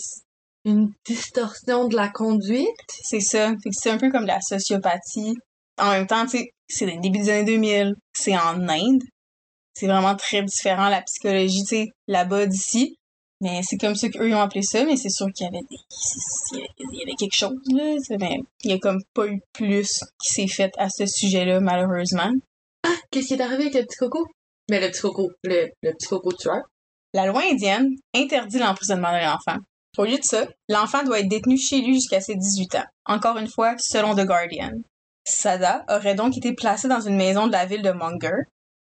Une 0.65 0.91
distorsion 1.05 1.87
de 1.87 1.95
la 1.95 2.09
conduite? 2.09 2.67
c'est 3.03 3.19
ça. 3.19 3.51
C'est 3.71 3.91
un 3.91 3.97
peu 3.97 4.09
comme 4.11 4.25
la 4.25 4.41
sociopathie. 4.41 5.35
En 5.77 5.91
même 5.91 6.07
temps, 6.07 6.25
c'est 6.27 6.85
le 6.85 6.99
début 7.01 7.19
des 7.19 7.29
années 7.29 7.43
2000. 7.45 7.93
C'est 8.13 8.37
en 8.37 8.67
Inde. 8.67 9.03
C'est 9.75 9.87
vraiment 9.87 10.15
très 10.15 10.41
différent 10.43 10.87
la 10.89 11.01
psychologie, 11.01 11.63
tu 11.67 11.75
sais, 11.75 11.87
là-bas 12.07 12.45
d'ici. 12.45 12.95
Mais 13.41 13.61
c'est 13.63 13.77
comme 13.77 13.95
ça 13.95 14.07
qu'eux 14.09 14.33
ont 14.33 14.41
appelé 14.41 14.61
ça, 14.61 14.85
mais 14.85 14.95
c'est 14.95 15.09
sûr 15.09 15.27
qu'il 15.35 15.45
y 15.45 15.47
avait 15.49 15.63
des, 15.69 15.77
il 16.53 16.99
y 16.99 17.01
avait- 17.03 17.15
quelque 17.15 17.35
chose, 17.35 17.57
là. 17.73 17.95
Mais 18.19 18.37
il 18.63 18.71
y 18.71 18.73
a 18.73 18.79
comme 18.79 19.01
pas 19.13 19.27
eu 19.27 19.41
plus 19.51 19.99
qui 20.21 20.33
s'est 20.33 20.47
fait 20.47 20.71
à 20.77 20.87
ce 20.89 21.05
sujet-là, 21.05 21.59
malheureusement. 21.59 22.31
Qu'est-ce 23.11 23.27
qui 23.27 23.33
est 23.33 23.41
arrivé 23.41 23.63
avec 23.63 23.73
le 23.75 23.81
petit 23.85 23.97
coco? 23.97 24.25
Mais 24.69 24.79
le 24.79 24.89
petit 24.91 25.01
coco, 25.01 25.29
le, 25.43 25.69
le 25.81 25.91
petit 25.93 26.07
coco 26.07 26.31
tueur. 26.33 26.61
La 27.13 27.25
loi 27.25 27.41
indienne 27.51 27.89
interdit 28.15 28.59
l'emprisonnement 28.59 29.11
de 29.11 29.23
l'enfant. 29.23 29.59
Au 29.97 30.05
lieu 30.05 30.17
de 30.17 30.23
ça, 30.23 30.47
l'enfant 30.69 31.03
doit 31.03 31.19
être 31.19 31.27
détenu 31.27 31.57
chez 31.57 31.81
lui 31.81 31.95
jusqu'à 31.95 32.21
ses 32.21 32.35
18 32.35 32.75
ans. 32.75 32.85
Encore 33.05 33.37
une 33.37 33.47
fois, 33.49 33.75
selon 33.77 34.15
The 34.15 34.25
Guardian. 34.25 34.71
Sada 35.25 35.85
aurait 35.89 36.15
donc 36.15 36.35
été 36.37 36.53
placé 36.53 36.87
dans 36.87 37.01
une 37.01 37.15
maison 37.15 37.47
de 37.47 37.51
la 37.51 37.65
ville 37.65 37.81
de 37.83 37.91
Munger. 37.91 38.43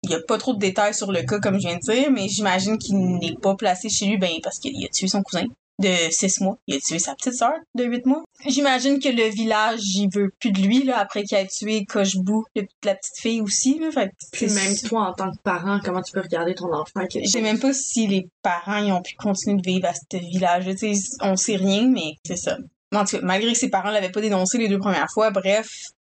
Il 0.05 0.09
n'y 0.11 0.15
a 0.15 0.21
pas 0.27 0.39
trop 0.39 0.55
de 0.55 0.59
détails 0.59 0.95
sur 0.95 1.11
le 1.13 1.23
cas, 1.23 1.39
comme 1.41 1.55
je 1.55 1.67
viens 1.67 1.77
de 1.77 1.81
dire, 1.81 2.11
mais 2.11 2.29
j'imagine 2.29 2.79
qu'il 2.79 2.97
n'est 3.19 3.35
pas 3.41 3.55
placé 3.57 3.89
chez 3.89 4.07
lui, 4.07 4.17
ben, 4.19 4.31
parce 4.43 4.59
qu'il 4.59 4.85
a 4.85 4.89
tué 4.89 5.09
son 5.09 5.23
cousin 5.23 5.45
de 5.81 5.89
6 6.11 6.41
mois. 6.41 6.57
Il 6.69 6.77
a 6.77 6.79
tué 6.79 6.99
sa 7.01 7.15
petite 7.17 7.35
sœur 7.35 7.55
de 7.75 7.83
8 7.85 8.07
mois. 8.07 8.23
J'imagine 8.47 9.01
que 9.01 9.09
le 9.09 9.29
village, 9.31 9.81
il 9.97 10.09
veut 10.09 10.31
plus 10.39 10.53
de 10.53 10.61
lui, 10.61 10.85
là, 10.85 10.99
après 10.99 11.25
qu'il 11.25 11.37
a 11.37 11.45
tué 11.47 11.85
Kochbou, 11.85 12.45
le- 12.55 12.67
la 12.85 12.95
petite 12.95 13.19
fille 13.19 13.41
aussi, 13.41 13.79
là. 13.81 13.91
Fait 13.91 14.13
Puis 14.33 14.47
même 14.47 14.77
toi, 14.87 15.09
en 15.09 15.13
tant 15.15 15.33
que 15.33 15.39
parent, 15.43 15.81
comment 15.85 16.01
tu 16.03 16.13
peux 16.13 16.21
regarder 16.21 16.55
ton 16.55 16.73
enfant 16.73 17.05
qui 17.09 17.25
je 17.25 17.29
sais 17.31 17.41
même 17.41 17.59
pas 17.59 17.73
si 17.73 18.07
les 18.07 18.29
parents 18.43 18.77
ils 18.77 18.93
ont 18.93 19.03
pu 19.03 19.15
continuer 19.17 19.61
de 19.61 19.69
vivre 19.69 19.89
à 19.89 19.95
ce 19.95 20.17
village. 20.17 20.67
Tu 20.79 20.95
sais, 20.95 21.17
on 21.23 21.35
sait 21.37 21.57
rien, 21.57 21.89
mais 21.89 22.15
c'est 22.25 22.37
ça. 22.37 22.57
En 22.95 23.05
tout 23.05 23.17
cas, 23.17 23.23
malgré 23.25 23.53
que 23.53 23.59
ses 23.59 23.71
parents 23.71 23.91
l'avaient 23.91 24.13
pas 24.13 24.21
dénoncé 24.21 24.59
les 24.59 24.69
deux 24.69 24.79
premières 24.79 25.11
fois, 25.13 25.31
bref, 25.33 25.69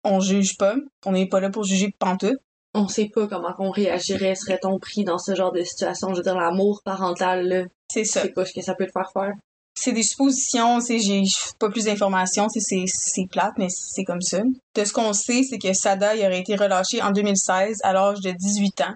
on 0.04 0.20
juge 0.20 0.58
pas. 0.58 0.76
On 1.06 1.14
n'est 1.14 1.28
pas 1.28 1.40
là 1.40 1.50
pour 1.50 1.64
juger 1.64 1.96
pantoute. 1.98 2.40
On 2.78 2.90
sait 2.90 3.10
pas 3.14 3.26
comment 3.28 3.54
on 3.58 3.72
réagirait, 3.72 4.36
serait-on 4.36 4.80
pris 4.80 5.06
dans 5.06 5.18
ce 5.18 5.34
genre 5.34 5.54
de 5.54 5.64
situation? 5.64 6.10
Je 6.10 6.18
veux 6.18 6.24
dire, 6.24 6.36
l'amour 6.36 6.82
parental, 6.84 7.48
là, 7.48 7.64
C'est 7.90 8.04
ça. 8.04 8.22
sais 8.22 8.34
pas 8.34 8.46
ce 8.46 8.52
que 8.52 8.62
ça 8.62 8.76
peut 8.76 8.86
te 8.86 8.92
faire 8.92 9.10
faire. 9.14 9.32
C'est 9.78 9.94
des 9.94 10.04
suppositions, 10.04 10.82
sais, 10.82 11.00
j'ai 11.00 11.24
pas 11.58 11.70
plus 11.70 11.86
d'informations, 11.86 12.50
c'est 12.50 12.60
c'est 12.86 13.28
plate, 13.32 13.54
mais 13.58 13.68
c'est 13.70 14.04
comme 14.04 14.22
ça. 14.22 14.42
De 14.76 14.84
ce 14.84 14.92
qu'on 14.92 15.14
sait, 15.14 15.44
c'est 15.44 15.58
que 15.58 15.72
Sada 15.74 16.16
il 16.16 16.26
aurait 16.26 16.42
été 16.42 16.58
relâché 16.58 17.02
en 17.02 17.12
2016 17.12 17.78
à 17.84 17.94
l'âge 17.94 18.20
de 18.20 18.32
18 18.32 18.82
ans. 18.82 18.96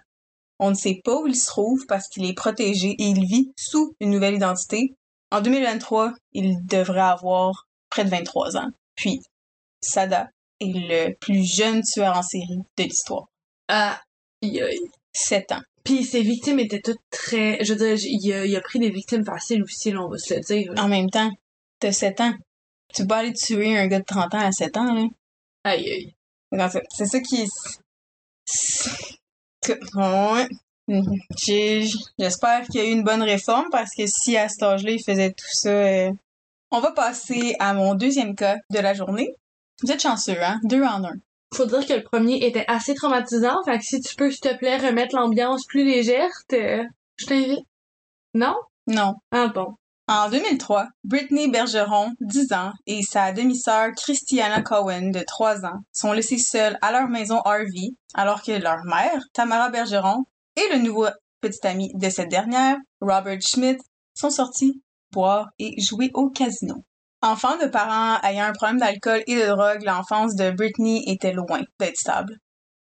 On 0.59 0.71
ne 0.71 0.75
sait 0.75 0.99
pas 1.01 1.15
où 1.15 1.27
il 1.27 1.35
se 1.37 1.47
trouve 1.47 1.85
parce 1.87 2.09
qu'il 2.09 2.25
est 2.25 2.33
protégé 2.33 2.89
et 2.89 3.03
il 3.03 3.25
vit 3.25 3.53
sous 3.57 3.93
une 4.01 4.09
nouvelle 4.09 4.35
identité. 4.35 4.93
En 5.31 5.39
2023, 5.39 6.13
il 6.33 6.65
devrait 6.65 6.99
avoir 6.99 7.65
près 7.89 8.03
de 8.03 8.09
23 8.09 8.57
ans. 8.57 8.67
Puis, 8.95 9.21
Sada 9.81 10.27
est 10.59 10.65
le 10.65 11.13
plus 11.15 11.45
jeune 11.45 11.81
tueur 11.81 12.17
en 12.17 12.23
série 12.23 12.59
de 12.77 12.83
l'histoire. 12.83 13.28
Ah, 13.69 14.01
aïe, 14.43 14.61
aïe. 14.61 14.79
7 15.13 15.51
ans. 15.53 15.61
Puis 15.83 16.03
ses 16.03 16.21
victimes 16.21 16.59
étaient 16.59 16.81
toutes 16.81 16.99
très... 17.09 17.63
Je 17.63 17.73
veux 17.73 17.79
dire, 17.79 17.97
il 17.97 18.33
a, 18.33 18.45
il 18.45 18.55
a 18.55 18.61
pris 18.61 18.79
des 18.79 18.89
victimes 18.89 19.23
faciles 19.23 19.63
aussi, 19.63 19.91
là, 19.91 20.01
on 20.01 20.09
va 20.09 20.17
se 20.17 20.33
le 20.33 20.41
dire. 20.41 20.73
En 20.77 20.87
même 20.89 21.09
temps, 21.09 21.31
t'as 21.79 21.91
7 21.93 22.19
ans. 22.21 22.33
Tu 22.93 23.03
peux 23.03 23.07
pas 23.07 23.17
aller 23.19 23.33
tuer 23.33 23.77
un 23.77 23.87
gars 23.87 23.99
de 23.99 24.05
30 24.05 24.33
ans 24.33 24.39
à 24.39 24.51
7 24.51 24.75
ans, 24.77 24.93
là. 24.93 25.05
Aïe, 25.63 25.89
aïe. 25.89 26.15
C'est 26.91 27.05
ça 27.05 27.19
qui 27.21 27.47
Ouais. 29.95 30.47
Mhm. 30.87 31.15
J'espère 32.17 32.65
qu'il 32.65 32.81
y 32.81 32.83
a 32.83 32.87
eu 32.87 32.91
une 32.91 33.03
bonne 33.03 33.21
réforme 33.21 33.67
parce 33.71 33.93
que 33.95 34.07
si 34.07 34.35
à 34.37 34.49
cet 34.49 34.63
âge-là, 34.63 34.91
il 34.91 35.03
faisait 35.03 35.31
tout 35.31 35.45
ça... 35.51 35.69
euh, 35.69 36.11
On 36.71 36.79
va 36.79 36.91
passer 36.91 37.55
à 37.59 37.73
mon 37.73 37.93
deuxième 37.93 38.35
cas 38.35 38.57
de 38.71 38.79
la 38.79 38.93
journée. 38.95 39.35
Vous 39.83 39.91
êtes 39.91 40.01
chanceux, 40.01 40.41
hein? 40.43 40.59
Deux 40.63 40.81
en 40.83 41.03
un. 41.03 41.13
Faut 41.53 41.65
dire 41.65 41.85
que 41.85 41.93
le 41.93 42.03
premier 42.03 42.45
était 42.45 42.65
assez 42.67 42.93
traumatisant, 42.93 43.57
fait 43.65 43.77
que 43.79 43.83
si 43.83 43.99
tu 44.01 44.15
peux, 44.15 44.29
s'il 44.29 44.39
te 44.41 44.55
plaît, 44.57 44.77
remettre 44.77 45.15
l'ambiance 45.15 45.65
plus 45.65 45.83
légère, 45.83 46.29
te- 46.47 46.83
je 47.17 47.25
t'invite. 47.25 47.65
Non? 48.33 48.55
Non. 48.87 49.15
Ah 49.31 49.47
bon. 49.47 49.75
En 50.07 50.29
2003, 50.29 50.87
Brittany 51.03 51.49
Bergeron, 51.49 52.11
10 52.21 52.51
ans, 52.53 52.71
et 52.87 53.01
sa 53.03 53.31
demi-sœur 53.31 53.91
Christiana 53.95 54.61
Cohen, 54.63 55.11
de 55.11 55.23
3 55.25 55.65
ans, 55.65 55.81
sont 55.91 56.13
laissées 56.13 56.37
seules 56.39 56.77
à 56.81 56.91
leur 56.91 57.07
maison 57.09 57.39
RV, 57.45 57.91
alors 58.15 58.41
que 58.41 58.51
leur 58.51 58.83
mère, 58.85 59.21
Tamara 59.33 59.69
Bergeron, 59.69 60.23
et 60.55 60.73
le 60.73 60.79
nouveau 60.81 61.07
petit 61.41 61.65
ami 61.67 61.91
de 61.93 62.09
cette 62.09 62.29
dernière, 62.29 62.77
Robert 63.01 63.39
Schmidt, 63.41 63.79
sont 64.15 64.31
sortis 64.31 64.81
boire 65.11 65.49
et 65.59 65.79
jouer 65.81 66.09
au 66.15 66.29
casino. 66.29 66.83
Enfant 67.21 67.57
de 67.57 67.67
parents 67.67 68.19
ayant 68.23 68.45
un 68.45 68.53
problème 68.53 68.79
d'alcool 68.79 69.21
et 69.27 69.35
de 69.35 69.47
drogue, 69.47 69.83
l'enfance 69.83 70.35
de 70.35 70.51
Brittany 70.51 71.03
était 71.07 71.33
loin 71.33 71.61
d'être 71.79 71.97
stable. 71.97 72.37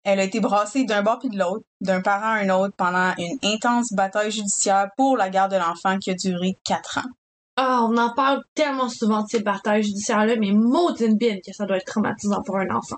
Elle 0.03 0.19
a 0.19 0.23
été 0.23 0.39
brassée 0.39 0.85
d'un 0.85 1.03
bord 1.03 1.19
puis 1.19 1.29
de 1.29 1.37
l'autre, 1.37 1.65
d'un 1.81 2.01
parent 2.01 2.33
à 2.33 2.39
un 2.39 2.49
autre, 2.49 2.73
pendant 2.77 3.13
une 3.17 3.37
intense 3.43 3.93
bataille 3.93 4.31
judiciaire 4.31 4.89
pour 4.95 5.17
la 5.17 5.29
garde 5.29 5.51
de 5.51 5.57
l'enfant 5.57 5.97
qui 5.99 6.11
a 6.11 6.15
duré 6.15 6.57
quatre 6.63 6.99
ans. 6.99 7.09
Ah, 7.57 7.85
on 7.87 7.97
en 7.97 8.13
parle 8.13 8.41
tellement 8.55 8.89
souvent 8.89 9.21
de 9.21 9.27
ces 9.27 9.41
batailles 9.41 9.83
judiciaires-là, 9.83 10.37
mais 10.39 10.51
maudine 10.51 11.17
bien 11.17 11.35
que 11.35 11.53
ça 11.53 11.65
doit 11.65 11.77
être 11.77 11.85
traumatisant 11.85 12.41
pour 12.43 12.57
un 12.57 12.69
enfant. 12.69 12.97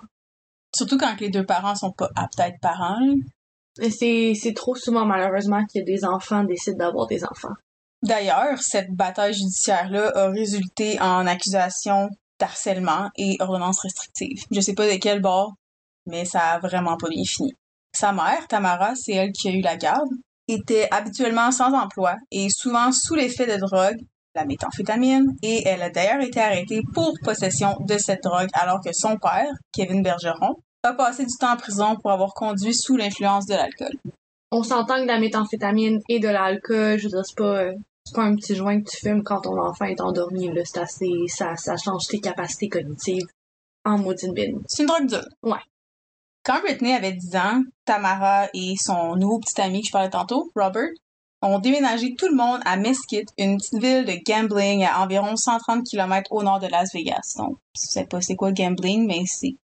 Surtout 0.74 0.96
quand 0.96 1.20
les 1.20 1.30
deux 1.30 1.44
parents 1.44 1.74
sont 1.74 1.92
pas 1.92 2.08
aptes 2.14 2.40
à 2.40 2.48
être 2.48 2.60
parents. 2.60 2.96
c'est 3.76 4.54
trop 4.54 4.76
souvent, 4.76 5.04
malheureusement, 5.04 5.64
que 5.64 5.84
des 5.84 6.04
enfants 6.04 6.44
décident 6.44 6.78
d'avoir 6.78 7.06
des 7.08 7.24
enfants. 7.24 7.54
D'ailleurs, 8.04 8.60
cette 8.60 8.90
bataille 8.90 9.32
judiciaire-là 9.32 10.12
a 10.14 10.28
résulté 10.28 11.00
en 11.00 11.26
accusation 11.26 12.10
d'harcèlement 12.38 13.08
et 13.16 13.38
ordonnance 13.40 13.80
restrictive. 13.80 14.44
Je 14.50 14.60
sais 14.60 14.74
pas 14.74 14.86
de 14.86 14.98
quel 14.98 15.22
bord, 15.22 15.54
mais 16.04 16.26
ça 16.26 16.40
a 16.40 16.58
vraiment 16.58 16.98
pas 16.98 17.08
bien 17.08 17.24
fini. 17.24 17.54
Sa 17.96 18.12
mère, 18.12 18.46
Tamara, 18.46 18.94
c'est 18.94 19.12
elle 19.12 19.32
qui 19.32 19.48
a 19.48 19.52
eu 19.52 19.62
la 19.62 19.76
garde, 19.76 20.10
était 20.48 20.86
habituellement 20.90 21.50
sans 21.50 21.72
emploi 21.72 22.16
et 22.30 22.50
souvent 22.50 22.92
sous 22.92 23.14
l'effet 23.14 23.46
de 23.46 23.58
drogue, 23.58 24.04
la 24.34 24.44
méthamphétamine, 24.44 25.34
et 25.42 25.66
elle 25.66 25.80
a 25.80 25.88
d'ailleurs 25.88 26.20
été 26.20 26.40
arrêtée 26.40 26.82
pour 26.92 27.14
possession 27.22 27.78
de 27.80 27.96
cette 27.96 28.22
drogue 28.22 28.50
alors 28.52 28.80
que 28.84 28.92
son 28.92 29.16
père, 29.16 29.50
Kevin 29.72 30.02
Bergeron, 30.02 30.56
a 30.82 30.92
passé 30.92 31.24
du 31.24 31.34
temps 31.40 31.52
en 31.52 31.56
prison 31.56 31.96
pour 31.96 32.10
avoir 32.10 32.34
conduit 32.34 32.74
sous 32.74 32.98
l'influence 32.98 33.46
de 33.46 33.54
l'alcool. 33.54 33.96
On 34.50 34.62
s'entend 34.62 35.00
que 35.00 35.06
la 35.06 35.18
méthamphétamine 35.18 36.00
et 36.10 36.20
de 36.20 36.28
l'alcool, 36.28 36.98
je 36.98 37.04
veux 37.04 37.22
dire, 37.22 37.34
pas, 37.36 37.62
euh, 37.62 37.72
c'est 38.04 38.14
pas 38.14 38.22
un 38.22 38.36
petit 38.36 38.54
joint 38.54 38.80
que 38.80 38.90
tu 38.90 38.98
fumes 38.98 39.22
quand 39.22 39.42
ton 39.42 39.58
enfant 39.58 39.86
est 39.86 40.00
endormi, 40.00 40.52
là. 40.52 40.62
C'est 40.64 40.78
assez, 40.78 41.10
ça, 41.28 41.56
ça 41.56 41.76
change 41.76 42.06
tes 42.06 42.20
capacités 42.20 42.68
cognitives. 42.68 43.26
En 43.86 43.98
maudine 43.98 44.32
bine. 44.32 44.62
C'est 44.66 44.82
une 44.82 44.88
drogue 44.88 45.06
dure. 45.06 45.28
Ouais. 45.42 45.60
Quand 46.42 46.60
Britney 46.60 46.94
avait 46.94 47.12
10 47.12 47.36
ans, 47.36 47.62
Tamara 47.84 48.48
et 48.54 48.74
son 48.78 49.16
nouveau 49.16 49.40
petit 49.40 49.60
ami 49.60 49.80
que 49.80 49.88
je 49.88 49.92
parlais 49.92 50.10
tantôt, 50.10 50.50
Robert, 50.54 50.88
ont 51.42 51.58
déménagé 51.58 52.14
tout 52.14 52.28
le 52.28 52.34
monde 52.34 52.60
à 52.64 52.76
Mesquite, 52.76 53.28
une 53.36 53.58
petite 53.58 53.78
ville 53.78 54.04
de 54.04 54.18
gambling 54.24 54.84
à 54.84 55.02
environ 55.02 55.36
130 55.36 55.84
km 55.84 56.32
au 56.32 56.42
nord 56.42 56.60
de 56.60 56.66
Las 56.66 56.92
Vegas. 56.94 57.34
Donc, 57.36 57.58
je 57.76 57.86
sais 57.86 58.06
pas 58.06 58.20
c'est 58.20 58.36
quoi 58.36 58.52
gambling, 58.52 59.06
mais 59.06 59.24
c'est 59.26 59.56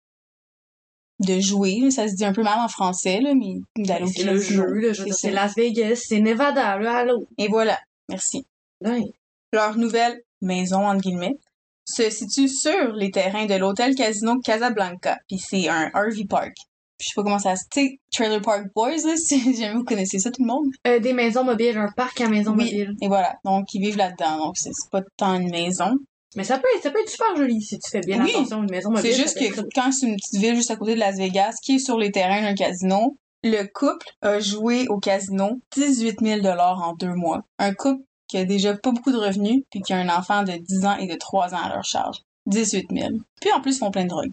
de 1.20 1.40
jouer. 1.40 1.90
Ça 1.90 2.08
se 2.08 2.14
dit 2.14 2.24
un 2.24 2.32
peu 2.32 2.42
mal 2.42 2.58
en 2.58 2.68
français, 2.68 3.20
là, 3.20 3.34
mais 3.34 3.60
d'aller 3.76 4.04
au 4.04 4.08
C'est 4.08 4.24
le 4.24 4.40
jeu, 4.40 4.64
là. 4.64 4.92
C'est. 5.12 5.30
Las 5.30 5.54
Vegas, 5.54 6.02
c'est 6.08 6.20
Nevada, 6.20 6.78
là, 6.78 6.98
allô. 6.98 7.26
Et 7.38 7.48
voilà. 7.48 7.78
Merci. 8.08 8.44
Ouais. 8.84 9.04
Leur 9.52 9.76
nouvelle 9.76 10.20
maison, 10.40 10.86
entre 10.86 11.00
guillemets, 11.02 11.36
se 11.84 12.10
situe 12.10 12.48
sur 12.48 12.92
les 12.92 13.10
terrains 13.10 13.46
de 13.46 13.54
l'hôtel 13.54 13.94
casino 13.94 14.38
Casablanca, 14.44 15.18
puis 15.26 15.38
c'est 15.38 15.68
un 15.68 15.88
RV 15.94 16.26
park. 16.28 16.52
je 17.00 17.06
sais 17.08 17.12
pas 17.16 17.22
comment 17.22 17.38
ça 17.38 17.56
se... 17.56 17.62
Tu 17.70 17.80
sais, 17.80 17.98
Trailer 18.12 18.42
Park 18.42 18.66
Boys, 18.74 18.96
là, 19.06 19.16
si 19.16 19.54
jamais 19.56 19.74
vous 19.74 19.84
connaissez 19.84 20.18
ça, 20.18 20.30
tout 20.30 20.42
le 20.42 20.48
monde. 20.48 20.66
Euh, 20.86 20.98
des 20.98 21.12
maisons 21.14 21.44
mobiles, 21.44 21.78
un 21.78 21.90
parc 21.96 22.20
à 22.20 22.28
maisons 22.28 22.52
Oui. 22.52 22.64
mobiles. 22.64 22.94
Et 23.00 23.08
voilà. 23.08 23.36
Donc, 23.44 23.72
ils 23.72 23.80
vivent 23.80 23.96
là-dedans. 23.96 24.36
Donc, 24.38 24.58
c'est 24.58 24.70
pas 24.90 25.02
tant 25.16 25.34
une 25.40 25.50
maison. 25.50 25.94
Mais 26.36 26.44
ça 26.44 26.58
peut, 26.58 26.68
être- 26.76 26.82
ça 26.82 26.90
peut 26.90 27.00
être 27.00 27.08
super 27.08 27.34
joli 27.36 27.62
si 27.62 27.78
tu 27.78 27.90
fais 27.90 28.00
bien 28.00 28.22
Oui. 28.22 28.30
attention 28.34 28.58
à 28.58 28.62
une 28.64 28.70
maison 28.70 28.90
mobile. 28.90 29.10
C'est 29.10 29.18
juste 29.18 29.40
être 29.40 29.62
que 29.62 29.68
quand 29.74 29.90
c'est 29.92 30.06
une 30.06 30.16
petite 30.16 30.38
ville 30.40 30.54
juste 30.56 30.70
à 30.70 30.76
côté 30.76 30.94
de 30.94 31.00
Las 31.00 31.16
Vegas, 31.16 31.54
qui 31.62 31.76
est 31.76 31.78
sur 31.78 31.96
les 31.98 32.10
terrains 32.12 32.42
d'un 32.42 32.54
casino, 32.54 33.16
le 33.42 33.64
couple 33.64 34.06
a 34.22 34.40
joué 34.40 34.86
au 34.88 34.98
casino 34.98 35.60
18 35.72 36.20
000 36.20 36.46
en 36.46 36.94
deux 36.94 37.14
mois. 37.14 37.42
Un 37.58 37.74
couple 37.74 38.02
qui 38.26 38.36
a 38.36 38.44
déjà 38.44 38.76
pas 38.76 38.92
beaucoup 38.92 39.12
de 39.12 39.16
revenus, 39.16 39.62
puis 39.70 39.80
qui 39.80 39.92
a 39.92 39.98
un 39.98 40.08
enfant 40.08 40.42
de 40.42 40.52
10 40.52 40.84
ans 40.84 40.96
et 40.96 41.06
de 41.06 41.16
3 41.16 41.54
ans 41.54 41.62
à 41.62 41.68
leur 41.70 41.84
charge. 41.84 42.18
18 42.46 42.88
000. 42.92 43.08
Puis 43.40 43.52
en 43.52 43.60
plus, 43.60 43.76
ils 43.76 43.78
font 43.78 43.90
plein 43.90 44.04
de 44.04 44.08
drogue. 44.08 44.32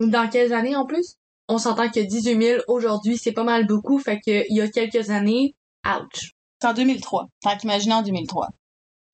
Dans 0.00 0.28
quelles 0.28 0.52
années 0.52 0.76
en 0.76 0.86
plus? 0.86 1.16
On 1.48 1.58
s'entend 1.58 1.88
que 1.88 2.00
18 2.00 2.42
000 2.42 2.62
aujourd'hui, 2.68 3.18
c'est 3.18 3.32
pas 3.32 3.44
mal 3.44 3.66
beaucoup. 3.66 3.98
Fait 3.98 4.18
que 4.18 4.44
il 4.48 4.56
y 4.56 4.60
a 4.60 4.68
quelques 4.68 5.10
années, 5.10 5.54
ouch. 5.86 6.32
C'est 6.60 6.68
en 6.68 6.74
2003. 6.74 7.28
Fait 7.42 7.56
qu'imaginez 7.58 7.94
en 7.94 8.02
2003. 8.02 8.48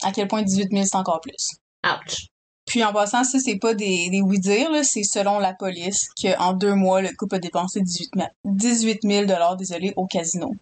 À 0.02 0.12
quel 0.12 0.28
point 0.28 0.42
18 0.42 0.70
000, 0.70 0.84
c'est 0.84 0.96
encore 0.96 1.20
plus. 1.20 1.56
Ouch. 1.84 2.29
Puis 2.70 2.84
en 2.84 2.92
passant, 2.92 3.24
ça, 3.24 3.40
c'est 3.40 3.58
pas 3.58 3.74
des, 3.74 4.10
des 4.10 4.20
oui-dire, 4.20 4.70
c'est 4.84 5.02
selon 5.02 5.40
la 5.40 5.54
police 5.54 6.08
qu'en 6.22 6.52
deux 6.52 6.76
mois, 6.76 7.02
le 7.02 7.08
couple 7.16 7.34
a 7.34 7.38
dépensé 7.40 7.80
18 7.80 8.10
000, 8.14 8.28
18 8.44 9.00
000 9.02 9.56
désolé, 9.56 9.92
au 9.96 10.06
casino. 10.06 10.52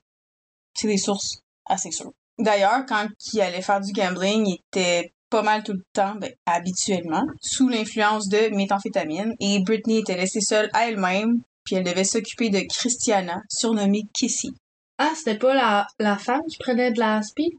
C'est 0.75 0.89
des 0.89 0.97
sources 0.97 1.43
assez 1.67 1.91
sûres. 1.91 2.13
D'ailleurs, 2.39 2.87
quand 2.89 3.09
il 3.35 3.41
allait 3.43 3.61
faire 3.61 3.83
du 3.83 3.93
gambling, 3.93 4.47
il 4.47 4.59
était 4.73 5.13
pas 5.29 5.43
mal 5.43 5.63
tout 5.63 5.75
le 5.75 5.83
temps, 5.93 6.15
ben, 6.15 6.33
habituellement, 6.47 7.27
sous 7.43 7.69
l'influence 7.69 8.29
de 8.31 8.55
méthamphétamine, 8.57 9.35
et 9.39 9.61
Britney 9.61 9.99
était 9.99 10.17
laissée 10.17 10.41
seule 10.41 10.71
à 10.73 10.89
elle-même, 10.89 11.43
puis 11.65 11.77
elle 11.77 11.85
devait 11.85 12.05
s'occuper 12.05 12.49
de 12.49 12.61
Christiana, 12.61 13.43
surnommée 13.51 14.05
Kissy. 14.15 14.53
Ah, 14.97 15.13
c'était 15.15 15.37
pas 15.37 15.55
la, 15.55 15.87
la 15.99 16.17
femme 16.17 16.41
qui 16.49 16.57
prenait 16.57 16.91
de 16.91 17.01
la 17.01 17.21
speed? 17.21 17.53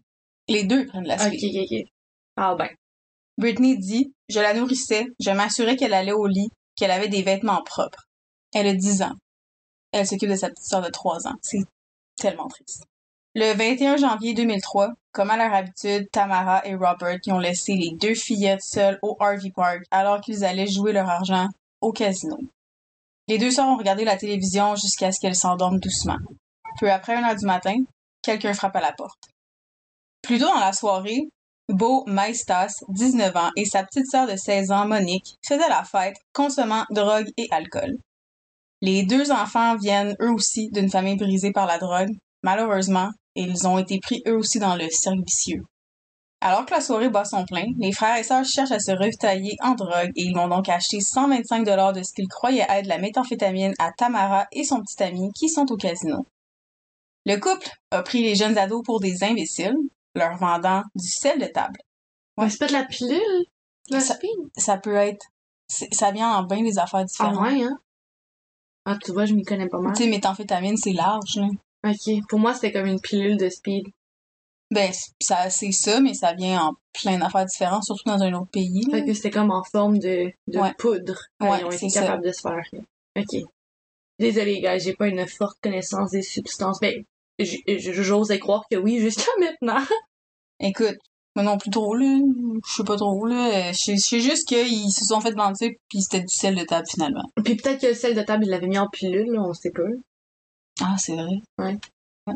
Les 0.48 0.64
deux 0.64 0.88
prennent 0.88 1.06
la 1.06 1.24
Ok, 1.24 1.34
suite. 1.38 1.56
ok, 1.56 1.68
ok. 1.72 1.88
Ah 2.38 2.56
ben. 2.58 2.70
Britney 3.40 3.78
dit 3.78 4.14
Je 4.28 4.42
la 4.42 4.54
nourrissais, 4.54 5.08
je 5.20 5.32
m'assurais 5.32 5.78
qu'elle 5.78 5.94
allait 5.94 6.12
au 6.12 6.28
lit, 6.28 6.50
qu'elle 6.76 6.92
avait 6.92 7.08
des 7.08 7.24
vêtements 7.24 7.64
propres. 7.64 8.04
Elle 8.54 8.68
a 8.68 8.74
10 8.74 9.02
ans. 9.04 9.16
Elle 9.94 10.06
s'occupe 10.06 10.30
de 10.30 10.36
sa 10.36 10.50
petite 10.50 10.66
sœur 10.66 10.82
de 10.82 10.90
3 10.90 11.28
ans. 11.28 11.36
C'est 11.42 11.64
tellement 12.18 12.50
triste. 12.50 12.84
Le 13.36 13.54
21 13.54 13.96
janvier 13.96 14.34
2003, 14.34 14.90
comme 15.14 15.30
à 15.30 15.38
leur 15.38 15.54
habitude, 15.54 16.10
Tamara 16.12 16.66
et 16.66 16.76
Robert 16.76 17.22
qui 17.22 17.32
ont 17.32 17.40
laissé 17.40 17.76
les 17.76 17.92
deux 17.96 18.14
fillettes 18.14 18.62
seules 18.62 19.00
au 19.02 19.16
RV 19.20 19.52
Park 19.56 19.84
alors 19.90 20.20
qu'ils 20.20 20.44
allaient 20.44 20.68
jouer 20.68 20.92
leur 20.92 21.08
argent 21.08 21.48
au 21.80 21.94
casino. 21.94 22.38
Les 23.30 23.38
deux 23.38 23.52
sœurs 23.52 23.68
ont 23.68 23.78
regardé 23.78 24.04
la 24.04 24.18
télévision 24.18 24.76
jusqu'à 24.76 25.14
ce 25.14 25.20
qu'elles 25.22 25.36
s'endorment 25.36 25.80
doucement. 25.80 26.18
Peu 26.80 26.92
après 26.92 27.16
1 27.16 27.24
heure 27.24 27.36
du 27.38 27.46
matin, 27.46 27.76
quelqu'un 28.22 28.54
frappe 28.54 28.76
à 28.76 28.82
la 28.82 28.92
porte. 28.92 29.30
Plus 30.22 30.40
tôt 30.40 30.48
dans 30.48 30.60
la 30.60 30.74
soirée, 30.74 31.30
Beau 31.70 32.04
Maestas, 32.08 32.74
19 32.90 33.36
ans, 33.36 33.52
et 33.56 33.66
sa 33.66 33.84
petite 33.84 34.10
sœur 34.10 34.26
de 34.26 34.36
16 34.36 34.72
ans, 34.72 34.88
Monique, 34.88 35.38
faisaient 35.48 35.70
la 35.70 35.84
fête, 35.84 36.18
consommant 36.34 36.84
drogue 36.90 37.30
et 37.38 37.48
alcool. 37.52 37.96
Les 38.82 39.04
deux 39.04 39.32
enfants 39.32 39.76
viennent 39.76 40.16
eux 40.20 40.32
aussi 40.32 40.70
d'une 40.72 40.90
famille 40.90 41.16
brisée 41.16 41.52
par 41.52 41.68
la 41.68 41.78
drogue. 41.78 42.10
Malheureusement, 42.42 43.12
ils 43.36 43.68
ont 43.68 43.78
été 43.78 44.00
pris 44.00 44.24
eux 44.28 44.36
aussi 44.36 44.58
dans 44.58 44.76
le 44.76 44.88
cercle 44.90 45.22
vicieux. 45.24 45.62
Alors 46.42 46.66
que 46.66 46.74
la 46.74 46.82
soirée 46.82 47.10
bat 47.10 47.26
son 47.26 47.46
plein, 47.46 47.66
les 47.78 47.92
frères 47.92 48.18
et 48.18 48.24
sœurs 48.24 48.46
cherchent 48.46 48.72
à 48.72 48.80
se 48.80 48.92
ravitailler 48.92 49.56
en 49.62 49.76
drogue 49.76 50.12
et 50.16 50.24
ils 50.24 50.34
vont 50.34 50.48
donc 50.48 50.70
acheter 50.70 51.02
125 51.02 51.66
dollars 51.66 51.94
de 51.94 52.02
ce 52.02 52.14
qu'ils 52.14 52.30
croyaient 52.30 52.66
être 52.68 52.88
la 52.88 52.98
méthamphétamine 52.98 53.74
à 53.78 53.92
Tamara 53.92 54.48
et 54.54 54.64
son 54.64 54.82
petit 54.82 55.04
ami 55.04 55.30
qui 55.38 55.50
sont 55.50 55.72
au 55.72 55.76
casino. 55.76 56.26
Le 57.28 57.36
couple 57.36 57.70
a 57.92 58.02
pris 58.02 58.24
les 58.24 58.34
jeunes 58.34 58.58
ados 58.58 58.82
pour 58.84 59.02
des 59.02 59.24
imbéciles, 59.24 59.76
leur 60.16 60.38
vendant 60.38 60.84
du 60.96 61.08
sel 61.08 61.40
de 61.40 61.46
table. 61.46 61.80
Ouais. 62.38 62.46
Mais 62.46 62.50
c'est 62.50 62.58
pas 62.60 62.68
de 62.68 62.74
la 62.74 62.86
pilule? 62.86 63.46
La 63.90 64.00
Ça-? 64.00 64.18
Ça 64.58 64.78
peut 64.78 64.96
être, 64.96 65.26
ça 65.68 66.12
vient 66.12 66.32
en 66.36 66.44
bien 66.44 66.62
des 66.64 66.78
affaires 66.80 67.02
Ah 67.02 67.06
différentes. 67.06 67.42
ouais, 67.42 67.64
hein? 67.64 67.80
Ah, 68.86 68.98
tu 69.04 69.12
vois, 69.12 69.26
je 69.26 69.34
m'y 69.34 69.44
connais 69.44 69.68
pas 69.68 69.80
mal. 69.80 69.94
Tu 69.96 70.04
sais, 70.04 70.10
méthamphétamine, 70.10 70.78
c'est 70.78 70.94
large, 70.94 71.36
là. 71.38 71.48
Ok. 71.88 72.26
Pour 72.28 72.40
moi, 72.40 72.54
c'était 72.54 72.72
comme 72.72 72.86
une 72.88 73.00
pilule 73.00 73.38
de 73.38 73.50
speed. 73.50 73.86
Ben, 74.72 74.92
ça, 75.20 75.50
c'est 75.50 75.72
ça, 75.72 76.00
mais 76.00 76.14
ça 76.14 76.34
vient 76.34 76.62
en 76.62 76.74
plein 76.94 77.18
d'affaires 77.18 77.46
différentes, 77.46 77.84
surtout 77.84 78.04
dans 78.06 78.22
un 78.22 78.34
autre 78.34 78.52
pays. 78.52 78.86
Fait 78.92 79.04
que 79.04 79.14
c'était 79.14 79.32
comme 79.32 79.52
en 79.52 79.64
forme 79.64 79.98
de, 79.98 80.32
de 80.48 80.60
Ouais. 80.60 80.74
poudre. 80.78 81.18
Ouais, 81.40 81.60
Ils 81.62 81.66
ont 81.66 81.72
été 81.72 81.78
c'est 81.78 81.90
ça. 81.90 82.02
capables 82.02 82.24
de 82.26 82.32
se 82.32 82.42
faire. 82.42 82.64
Ok. 83.18 83.42
Désolée, 84.20 84.60
gars, 84.62 84.78
j'ai 84.78 84.94
pas 84.94 85.08
une 85.08 85.26
forte 85.28 85.58
connaissance 85.62 86.12
des 86.12 86.22
substances. 86.22 86.80
Ben, 86.80 87.04
j'osais 87.46 88.40
croire 88.40 88.64
que 88.70 88.78
oui 88.78 89.00
jusqu'à 89.00 89.32
maintenant. 89.40 89.84
Écoute, 90.60 90.98
moi 91.36 91.44
non 91.46 91.58
plus 91.58 91.70
trop, 91.70 91.94
là. 91.96 92.20
Je 92.68 92.74
sais 92.74 92.84
pas 92.84 92.96
trop, 92.98 93.26
là. 93.26 93.72
Je 93.72 93.96
sais- 93.96 94.20
juste 94.20 94.48
qu'ils 94.48 94.92
se 94.92 95.06
sont 95.06 95.22
fait 95.22 95.36
mentir, 95.36 95.70
puis 95.90 96.02
c'était 96.02 96.22
du 96.22 96.28
sel 96.34 96.56
de 96.56 96.64
table, 96.64 96.86
finalement. 96.90 97.24
Puis 97.44 97.56
peut-être 97.56 97.82
que 97.82 97.88
le 97.88 97.94
sel 97.94 98.16
de 98.16 98.22
table, 98.22 98.44
il 98.46 98.50
l'avait 98.50 98.68
mis 98.68 98.78
en 98.80 98.88
pilule, 98.88 99.32
là, 99.32 99.42
on 99.42 99.54
sait 99.54 99.72
pas. 99.72 99.84
Ah, 100.82 100.96
c'est 100.98 101.14
vrai. 101.14 101.26
Ouais. 101.58 101.78
Ouais. 102.28 102.34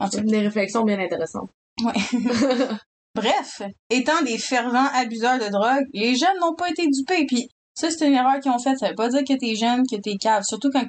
En 0.00 0.08
tout 0.08 0.16
cas, 0.18 0.22
Des 0.22 0.40
réflexions 0.40 0.84
bien 0.84 0.98
intéressantes. 0.98 1.50
ouais. 1.82 1.92
Bref, 3.14 3.62
étant 3.90 4.22
des 4.22 4.38
fervents 4.38 4.88
abuseurs 4.92 5.38
de 5.38 5.48
drogue, 5.48 5.84
les 5.92 6.16
jeunes 6.16 6.36
n'ont 6.40 6.56
pas 6.56 6.68
été 6.68 6.84
dupés. 6.88 7.26
Puis 7.26 7.48
ça, 7.74 7.88
c'est 7.90 8.08
une 8.08 8.14
erreur 8.14 8.40
qu'ils 8.40 8.50
ont 8.50 8.58
faite. 8.58 8.78
Ça 8.78 8.88
veut 8.88 8.94
pas 8.96 9.08
dire 9.08 9.20
que 9.20 9.38
t'es 9.38 9.54
jeune, 9.54 9.84
que 9.88 9.94
t'es 10.00 10.16
cave. 10.16 10.42
Surtout 10.42 10.68
quand 10.72 10.84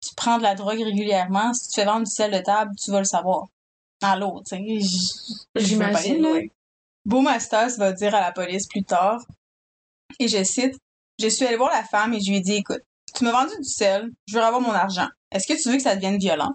tu 0.00 0.14
prends 0.16 0.38
de 0.38 0.42
la 0.42 0.54
drogue 0.54 0.82
régulièrement, 0.82 1.52
si 1.52 1.68
tu 1.68 1.74
fais 1.74 1.84
vendre 1.84 2.06
du 2.06 2.10
sel 2.10 2.30
de 2.30 2.38
table, 2.38 2.72
tu 2.82 2.90
vas 2.90 2.98
le 2.98 3.04
savoir. 3.04 3.46
L'autre, 4.18 4.44
tu 4.56 4.80
sais. 4.80 5.46
J'imagine, 5.56 6.24
ouais. 6.26 6.50
Beaumastas 7.04 7.76
va 7.76 7.92
dire 7.92 8.14
à 8.14 8.20
la 8.20 8.32
police 8.32 8.66
plus 8.66 8.82
tard, 8.84 9.20
et 10.18 10.28
je 10.28 10.42
cite, 10.42 10.76
Je 11.20 11.28
suis 11.28 11.44
allé 11.44 11.56
voir 11.56 11.70
la 11.70 11.84
femme 11.84 12.14
et 12.14 12.20
je 12.20 12.30
lui 12.30 12.38
ai 12.38 12.40
dit, 12.40 12.54
écoute, 12.54 12.80
tu 13.14 13.24
m'as 13.24 13.32
vendu 13.32 13.52
du 13.60 13.68
sel, 13.68 14.10
je 14.26 14.34
veux 14.36 14.42
avoir 14.42 14.62
mon 14.62 14.72
argent. 14.72 15.08
Est-ce 15.30 15.46
que 15.46 15.60
tu 15.60 15.68
veux 15.68 15.76
que 15.76 15.82
ça 15.82 15.94
devienne 15.94 16.16
violent? 16.16 16.52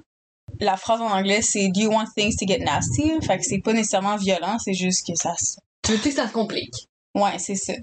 La 0.59 0.75
phrase 0.75 1.01
en 1.01 1.11
anglais, 1.11 1.41
c'est 1.43 1.67
Do 1.69 1.81
you 1.81 1.91
want 1.91 2.05
things 2.15 2.35
to 2.37 2.47
get 2.47 2.59
nasty? 2.59 3.11
Fait 3.21 3.37
que 3.37 3.43
c'est 3.43 3.59
pas 3.59 3.73
nécessairement 3.73 4.15
violent, 4.15 4.57
c'est 4.57 4.73
juste 4.73 5.05
que 5.05 5.13
ça 5.15 5.35
se... 5.35 5.57
Tu 5.83 5.91
veux 5.91 5.97
que 5.99 6.11
ça 6.11 6.27
se 6.27 6.33
complique. 6.33 6.87
Ouais, 7.13 7.37
c'est 7.37 7.55
ça. 7.55 7.73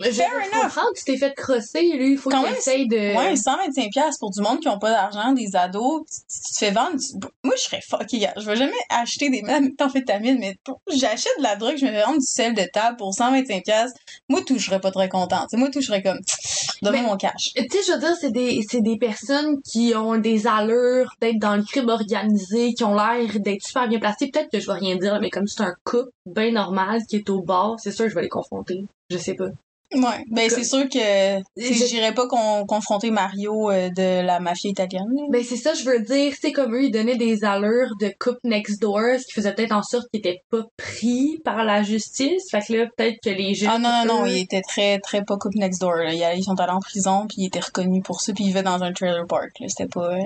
Je 0.00 0.10
Fair 0.10 0.28
je 0.30 0.50
enough. 0.50 0.62
comprends 0.62 0.92
que 0.92 0.98
tu 0.98 1.04
t'es 1.04 1.16
fait 1.16 1.32
crosser, 1.34 1.82
lui, 1.92 2.12
il 2.12 2.18
faut 2.18 2.28
Quand 2.28 2.40
qu'il 2.40 2.48
même, 2.50 2.58
essaye 2.58 2.88
de... 2.88 3.16
Ouais, 3.16 3.34
125$ 3.34 3.90
piastres 3.92 4.18
pour 4.18 4.30
du 4.32 4.40
monde 4.40 4.58
qui 4.58 4.66
ont 4.66 4.78
pas 4.80 4.90
d'argent, 4.90 5.32
des 5.32 5.54
ados, 5.54 6.02
tu, 6.10 6.16
tu 6.48 6.54
te 6.54 6.58
fais 6.58 6.70
vendre. 6.72 6.96
tu- 6.98 7.14
Moi, 7.44 7.54
je 7.56 7.62
serais 7.62 7.80
fuck, 7.88 8.06
gars. 8.14 8.32
Je 8.36 8.44
vais 8.44 8.56
jamais 8.56 8.72
acheter 8.90 9.30
des 9.30 9.42
méthamphétamines, 9.42 10.38
mais 10.40 10.56
pour- 10.64 10.80
j'achète 10.92 11.32
de 11.38 11.42
la 11.44 11.54
drogue, 11.54 11.76
je 11.78 11.86
me 11.86 11.92
fais 11.92 12.02
vendre 12.02 12.18
du 12.18 12.26
sel 12.26 12.52
de 12.54 12.64
table 12.72 12.96
pour 12.96 13.14
125$. 13.14 13.62
piastres. 13.62 13.96
Moi, 14.28 14.40
tout, 14.44 14.58
je 14.58 14.64
serais 14.66 14.80
pas 14.80 14.90
très 14.90 15.08
contente. 15.08 15.52
Moi, 15.52 15.68
tout, 15.70 15.80
je 15.80 15.86
serais 15.86 16.02
comme, 16.02 16.18
donne-moi 16.82 17.02
Mais- 17.02 17.08
mon 17.08 17.16
cash. 17.16 17.52
Tu 17.54 17.62
sais, 17.70 17.78
je 17.86 17.92
veux 17.92 17.98
dire, 18.00 18.16
c'est 18.20 18.32
des, 18.32 18.60
c'est 18.68 18.80
des 18.82 18.96
personnes 18.98 19.60
qui 19.62 19.94
ont 19.94 20.18
des 20.18 20.48
allures 20.48 21.12
d'être 21.20 21.38
dans 21.38 21.54
le 21.54 21.62
crime 21.62 21.88
organisé, 21.90 22.74
qui 22.74 22.82
ont 22.82 22.94
l'air 22.96 23.38
d'être 23.38 23.62
super 23.62 23.86
bien 23.86 24.00
placées. 24.00 24.30
Peut-être 24.32 24.50
que 24.50 24.58
je 24.58 24.66
vais 24.66 24.78
rien 24.78 24.96
dire, 24.96 25.18
mais 25.20 25.30
comme 25.30 25.46
c'est 25.46 25.62
un 25.62 25.74
couple 25.84 26.10
bien 26.26 26.50
normal 26.50 27.02
qui 27.08 27.16
est 27.16 27.30
au 27.30 27.40
bar, 27.40 27.76
c'est 27.78 27.92
sûr 27.92 28.06
que 28.06 28.10
je 28.10 28.14
vais 28.16 28.22
les 28.22 28.28
confronter. 28.28 28.84
Je 29.10 29.18
sais 29.18 29.34
pas. 29.34 29.46
Ouais. 29.94 30.24
Ben, 30.30 30.48
c'est 30.48 30.64
sûr 30.64 30.88
que, 30.88 31.42
j'irais 31.56 32.14
pas 32.14 32.26
con- 32.26 32.64
confronter 32.66 33.10
Mario 33.10 33.70
euh, 33.70 33.88
de 33.90 34.24
la 34.24 34.40
mafia 34.40 34.70
italienne. 34.70 35.06
Ben 35.30 35.44
c'est 35.44 35.56
ça, 35.56 35.74
je 35.74 35.84
veux 35.84 36.00
dire, 36.00 36.32
c'est 36.40 36.52
comme 36.52 36.74
eux, 36.74 36.84
ils 36.84 36.90
donnaient 36.90 37.16
des 37.16 37.44
allures 37.44 37.90
de 38.00 38.12
couple 38.18 38.40
next 38.44 38.80
door, 38.80 39.00
ce 39.18 39.26
qui 39.26 39.32
faisait 39.32 39.54
peut-être 39.54 39.72
en 39.72 39.82
sorte 39.82 40.06
qu'ils 40.10 40.20
étaient 40.20 40.40
pas 40.50 40.64
pris 40.76 41.38
par 41.44 41.64
la 41.64 41.82
justice. 41.82 42.44
Fait 42.50 42.60
que 42.60 42.72
là, 42.72 42.86
peut-être 42.96 43.18
que 43.22 43.30
les 43.30 43.54
jeunes... 43.54 43.70
Ah 43.72 43.78
non, 43.78 43.90
non, 43.90 44.04
non, 44.20 44.26
eux- 44.26 44.30
il 44.30 44.38
était 44.42 44.62
très, 44.62 44.98
très 45.00 45.22
pas 45.24 45.36
couple 45.36 45.58
next 45.58 45.80
door. 45.80 45.94
Là. 45.96 46.12
Ils 46.12 46.38
ils 46.38 46.44
sont 46.44 46.58
allés 46.58 46.72
en 46.72 46.80
prison, 46.80 47.26
puis 47.28 47.42
ils 47.42 47.46
étaient 47.46 47.60
reconnus 47.60 48.02
pour 48.04 48.20
ça, 48.20 48.32
puis 48.32 48.44
ils 48.44 48.48
vivaient 48.48 48.62
dans 48.62 48.82
un 48.82 48.92
trailer 48.92 49.26
park. 49.26 49.50
C'était 49.68 49.88
pas... 49.88 50.14
euh, 50.16 50.22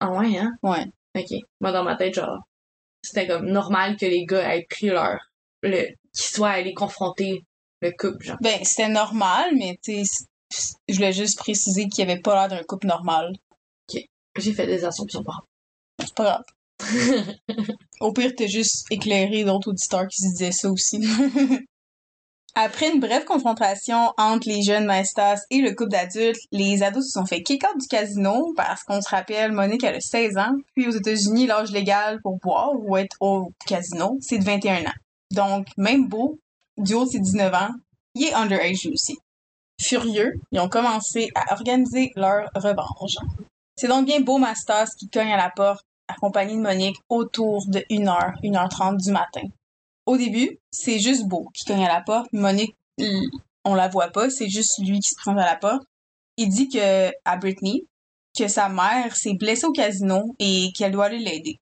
Ah 0.00 0.10
ouais, 0.12 0.38
hein? 0.38 0.52
Ouais. 0.62 0.84
Ok. 1.16 1.38
Moi, 1.60 1.72
dans 1.72 1.82
ma 1.84 1.96
tête, 1.96 2.14
genre, 2.14 2.38
c'était 3.02 3.26
comme 3.26 3.46
normal 3.46 3.96
que 3.96 4.06
les 4.06 4.24
gars 4.24 4.54
aient 4.54 4.66
pris 4.70 4.86
leur... 4.88 5.18
le 5.62 5.88
qu'ils 6.16 6.34
soient 6.34 6.48
allés 6.50 6.74
confronter 6.74 7.42
le 7.80 7.90
couple, 7.92 8.24
genre. 8.24 8.38
Ben, 8.40 8.58
c'était 8.64 8.88
normal, 8.88 9.54
mais 9.56 9.78
tu 9.82 10.02
je 10.88 10.94
voulais 10.94 11.12
juste 11.12 11.38
préciser 11.38 11.88
qu'il 11.88 12.06
y 12.06 12.10
avait 12.10 12.20
pas 12.20 12.34
l'air 12.34 12.48
d'un 12.48 12.64
couple 12.64 12.86
normal. 12.86 13.32
J'ai 14.36 14.52
fait 14.52 14.66
des 14.66 14.84
assumptions 14.84 15.24
par 15.24 15.44
C'est 16.00 16.14
pas 16.14 16.24
grave. 16.24 16.44
Au 18.00 18.12
pire, 18.12 18.32
t'as 18.36 18.46
juste 18.46 18.86
éclairé 18.90 19.44
d'autres 19.44 19.70
auditeurs 19.70 20.06
qui 20.06 20.22
se 20.22 20.28
disaient 20.28 20.52
ça 20.52 20.70
aussi. 20.70 21.00
Après 22.54 22.92
une 22.92 23.00
brève 23.00 23.24
confrontation 23.24 24.12
entre 24.16 24.48
les 24.48 24.62
jeunes 24.62 24.86
maestas 24.86 25.42
et 25.50 25.60
le 25.60 25.74
couple 25.74 25.90
d'adultes, 25.90 26.40
les 26.50 26.82
ados 26.82 27.04
se 27.06 27.12
sont 27.12 27.26
fait 27.26 27.42
kick 27.42 27.62
out 27.64 27.80
du 27.80 27.86
casino 27.86 28.52
parce 28.56 28.82
qu'on 28.82 29.00
se 29.00 29.08
rappelle, 29.08 29.52
Monique 29.52 29.84
elle 29.84 29.96
a 29.96 30.00
16 30.00 30.38
ans, 30.38 30.56
puis 30.74 30.88
aux 30.88 30.92
États-Unis, 30.92 31.46
l'âge 31.46 31.70
légal 31.70 32.20
pour 32.22 32.38
boire 32.38 32.72
ou 32.74 32.96
être 32.96 33.16
au 33.20 33.52
casino, 33.66 34.18
c'est 34.20 34.38
de 34.38 34.44
21 34.44 34.86
ans. 34.86 34.94
Donc, 35.30 35.68
même 35.76 36.08
beau, 36.08 36.40
du 36.78 36.94
haut 36.94 37.06
ses 37.06 37.20
19 37.20 37.54
ans, 37.54 37.70
il 38.14 38.26
est 38.26 38.34
underage 38.34 38.84
lui 38.84 38.92
aussi. 38.92 39.18
Furieux, 39.80 40.40
ils 40.50 40.60
ont 40.60 40.68
commencé 40.68 41.30
à 41.34 41.52
organiser 41.52 42.10
leur 42.16 42.48
revanche. 42.54 43.16
C'est 43.76 43.88
donc 43.88 44.06
bien 44.06 44.20
Beau 44.20 44.38
Mastas 44.38 44.94
qui 44.98 45.08
cogne 45.08 45.32
à 45.32 45.36
la 45.36 45.50
porte, 45.50 45.84
accompagné 46.08 46.54
de 46.54 46.60
Monique, 46.60 46.96
autour 47.08 47.64
de 47.68 47.80
1h, 47.90 48.40
1h30 48.42 48.96
du 48.96 49.12
matin. 49.12 49.42
Au 50.06 50.16
début, 50.16 50.58
c'est 50.72 50.98
juste 50.98 51.26
Beau 51.26 51.48
qui 51.54 51.64
cogne 51.64 51.84
à 51.84 51.92
la 51.92 52.00
porte. 52.00 52.32
Monique, 52.32 52.74
on 53.64 53.74
la 53.74 53.88
voit 53.88 54.08
pas, 54.08 54.30
c'est 54.30 54.48
juste 54.48 54.78
lui 54.78 54.98
qui 54.98 55.10
se 55.10 55.16
présente 55.16 55.38
à 55.38 55.46
la 55.46 55.56
porte. 55.56 55.84
Il 56.36 56.48
dit 56.48 56.68
que, 56.68 57.12
à 57.24 57.36
Britney, 57.36 57.86
que 58.36 58.48
sa 58.48 58.68
mère 58.68 59.14
s'est 59.16 59.34
blessée 59.34 59.66
au 59.66 59.72
casino 59.72 60.34
et 60.38 60.72
qu'elle 60.76 60.92
doit 60.92 61.06
aller 61.06 61.18
l'aider. 61.18 61.58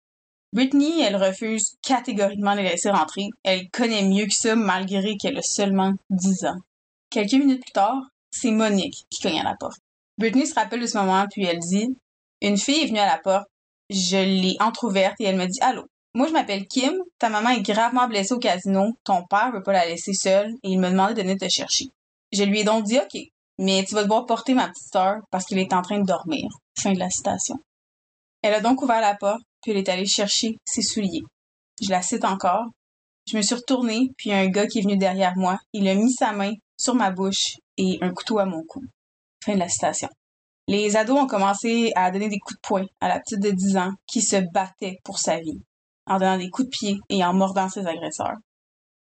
Britney, 0.52 1.00
elle 1.00 1.16
refuse 1.16 1.76
catégoriquement 1.82 2.52
de 2.52 2.60
les 2.60 2.70
laisser 2.70 2.90
rentrer. 2.90 3.28
Elle 3.42 3.68
connaît 3.70 4.04
mieux 4.04 4.26
que 4.26 4.34
ça 4.34 4.54
malgré 4.56 5.16
qu'elle 5.16 5.38
a 5.38 5.42
seulement 5.42 5.92
10 6.10 6.44
ans. 6.46 6.58
Quelques 7.10 7.32
minutes 7.32 7.62
plus 7.62 7.72
tard, 7.72 8.00
c'est 8.30 8.50
Monique 8.50 9.06
qui 9.10 9.22
cogne 9.22 9.40
à 9.40 9.44
la 9.44 9.56
porte. 9.58 9.80
Britney 10.18 10.46
se 10.46 10.54
rappelle 10.54 10.80
de 10.80 10.86
ce 10.86 10.96
moment 10.96 11.26
puis 11.30 11.44
elle 11.44 11.58
dit 11.58 11.96
Une 12.40 12.58
fille 12.58 12.84
est 12.84 12.86
venue 12.86 12.98
à 12.98 13.06
la 13.06 13.18
porte, 13.18 13.48
je 13.90 14.16
l'ai 14.16 14.56
entr'ouverte 14.60 15.20
et 15.20 15.24
elle 15.24 15.36
me 15.36 15.46
dit 15.46 15.60
Allô, 15.60 15.84
moi 16.14 16.26
je 16.26 16.32
m'appelle 16.32 16.66
Kim, 16.66 16.94
ta 17.18 17.28
maman 17.28 17.50
est 17.50 17.62
gravement 17.62 18.08
blessée 18.08 18.34
au 18.34 18.38
casino, 18.38 18.96
ton 19.04 19.24
père 19.24 19.52
veut 19.52 19.62
pas 19.62 19.72
la 19.72 19.86
laisser 19.86 20.14
seule 20.14 20.52
et 20.62 20.70
il 20.70 20.80
m'a 20.80 20.90
demandé 20.90 21.14
de 21.14 21.22
venir 21.22 21.36
te 21.38 21.48
chercher. 21.48 21.86
Je 22.32 22.42
lui 22.42 22.60
ai 22.60 22.64
donc 22.64 22.84
dit 22.84 22.98
OK, 22.98 23.20
mais 23.58 23.84
tu 23.86 23.94
vas 23.94 24.02
devoir 24.02 24.26
porter 24.26 24.54
ma 24.54 24.68
petite 24.68 24.92
sœur 24.92 25.18
parce 25.30 25.44
qu'il 25.44 25.58
est 25.58 25.72
en 25.72 25.82
train 25.82 25.98
de 25.98 26.06
dormir. 26.06 26.48
Fin 26.78 26.92
de 26.92 26.98
la 26.98 27.10
citation. 27.10 27.56
Elle 28.42 28.54
a 28.54 28.60
donc 28.60 28.82
ouvert 28.82 29.00
la 29.00 29.14
porte, 29.14 29.42
puis 29.66 29.72
elle 29.72 29.78
est 29.78 29.88
allée 29.88 30.06
chercher 30.06 30.56
ses 30.64 30.82
souliers. 30.82 31.24
Je 31.82 31.90
la 31.90 32.00
cite 32.00 32.24
encore. 32.24 32.66
Je 33.28 33.36
me 33.36 33.42
suis 33.42 33.56
retournée, 33.56 34.12
puis 34.16 34.32
un 34.32 34.46
gars 34.46 34.68
qui 34.68 34.78
est 34.78 34.82
venu 34.82 34.96
derrière 34.96 35.36
moi, 35.36 35.58
il 35.72 35.88
a 35.88 35.94
mis 35.96 36.12
sa 36.12 36.30
main 36.32 36.52
sur 36.78 36.94
ma 36.94 37.10
bouche 37.10 37.56
et 37.76 37.98
un 38.00 38.14
couteau 38.14 38.38
à 38.38 38.44
mon 38.44 38.62
cou. 38.62 38.84
Fin 39.44 39.54
de 39.54 39.58
la 39.58 39.68
citation. 39.68 40.08
Les 40.68 40.94
ados 40.96 41.18
ont 41.18 41.26
commencé 41.26 41.90
à 41.96 42.12
donner 42.12 42.28
des 42.28 42.38
coups 42.38 42.54
de 42.54 42.60
poing 42.60 42.86
à 43.00 43.08
la 43.08 43.18
petite 43.18 43.40
de 43.40 43.50
10 43.50 43.76
ans 43.76 43.92
qui 44.06 44.22
se 44.22 44.36
battait 44.52 45.00
pour 45.02 45.18
sa 45.18 45.40
vie, 45.40 45.60
en 46.06 46.18
donnant 46.20 46.38
des 46.38 46.48
coups 46.48 46.68
de 46.68 46.70
pied 46.70 46.96
et 47.08 47.24
en 47.24 47.34
mordant 47.34 47.68
ses 47.68 47.88
agresseurs. 47.88 48.36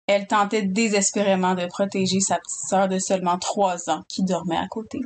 Elle 0.08 0.28
tentait 0.28 0.64
désespérément 0.64 1.56
de 1.56 1.68
protéger 1.68 2.20
sa 2.20 2.36
petite 2.36 2.68
sœur 2.68 2.90
de 2.90 3.00
seulement 3.00 3.40
3 3.40 3.90
ans 3.90 4.04
qui 4.10 4.26
dormait 4.26 4.58
à 4.58 4.68
côté 4.68 5.00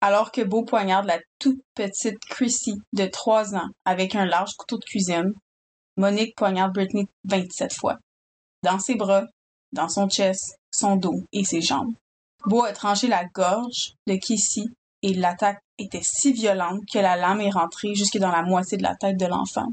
alors 0.00 0.32
que 0.32 0.40
Beau 0.40 0.64
poignarde 0.64 1.06
la 1.06 1.20
toute 1.38 1.60
petite 1.74 2.18
Chrissy 2.28 2.74
de 2.92 3.06
3 3.06 3.54
ans 3.54 3.68
avec 3.84 4.14
un 4.14 4.24
large 4.24 4.54
couteau 4.56 4.78
de 4.78 4.84
cuisine, 4.84 5.34
Monique 5.96 6.34
poignarde 6.36 6.72
Britney 6.72 7.06
27 7.24 7.74
fois. 7.74 7.98
Dans 8.62 8.78
ses 8.78 8.94
bras, 8.94 9.26
dans 9.72 9.88
son 9.88 10.08
chest, 10.08 10.56
son 10.70 10.96
dos 10.96 11.24
et 11.32 11.44
ses 11.44 11.60
jambes. 11.60 11.94
Beau 12.46 12.62
a 12.62 12.72
tranché 12.72 13.06
la 13.06 13.24
gorge 13.26 13.94
de 14.06 14.14
Kissy 14.14 14.70
et 15.02 15.14
l'attaque 15.14 15.60
était 15.78 16.02
si 16.02 16.32
violente 16.32 16.80
que 16.90 16.98
la 16.98 17.16
lame 17.16 17.40
est 17.40 17.50
rentrée 17.50 17.94
jusque 17.94 18.18
dans 18.18 18.30
la 18.30 18.42
moitié 18.42 18.78
de 18.78 18.82
la 18.82 18.96
tête 18.96 19.18
de 19.18 19.26
l'enfant. 19.26 19.68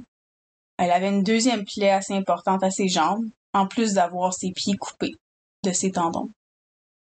Elle 0.78 0.92
avait 0.92 1.10
une 1.10 1.24
deuxième 1.24 1.66
plaie 1.66 1.92
assez 1.92 2.14
importante 2.14 2.64
à 2.64 2.72
ses 2.72 2.88
jambes, 2.88 3.26
en 3.54 3.68
plus 3.68 3.94
d'avoir 3.94 4.34
ses 4.34 4.52
pieds 4.52 4.78
coupés 4.78 5.16
de 5.64 5.72
ses 5.72 5.92
tendons. 5.92 6.30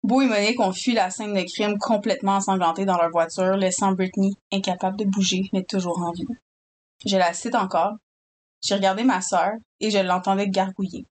Beau 0.03 0.23
et 0.23 0.27
Monique 0.27 0.61
ont 0.61 0.73
fui 0.73 0.93
la 0.93 1.11
scène 1.11 1.35
de 1.35 1.43
crime 1.43 1.79
complètement 1.79 2.37
ensanglantée 2.37 2.87
dans 2.87 2.97
leur 2.97 3.11
voiture, 3.11 3.57
laissant 3.57 3.93
Britney 3.93 4.33
incapable 4.51 4.97
de 4.97 5.05
bouger, 5.05 5.43
mais 5.53 5.63
toujours 5.63 6.01
en 6.01 6.13
vie. 6.13 6.27
Je 7.05 7.17
la 7.17 7.35
cite 7.35 7.55
encore. 7.55 7.97
J'ai 8.63 8.75
regardé 8.75 9.05
ma 9.05 9.21
sœur 9.21 9.53
et 9.79 9.91
je 9.91 9.99
l'entendais 9.99 10.49
gargouiller. 10.49 11.07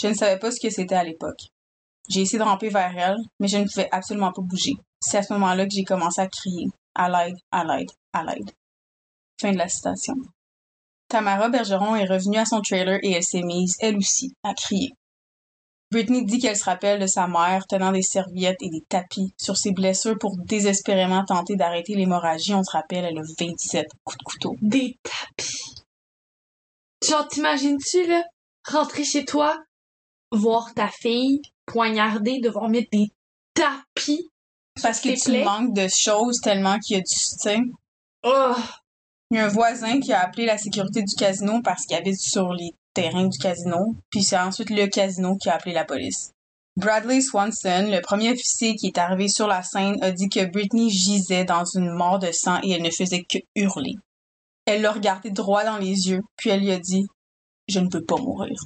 Je 0.00 0.08
ne 0.08 0.14
savais 0.14 0.38
pas 0.38 0.50
ce 0.50 0.60
que 0.60 0.70
c'était 0.70 0.94
à 0.94 1.04
l'époque. 1.04 1.50
J'ai 2.08 2.22
essayé 2.22 2.38
de 2.38 2.44
ramper 2.44 2.68
vers 2.68 2.96
elle, 2.96 3.18
mais 3.38 3.48
je 3.48 3.58
ne 3.58 3.64
pouvais 3.64 3.88
absolument 3.92 4.32
pas 4.32 4.42
bouger. 4.42 4.74
C'est 5.00 5.18
à 5.18 5.22
ce 5.22 5.32
moment-là 5.34 5.64
que 5.64 5.72
j'ai 5.72 5.84
commencé 5.84 6.20
à 6.20 6.26
crier. 6.26 6.66
À 6.94 7.08
l'aide, 7.08 7.36
à 7.50 7.64
l'aide, 7.64 7.90
à 8.12 8.24
l'aide. 8.24 8.50
Fin 9.40 9.52
de 9.52 9.58
la 9.58 9.68
citation. 9.68 10.14
Tamara 11.08 11.48
Bergeron 11.48 11.94
est 11.94 12.06
revenue 12.06 12.38
à 12.38 12.44
son 12.44 12.60
trailer 12.60 12.98
et 13.02 13.12
elle 13.12 13.22
s'est 13.22 13.42
mise, 13.42 13.76
elle 13.80 13.96
aussi, 13.96 14.34
à 14.42 14.54
crier. 14.54 14.92
Britney 15.92 16.24
dit 16.24 16.38
qu'elle 16.38 16.56
se 16.56 16.64
rappelle 16.64 16.98
de 16.98 17.06
sa 17.06 17.28
mère 17.28 17.66
tenant 17.66 17.92
des 17.92 18.02
serviettes 18.02 18.62
et 18.62 18.70
des 18.70 18.80
tapis 18.88 19.34
sur 19.38 19.58
ses 19.58 19.72
blessures 19.72 20.18
pour 20.18 20.38
désespérément 20.38 21.22
tenter 21.26 21.54
d'arrêter 21.54 21.94
l'hémorragie. 21.94 22.54
On 22.54 22.64
se 22.64 22.70
rappelle, 22.72 23.04
elle 23.04 23.18
a 23.18 23.22
27 23.38 23.86
coups 24.02 24.18
de 24.18 24.24
couteau. 24.24 24.56
Des 24.62 24.98
tapis. 25.02 25.84
Genre, 27.06 27.28
t'imagines-tu, 27.28 28.06
là, 28.06 28.24
rentrer 28.66 29.04
chez 29.04 29.26
toi, 29.26 29.62
voir 30.30 30.72
ta 30.74 30.88
fille 30.88 31.42
poignardée, 31.66 32.40
devoir 32.40 32.70
mettre 32.70 32.88
des 32.90 33.10
tapis 33.52 34.30
Parce 34.82 34.98
que 34.98 35.10
tu 35.10 35.30
plaies? 35.30 35.44
manques 35.44 35.74
de 35.74 35.88
choses 35.88 36.40
tellement 36.40 36.78
qu'il 36.78 36.96
y 36.96 37.00
a 37.00 37.02
du, 37.02 37.14
sais. 37.14 37.60
Oh! 38.22 38.54
Il 39.30 39.36
y 39.36 39.40
a 39.40 39.44
un 39.44 39.48
voisin 39.48 40.00
qui 40.00 40.12
a 40.12 40.20
appelé 40.20 40.46
la 40.46 40.56
sécurité 40.56 41.02
du 41.02 41.14
casino 41.16 41.60
parce 41.62 41.84
qu'il 41.84 41.96
habite 41.96 42.18
sur 42.18 42.52
les 42.54 42.70
terrains 42.94 43.26
du 43.26 43.38
casino, 43.38 43.94
puis 44.10 44.22
c'est 44.22 44.38
ensuite 44.38 44.70
le 44.70 44.86
casino 44.86 45.36
qui 45.36 45.48
a 45.48 45.54
appelé 45.54 45.74
la 45.74 45.84
police. 45.84 46.32
Bradley 46.76 47.20
Swanson, 47.20 47.90
le 47.90 48.00
premier 48.00 48.32
officier 48.32 48.76
qui 48.76 48.86
est 48.86 48.98
arrivé 48.98 49.28
sur 49.28 49.46
la 49.46 49.62
scène, 49.62 50.02
a 50.02 50.10
dit 50.10 50.30
que 50.30 50.44
Britney 50.46 50.90
gisait 50.90 51.44
dans 51.44 51.64
une 51.64 51.90
mort 51.90 52.18
de 52.18 52.32
sang 52.32 52.60
et 52.62 52.70
elle 52.70 52.82
ne 52.82 52.90
faisait 52.90 53.24
que 53.24 53.38
hurler. 53.54 53.96
Elle 54.64 54.80
l'a 54.80 54.92
regardé 54.92 55.30
droit 55.30 55.64
dans 55.64 55.76
les 55.76 56.08
yeux, 56.08 56.22
puis 56.36 56.50
elle 56.50 56.60
lui 56.60 56.70
a 56.70 56.78
dit 56.78 57.04
Je 57.68 57.78
ne 57.78 57.88
peux 57.88 58.02
pas 58.02 58.16
mourir. 58.16 58.56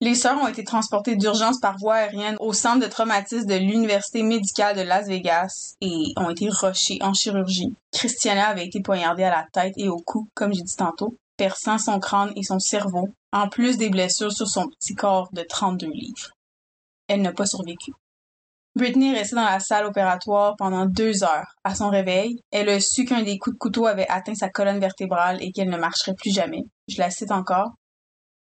Les 0.00 0.14
sœurs 0.14 0.38
ont 0.42 0.48
été 0.48 0.62
transportées 0.62 1.16
d'urgence 1.16 1.58
par 1.58 1.78
voie 1.78 1.94
aérienne 1.94 2.36
au 2.38 2.52
centre 2.52 2.84
de 2.84 2.90
traumatisme 2.90 3.46
de 3.46 3.54
l'Université 3.54 4.22
médicale 4.22 4.76
de 4.76 4.82
Las 4.82 5.06
Vegas 5.06 5.74
et 5.80 6.12
ont 6.16 6.30
été 6.30 6.48
rushées 6.50 6.98
en 7.00 7.14
chirurgie. 7.14 7.74
Christiana 7.92 8.48
avait 8.48 8.66
été 8.66 8.80
poignardée 8.80 9.24
à 9.24 9.30
la 9.30 9.46
tête 9.52 9.72
et 9.76 9.88
au 9.88 9.96
cou, 9.96 10.28
comme 10.34 10.52
j'ai 10.52 10.62
dit 10.62 10.76
tantôt, 10.76 11.16
perçant 11.36 11.78
son 11.78 12.00
crâne 12.00 12.32
et 12.36 12.42
son 12.42 12.58
cerveau, 12.58 13.08
en 13.32 13.48
plus 13.48 13.76
des 13.76 13.90
blessures 13.90 14.32
sur 14.32 14.48
son 14.48 14.68
petit 14.68 14.94
corps 14.94 15.28
de 15.32 15.42
32 15.42 15.86
livres. 15.88 16.30
Elle 17.08 17.22
n'a 17.22 17.32
pas 17.32 17.46
survécu. 17.46 17.92
Britney 18.76 19.12
est 19.12 19.18
restée 19.18 19.36
dans 19.36 19.44
la 19.44 19.58
salle 19.58 19.86
opératoire 19.86 20.54
pendant 20.58 20.84
deux 20.84 21.24
heures. 21.24 21.54
À 21.64 21.74
son 21.74 21.88
réveil, 21.88 22.40
elle 22.50 22.68
a 22.68 22.78
su 22.78 23.06
qu'un 23.06 23.22
des 23.22 23.38
coups 23.38 23.56
de 23.56 23.58
couteau 23.58 23.86
avait 23.86 24.08
atteint 24.08 24.34
sa 24.34 24.50
colonne 24.50 24.80
vertébrale 24.80 25.42
et 25.42 25.50
qu'elle 25.50 25.70
ne 25.70 25.78
marcherait 25.78 26.14
plus 26.14 26.30
jamais. 26.30 26.62
Je 26.86 26.98
la 26.98 27.10
cite 27.10 27.30
encore. 27.30 27.70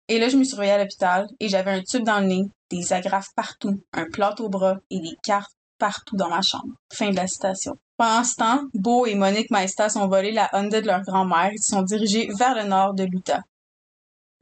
Et 0.07 0.17
là, 0.17 0.29
je 0.29 0.37
me 0.37 0.43
suis 0.43 0.59
à 0.59 0.79
l'hôpital 0.79 1.27
et 1.39 1.47
j'avais 1.47 1.71
un 1.71 1.83
tube 1.83 2.03
dans 2.03 2.19
le 2.19 2.25
nez, 2.25 2.43
des 2.71 2.91
agrafes 2.91 3.33
partout, 3.35 3.79
un 3.93 4.05
plâtre 4.05 4.43
au 4.43 4.49
bras 4.49 4.77
et 4.89 4.99
des 4.99 5.15
cartes 5.23 5.53
partout 5.77 6.15
dans 6.15 6.29
ma 6.29 6.41
chambre. 6.41 6.73
Fin 6.91 7.11
de 7.11 7.15
la 7.15 7.27
citation. 7.27 7.77
Pendant 7.97 8.25
ce 8.25 8.35
temps, 8.35 8.61
Beau 8.73 9.05
et 9.05 9.15
Monique 9.15 9.51
Maestas 9.51 9.95
ont 9.95 10.07
volé 10.07 10.33
la 10.33 10.49
Honda 10.51 10.81
de 10.81 10.87
leur 10.87 11.01
grand-mère 11.01 11.51
et 11.53 11.57
se 11.57 11.69
sont 11.69 11.81
dirigés 11.81 12.27
vers 12.37 12.53
le 12.53 12.67
nord 12.67 12.93
de 12.93 13.05
l'Utah. 13.05 13.43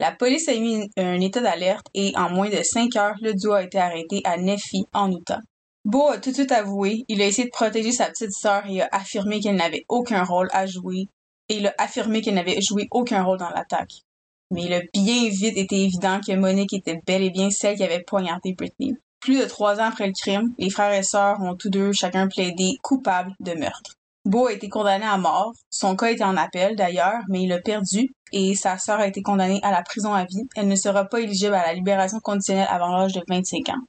La 0.00 0.10
police 0.10 0.48
a 0.48 0.52
émis 0.52 0.90
un 0.96 1.20
état 1.20 1.40
d'alerte 1.40 1.86
et 1.94 2.12
en 2.16 2.30
moins 2.30 2.50
de 2.50 2.62
cinq 2.64 2.96
heures, 2.96 3.14
le 3.20 3.32
duo 3.32 3.52
a 3.52 3.62
été 3.62 3.78
arrêté 3.78 4.22
à 4.24 4.36
Nephi, 4.38 4.86
en 4.92 5.12
Utah. 5.12 5.38
Beau 5.84 6.08
a 6.08 6.18
tout 6.18 6.30
de 6.30 6.34
suite 6.34 6.50
avoué, 6.50 7.04
il 7.06 7.22
a 7.22 7.26
essayé 7.26 7.46
de 7.46 7.52
protéger 7.52 7.92
sa 7.92 8.06
petite 8.06 8.32
sœur 8.32 8.66
et 8.66 8.82
a 8.82 8.88
affirmé 8.90 9.38
qu'elle 9.38 9.54
n'avait 9.54 9.84
aucun 9.88 10.24
rôle 10.24 10.48
à 10.52 10.66
jouer 10.66 11.08
et 11.48 11.58
il 11.58 11.66
a 11.68 11.74
affirmé 11.78 12.22
qu'elle 12.22 12.34
n'avait 12.34 12.60
joué 12.60 12.88
aucun 12.90 13.22
rôle 13.22 13.38
dans 13.38 13.50
l'attaque. 13.50 14.02
Mais 14.50 14.64
il 14.64 14.72
a 14.72 14.80
bien 14.92 15.28
vite 15.28 15.56
été 15.56 15.76
évident 15.76 16.18
que 16.26 16.34
Monique 16.34 16.72
était 16.72 17.00
bel 17.06 17.22
et 17.22 17.30
bien 17.30 17.50
celle 17.50 17.76
qui 17.76 17.84
avait 17.84 18.02
poignardé 18.02 18.52
Britney. 18.52 18.94
Plus 19.24 19.38
de 19.40 19.44
trois 19.46 19.80
ans 19.80 19.84
après 19.88 20.06
le 20.06 20.12
crime, 20.12 20.52
les 20.58 20.68
frères 20.68 20.92
et 20.92 21.02
sœurs 21.02 21.40
ont 21.40 21.56
tous 21.56 21.70
deux 21.70 21.92
chacun 21.92 22.28
plaidé 22.28 22.76
coupable 22.82 23.32
de 23.40 23.52
meurtre. 23.54 23.92
Beau 24.26 24.46
a 24.48 24.52
été 24.52 24.68
condamné 24.68 25.04
à 25.06 25.16
mort. 25.16 25.52
Son 25.70 25.96
cas 25.96 26.10
était 26.10 26.24
en 26.24 26.36
appel 26.36 26.76
d'ailleurs, 26.76 27.20
mais 27.28 27.42
il 27.42 27.52
a 27.52 27.58
perdu 27.60 28.10
et 28.32 28.54
sa 28.54 28.76
sœur 28.78 29.00
a 29.00 29.06
été 29.06 29.22
condamnée 29.22 29.60
à 29.62 29.70
la 29.70 29.82
prison 29.82 30.12
à 30.12 30.24
vie. 30.24 30.42
Elle 30.56 30.68
ne 30.68 30.76
sera 30.76 31.06
pas 31.06 31.20
éligible 31.20 31.54
à 31.54 31.66
la 31.66 31.72
libération 31.72 32.20
conditionnelle 32.20 32.66
avant 32.70 32.88
l'âge 32.96 33.12
de 33.14 33.22
25 33.26 33.68
ans. 33.70 33.80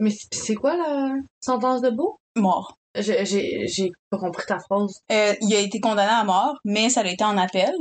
Mais 0.00 0.10
c'est 0.32 0.54
quoi 0.54 0.76
la 0.76 1.14
sentence 1.40 1.80
de 1.82 1.90
Beau? 1.90 2.16
Mort. 2.36 2.76
J'ai- 2.96 3.90
pas 4.10 4.18
compris 4.18 4.44
ta 4.46 4.58
phrase. 4.60 5.00
Euh, 5.10 5.34
il 5.40 5.52
a 5.54 5.58
été 5.58 5.80
condamné 5.80 6.12
à 6.12 6.22
mort, 6.24 6.54
mais 6.64 6.90
ça 6.90 7.00
a 7.00 7.06
été 7.06 7.24
en 7.24 7.36
appel. 7.38 7.72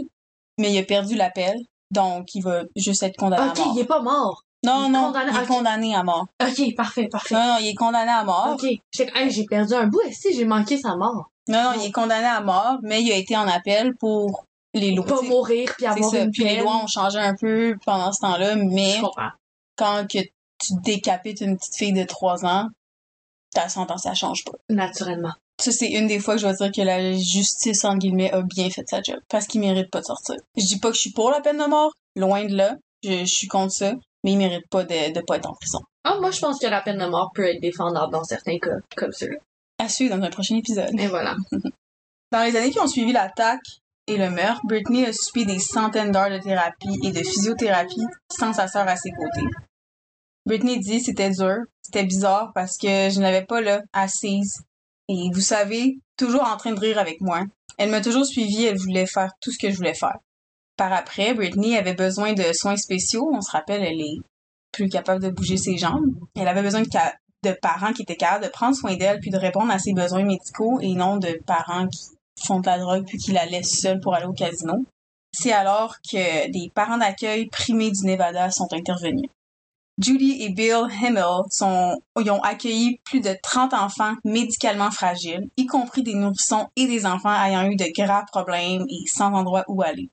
Mais 0.59 0.71
il 0.71 0.77
a 0.79 0.83
perdu 0.83 1.15
l'appel, 1.15 1.55
donc 1.91 2.33
il 2.35 2.41
va 2.41 2.63
juste 2.75 3.03
être 3.03 3.17
condamné 3.17 3.49
Ok, 3.49 3.59
à 3.59 3.65
mort. 3.65 3.73
il 3.75 3.81
est 3.81 3.85
pas 3.85 4.01
mort. 4.01 4.43
Non, 4.63 4.85
il 4.85 4.91
non, 4.91 5.11
condamné- 5.11 5.31
il 5.33 5.43
est 5.43 5.47
condamné 5.47 5.95
à 5.95 6.03
mort. 6.03 6.25
Ok, 6.41 6.75
parfait, 6.75 7.07
parfait. 7.07 7.35
Non, 7.35 7.45
non, 7.45 7.57
il 7.59 7.67
est 7.67 7.73
condamné 7.75 8.11
à 8.11 8.23
mort. 8.23 8.51
Ok. 8.53 8.63
Hey, 8.63 9.29
j'ai 9.31 9.45
perdu 9.45 9.73
un 9.73 9.87
bout, 9.87 9.99
que 10.01 10.33
j'ai 10.33 10.45
manqué 10.45 10.77
sa 10.77 10.95
mort? 10.95 11.29
Non, 11.49 11.63
non, 11.63 11.71
il 11.79 11.85
est 11.87 11.91
condamné 11.91 12.25
à 12.25 12.39
mort, 12.41 12.77
mais 12.81 13.01
il 13.01 13.11
a 13.11 13.17
été 13.17 13.35
en 13.35 13.47
appel 13.47 13.93
pour 13.95 14.45
les 14.73 14.91
lois. 14.91 15.05
Pas 15.05 15.21
mourir 15.21 15.71
puis 15.75 15.85
avoir 15.85 16.13
une 16.15 16.31
Puis 16.31 16.43
les 16.45 16.57
lois 16.61 16.77
ont 16.83 16.87
changé 16.87 17.19
un 17.19 17.35
peu 17.35 17.75
pendant 17.85 18.11
ce 18.13 18.21
temps-là, 18.21 18.55
mais 18.55 19.01
quand 19.75 20.07
que 20.09 20.19
tu 20.19 20.73
décapites 20.83 21.41
une 21.41 21.57
petite 21.57 21.75
fille 21.75 21.93
de 21.93 22.03
3 22.05 22.45
ans, 22.45 22.67
ta 23.53 23.67
sentence, 23.69 24.03
ça 24.03 24.13
change 24.13 24.45
pas. 24.45 24.53
Naturellement. 24.69 25.33
Ça, 25.61 25.71
c'est 25.71 25.89
une 25.89 26.07
des 26.07 26.19
fois 26.19 26.35
que 26.35 26.41
je 26.41 26.47
vais 26.47 26.53
dire 26.55 26.71
que 26.71 26.81
la 26.81 27.13
justice, 27.13 27.83
en 27.85 27.97
guillemets, 27.97 28.31
a 28.31 28.41
bien 28.41 28.69
fait 28.69 28.87
sa 28.87 29.01
job. 29.01 29.19
Parce 29.29 29.45
qu'il 29.45 29.61
mérite 29.61 29.91
pas 29.91 29.99
de 29.99 30.05
sortir. 30.05 30.35
Je 30.55 30.65
dis 30.65 30.79
pas 30.79 30.89
que 30.89 30.95
je 30.95 31.01
suis 31.01 31.11
pour 31.11 31.29
la 31.29 31.41
peine 31.41 31.57
de 31.57 31.65
mort. 31.65 31.91
Loin 32.15 32.45
de 32.45 32.55
là. 32.55 32.75
Je, 33.03 33.19
je 33.19 33.25
suis 33.25 33.47
contre 33.47 33.73
ça. 33.73 33.93
Mais 34.23 34.31
il 34.31 34.37
mérite 34.37 34.67
pas 34.69 34.83
de, 34.83 35.13
de 35.13 35.21
pas 35.21 35.37
être 35.37 35.49
en 35.49 35.53
prison. 35.53 35.79
Ah, 36.03 36.17
moi, 36.19 36.31
je 36.31 36.39
pense 36.39 36.59
que 36.59 36.67
la 36.67 36.81
peine 36.81 36.97
de 36.97 37.05
mort 37.05 37.31
peut 37.33 37.45
être 37.45 37.61
défendable 37.61 38.11
dans 38.11 38.23
certains 38.23 38.57
cas, 38.59 38.77
comme 38.95 39.11
celui-là. 39.11 39.39
À 39.79 39.89
suivre 39.89 40.15
dans 40.15 40.23
un 40.23 40.29
prochain 40.29 40.55
épisode. 40.55 40.97
Et 40.99 41.07
voilà. 41.07 41.35
Dans 42.31 42.43
les 42.43 42.55
années 42.55 42.71
qui 42.71 42.79
ont 42.79 42.87
suivi 42.87 43.11
l'attaque, 43.11 43.61
et 44.07 44.17
le 44.17 44.29
meurtre, 44.29 44.61
Britney 44.65 45.05
a 45.05 45.13
subi 45.13 45.45
des 45.45 45.59
centaines 45.59 46.11
d'heures 46.11 46.31
de 46.31 46.39
thérapie 46.39 46.99
et 47.03 47.11
de 47.11 47.19
physiothérapie 47.19 48.05
sans 48.31 48.53
sa 48.53 48.67
sœur 48.67 48.87
à 48.87 48.95
ses 48.97 49.11
côtés. 49.11 49.47
Britney 50.45 50.79
dit 50.79 50.99
c'était 50.99 51.29
dur, 51.29 51.59
c'était 51.81 52.03
bizarre 52.03 52.51
parce 52.53 52.77
que 52.77 53.09
je 53.09 53.17
ne 53.17 53.21
l'avais 53.21 53.45
pas 53.45 53.61
là, 53.61 53.81
assise. 53.93 54.61
Et 55.07 55.29
vous 55.33 55.41
savez, 55.41 55.99
toujours 56.17 56.43
en 56.43 56.57
train 56.57 56.73
de 56.73 56.79
rire 56.79 56.99
avec 56.99 57.21
moi. 57.21 57.43
Elle 57.77 57.91
m'a 57.91 58.01
toujours 58.01 58.25
suivi, 58.25 58.65
elle 58.65 58.77
voulait 58.77 59.05
faire 59.05 59.31
tout 59.41 59.51
ce 59.51 59.57
que 59.57 59.71
je 59.71 59.77
voulais 59.77 59.93
faire. 59.93 60.17
Par 60.83 60.91
après, 60.91 61.33
Britney 61.33 61.77
avait 61.77 61.93
besoin 61.93 62.33
de 62.33 62.43
soins 62.51 62.75
spéciaux. 62.75 63.31
On 63.33 63.39
se 63.39 63.51
rappelle, 63.51 63.83
elle 63.83 64.01
est 64.01 64.17
plus 64.73 64.89
capable 64.89 65.23
de 65.23 65.29
bouger 65.29 65.55
ses 65.55 65.77
jambes. 65.77 66.13
Elle 66.35 66.49
avait 66.49 66.61
besoin 66.61 66.81
de, 66.81 67.51
parents 67.61 67.93
qui 67.93 68.01
étaient 68.01 68.17
capables 68.17 68.43
de 68.43 68.49
prendre 68.49 68.75
soin 68.75 68.93
d'elle 68.97 69.21
puis 69.21 69.31
de 69.31 69.37
répondre 69.37 69.71
à 69.71 69.79
ses 69.79 69.93
besoins 69.93 70.25
médicaux 70.25 70.81
et 70.81 70.93
non 70.93 71.15
de 71.15 71.39
parents 71.47 71.87
qui 71.87 72.01
font 72.45 72.59
de 72.59 72.65
la 72.65 72.79
drogue 72.79 73.05
puis 73.07 73.17
qui 73.17 73.31
la 73.31 73.45
laissent 73.45 73.79
seule 73.79 74.01
pour 74.01 74.13
aller 74.13 74.25
au 74.25 74.33
casino. 74.33 74.73
C'est 75.31 75.53
alors 75.53 75.95
que 76.01 76.51
des 76.51 76.69
parents 76.75 76.97
d'accueil 76.97 77.47
primés 77.47 77.91
du 77.91 78.05
Nevada 78.05 78.51
sont 78.51 78.67
intervenus. 78.73 79.29
Judy 79.99 80.43
et 80.43 80.49
Bill 80.49 80.87
Himmel 81.01 81.23
ils 82.19 82.29
ont 82.29 82.43
accueilli 82.43 82.99
plus 83.05 83.21
de 83.21 83.33
30 83.41 83.73
enfants 83.73 84.15
médicalement 84.25 84.91
fragiles, 84.91 85.47
y 85.55 85.65
compris 85.65 86.03
des 86.03 86.15
nourrissons 86.15 86.67
et 86.75 86.87
des 86.87 87.05
enfants 87.05 87.41
ayant 87.41 87.71
eu 87.71 87.77
de 87.77 87.85
graves 87.95 88.25
problèmes 88.33 88.85
et 88.89 89.07
sans 89.07 89.31
endroit 89.31 89.63
où 89.69 89.81
aller. 89.81 90.09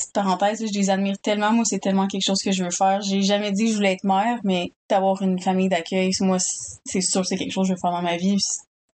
Petite 0.00 0.14
parenthèse, 0.14 0.64
je 0.66 0.72
les 0.78 0.88
admire 0.88 1.18
tellement, 1.18 1.52
moi 1.52 1.64
c'est 1.66 1.78
tellement 1.78 2.06
quelque 2.06 2.24
chose 2.24 2.42
que 2.42 2.52
je 2.52 2.64
veux 2.64 2.70
faire. 2.70 3.02
J'ai 3.02 3.20
jamais 3.20 3.52
dit 3.52 3.64
que 3.64 3.70
je 3.72 3.76
voulais 3.76 3.92
être 3.92 4.04
mère, 4.04 4.40
mais 4.44 4.72
d'avoir 4.88 5.20
une 5.20 5.38
famille 5.38 5.68
d'accueil, 5.68 6.10
moi 6.20 6.38
c'est 6.38 7.02
sûr 7.02 7.26
c'est 7.26 7.36
quelque 7.36 7.52
chose 7.52 7.64
que 7.64 7.68
je 7.68 7.72
veux 7.74 7.80
faire 7.80 7.90
dans 7.90 8.00
ma 8.00 8.16
vie. 8.16 8.38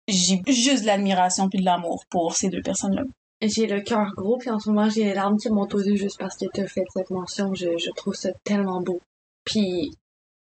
J'ai 0.07 0.41
juste 0.47 0.83
de 0.83 0.87
l'admiration 0.87 1.49
puis 1.49 1.59
de 1.59 1.65
l'amour 1.65 2.05
pour 2.09 2.37
ces 2.37 2.51
deux 2.51 2.63
personnes-là. 2.63 3.03
J'ai 3.41 3.67
le 3.67 3.81
cœur 3.81 4.13
gros, 4.17 4.39
puis 4.39 4.51
en 4.51 4.61
ce 4.61 4.71
moment 4.71 4.89
j'ai 4.89 5.03
les 5.03 5.15
larmes 5.15 5.39
qui 5.39 5.51
montent 5.51 5.75
aux 5.75 5.83
yeux 5.83 5.97
juste 5.97 6.21
parce 6.21 6.37
que 6.37 6.45
tu 6.55 6.61
as 6.61 6.69
fait 6.69 6.85
cette 6.95 7.11
mention. 7.11 7.53
Je, 7.53 7.77
je 7.79 7.91
trouve 7.97 8.15
ça 8.15 8.31
tellement 8.45 8.81
beau. 8.81 9.01
Puis 9.45 9.91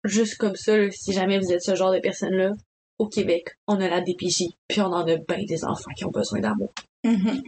juste 0.03 0.35
comme 0.35 0.57
ça, 0.57 0.73
si 0.91 1.13
jamais 1.13 1.39
vous 1.39 1.53
êtes 1.53 1.63
ce 1.63 1.75
genre 1.75 1.93
de 1.93 1.99
personne-là, 1.99 2.51
au 2.99 3.07
Québec, 3.07 3.55
on 3.67 3.79
a 3.79 3.87
la 3.87 4.01
DPJ, 4.01 4.49
puis 4.67 4.81
on 4.81 4.87
en 4.87 5.07
a 5.07 5.15
bien 5.15 5.45
des 5.47 5.63
enfants 5.63 5.91
qui 5.95 6.03
ont 6.03 6.11
besoin 6.11 6.41
d'amour. 6.41 6.73
Mm-hmm. 7.05 7.43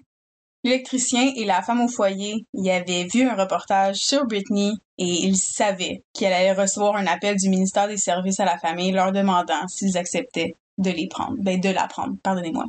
L'électricien 0.66 1.32
et 1.36 1.46
la 1.46 1.62
femme 1.62 1.82
au 1.82 1.88
foyer 1.88 2.48
y 2.56 2.72
avaient 2.72 3.06
vu 3.06 3.22
un 3.22 3.36
reportage 3.36 3.98
sur 3.98 4.26
Britney 4.26 4.72
et 4.98 5.06
ils 5.06 5.38
savaient 5.38 6.02
qu'elle 6.12 6.34
allait 6.34 6.60
recevoir 6.60 6.96
un 6.96 7.06
appel 7.06 7.36
du 7.36 7.50
ministère 7.50 7.88
des 7.88 7.98
Services 7.98 8.40
à 8.40 8.46
la 8.46 8.58
Famille 8.58 8.92
leur 8.92 9.12
demandant 9.12 9.68
s'ils 9.68 9.96
acceptaient 9.96 10.56
de 10.80 10.90
les 10.90 11.08
prendre, 11.08 11.36
ben 11.38 11.60
de 11.60 11.70
la 11.70 11.86
prendre, 11.88 12.16
pardonnez-moi. 12.24 12.66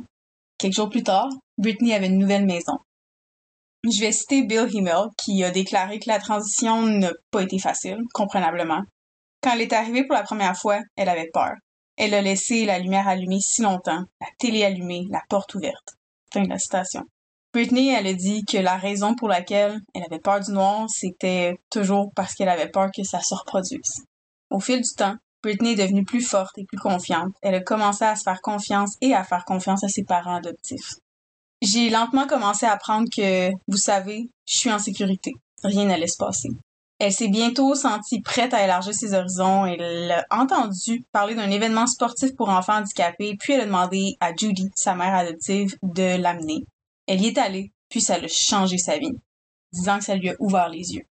Quelques 0.59 0.75
jours 0.75 0.91
plus 0.91 1.01
tard, 1.01 1.27
Britney 1.57 1.95
avait 1.95 2.05
une 2.05 2.19
nouvelle 2.19 2.45
maison. 2.45 2.77
Je 3.83 3.99
vais 3.99 4.11
citer 4.11 4.43
Bill 4.43 4.69
Himmel 4.71 5.07
qui 5.17 5.43
a 5.43 5.49
déclaré 5.49 5.97
que 5.97 6.07
la 6.07 6.19
transition 6.19 6.83
n'a 6.83 7.13
pas 7.31 7.41
été 7.41 7.57
facile, 7.57 7.97
comprenablement, 8.13 8.83
quand 9.41 9.53
elle 9.53 9.61
est 9.61 9.73
arrivée 9.73 10.05
pour 10.05 10.13
la 10.13 10.21
première 10.21 10.55
fois, 10.55 10.81
elle 10.97 11.09
avait 11.09 11.31
peur. 11.33 11.55
Elle 11.97 12.13
a 12.13 12.21
laissé 12.21 12.63
la 12.65 12.77
lumière 12.77 13.07
allumée 13.07 13.39
si 13.39 13.63
longtemps, 13.63 14.03
la 14.21 14.27
télé 14.37 14.63
allumée, 14.63 15.07
la 15.09 15.23
porte 15.29 15.55
ouverte. 15.55 15.95
Fin 16.31 16.43
de 16.43 16.49
la 16.49 16.59
citation. 16.59 17.03
Britney, 17.53 17.89
elle 17.89 18.07
a 18.07 18.13
dit 18.13 18.43
que 18.45 18.57
la 18.57 18.77
raison 18.77 19.15
pour 19.15 19.29
laquelle 19.29 19.79
elle 19.93 20.03
avait 20.03 20.19
peur 20.19 20.39
du 20.39 20.51
noir, 20.51 20.85
c'était 20.89 21.59
toujours 21.71 22.11
parce 22.15 22.33
qu'elle 22.33 22.49
avait 22.49 22.69
peur 22.69 22.89
que 22.95 23.03
ça 23.03 23.21
se 23.21 23.33
reproduise. 23.33 24.03
Au 24.49 24.59
fil 24.59 24.81
du 24.81 24.93
temps, 24.95 25.15
Britney 25.43 25.71
est 25.71 25.75
devenue 25.75 26.03
plus 26.03 26.21
forte 26.21 26.57
et 26.57 26.65
plus 26.65 26.77
confiante. 26.77 27.33
Elle 27.41 27.55
a 27.55 27.61
commencé 27.61 28.03
à 28.03 28.15
se 28.15 28.23
faire 28.23 28.41
confiance 28.41 28.95
et 29.01 29.13
à 29.13 29.23
faire 29.23 29.45
confiance 29.45 29.83
à 29.83 29.87
ses 29.87 30.03
parents 30.03 30.35
adoptifs. 30.35 30.95
J'ai 31.61 31.89
lentement 31.89 32.27
commencé 32.27 32.65
à 32.65 32.73
apprendre 32.73 33.07
que, 33.15 33.49
vous 33.67 33.77
savez, 33.77 34.29
je 34.45 34.57
suis 34.57 34.71
en 34.71 34.79
sécurité. 34.79 35.33
Rien 35.63 35.85
n'allait 35.85 36.07
se 36.07 36.17
passer. 36.17 36.49
Elle 36.99 37.13
s'est 37.13 37.27
bientôt 37.27 37.75
sentie 37.75 38.21
prête 38.21 38.53
à 38.53 38.63
élargir 38.63 38.93
ses 38.93 39.13
horizons. 39.13 39.65
Elle 39.65 40.11
a 40.11 40.25
entendu 40.31 41.03
parler 41.11 41.35
d'un 41.35 41.49
événement 41.49 41.87
sportif 41.87 42.35
pour 42.35 42.49
enfants 42.49 42.77
handicapés, 42.77 43.35
puis 43.39 43.53
elle 43.53 43.61
a 43.61 43.65
demandé 43.65 44.15
à 44.19 44.35
Judy, 44.35 44.69
sa 44.75 44.95
mère 44.95 45.15
adoptive, 45.15 45.75
de 45.83 46.19
l'amener. 46.19 46.65
Elle 47.07 47.21
y 47.21 47.27
est 47.27 47.37
allée, 47.37 47.71
puis 47.89 48.01
ça 48.01 48.15
a 48.15 48.27
changé 48.27 48.77
sa 48.77 48.97
vie, 48.97 49.13
disant 49.73 49.99
que 49.99 50.05
ça 50.05 50.15
lui 50.15 50.29
a 50.29 50.35
ouvert 50.39 50.69
les 50.69 50.93
yeux. 50.93 51.05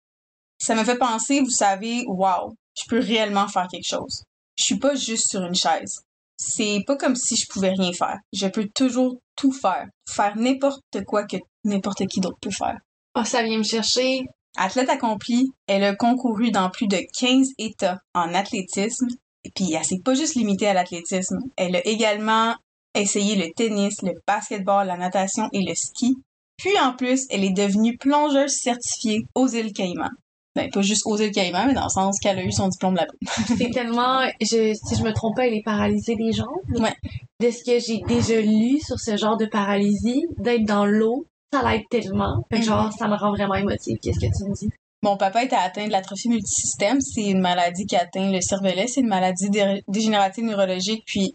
Ça 0.58 0.74
me 0.74 0.84
fait 0.84 0.98
penser, 0.98 1.40
vous 1.40 1.50
savez, 1.50 2.04
wow, 2.06 2.54
je 2.76 2.84
peux 2.88 3.00
réellement 3.00 3.48
faire 3.48 3.68
quelque 3.68 3.88
chose. 3.88 4.24
Je 4.56 4.64
suis 4.64 4.78
pas 4.78 4.94
juste 4.94 5.30
sur 5.30 5.42
une 5.44 5.54
chaise. 5.54 6.02
C'est 6.38 6.82
pas 6.86 6.96
comme 6.96 7.16
si 7.16 7.36
je 7.36 7.46
pouvais 7.48 7.72
rien 7.72 7.92
faire. 7.92 8.18
Je 8.32 8.46
peux 8.46 8.68
toujours 8.74 9.18
tout 9.36 9.52
faire. 9.52 9.86
Faire 10.08 10.36
n'importe 10.36 11.04
quoi 11.06 11.24
que 11.24 11.36
n'importe 11.64 12.06
qui 12.06 12.20
d'autre 12.20 12.38
peut 12.40 12.50
faire. 12.50 12.78
Oh, 13.14 13.24
ça 13.24 13.42
vient 13.42 13.58
me 13.58 13.62
chercher. 13.62 14.24
Athlète 14.56 14.88
accomplie, 14.88 15.50
elle 15.66 15.84
a 15.84 15.94
concouru 15.94 16.50
dans 16.50 16.70
plus 16.70 16.86
de 16.86 16.98
15 17.18 17.48
États 17.58 18.00
en 18.14 18.34
athlétisme. 18.34 19.06
Et 19.44 19.50
puis, 19.54 19.72
elle 19.72 19.84
s'est 19.84 20.00
pas 20.04 20.14
juste 20.14 20.34
limitée 20.34 20.66
à 20.66 20.74
l'athlétisme. 20.74 21.38
Elle 21.56 21.76
a 21.76 21.86
également 21.86 22.54
essayé 23.00 23.36
le 23.36 23.52
tennis, 23.54 24.02
le 24.02 24.12
basketball, 24.26 24.86
la 24.86 24.96
natation 24.96 25.48
et 25.52 25.62
le 25.62 25.74
ski. 25.74 26.16
Puis, 26.56 26.78
en 26.80 26.94
plus, 26.94 27.26
elle 27.30 27.44
est 27.44 27.52
devenue 27.52 27.96
plongeuse 27.96 28.52
certifiée 28.52 29.26
aux 29.34 29.48
îles 29.48 29.72
Caïmans. 29.72 30.10
Ben, 30.54 30.70
pas 30.70 30.80
juste 30.80 31.02
aux 31.04 31.18
îles 31.18 31.32
Caïmans, 31.32 31.66
mais 31.66 31.74
dans 31.74 31.84
le 31.84 31.90
sens 31.90 32.18
qu'elle 32.18 32.38
a 32.38 32.42
eu 32.42 32.50
son 32.50 32.68
diplôme 32.68 32.94
là-bas. 32.94 33.12
C'est 33.58 33.70
tellement, 33.70 34.26
je, 34.40 34.72
si 34.72 34.96
je 34.96 35.02
me 35.02 35.12
trompe 35.12 35.36
pas, 35.36 35.46
elle 35.46 35.54
est 35.54 35.62
paralysée 35.62 36.16
des 36.16 36.32
jambes. 36.32 36.48
Ouais. 36.78 36.94
De 37.40 37.50
ce 37.50 37.62
que 37.62 37.78
j'ai 37.78 38.00
déjà 38.08 38.40
lu 38.40 38.80
sur 38.80 38.98
ce 38.98 39.18
genre 39.18 39.36
de 39.36 39.44
paralysie, 39.44 40.24
d'être 40.38 40.64
dans 40.64 40.86
l'eau, 40.86 41.26
ça 41.52 41.62
l'aide 41.62 41.82
tellement. 41.90 42.42
Fait 42.50 42.60
que 42.60 42.62
mm. 42.62 42.66
genre, 42.66 42.92
ça 42.98 43.06
me 43.06 43.16
rend 43.16 43.32
vraiment 43.32 43.54
émotive. 43.54 43.98
Qu'est-ce 44.00 44.18
que 44.18 44.34
tu 44.34 44.48
me 44.48 44.54
dis? 44.54 44.70
Mon 45.02 45.18
papa 45.18 45.44
était 45.44 45.56
atteint 45.56 45.86
de 45.86 45.92
l'atrophie 45.92 46.30
multisystème. 46.30 47.02
C'est 47.02 47.28
une 47.28 47.40
maladie 47.40 47.84
qui 47.84 47.96
atteint 47.96 48.32
le 48.32 48.40
cervelet. 48.40 48.86
C'est 48.88 49.02
une 49.02 49.08
maladie 49.08 49.50
dégénérative 49.88 50.44
neurologique. 50.44 51.04
Puis, 51.06 51.34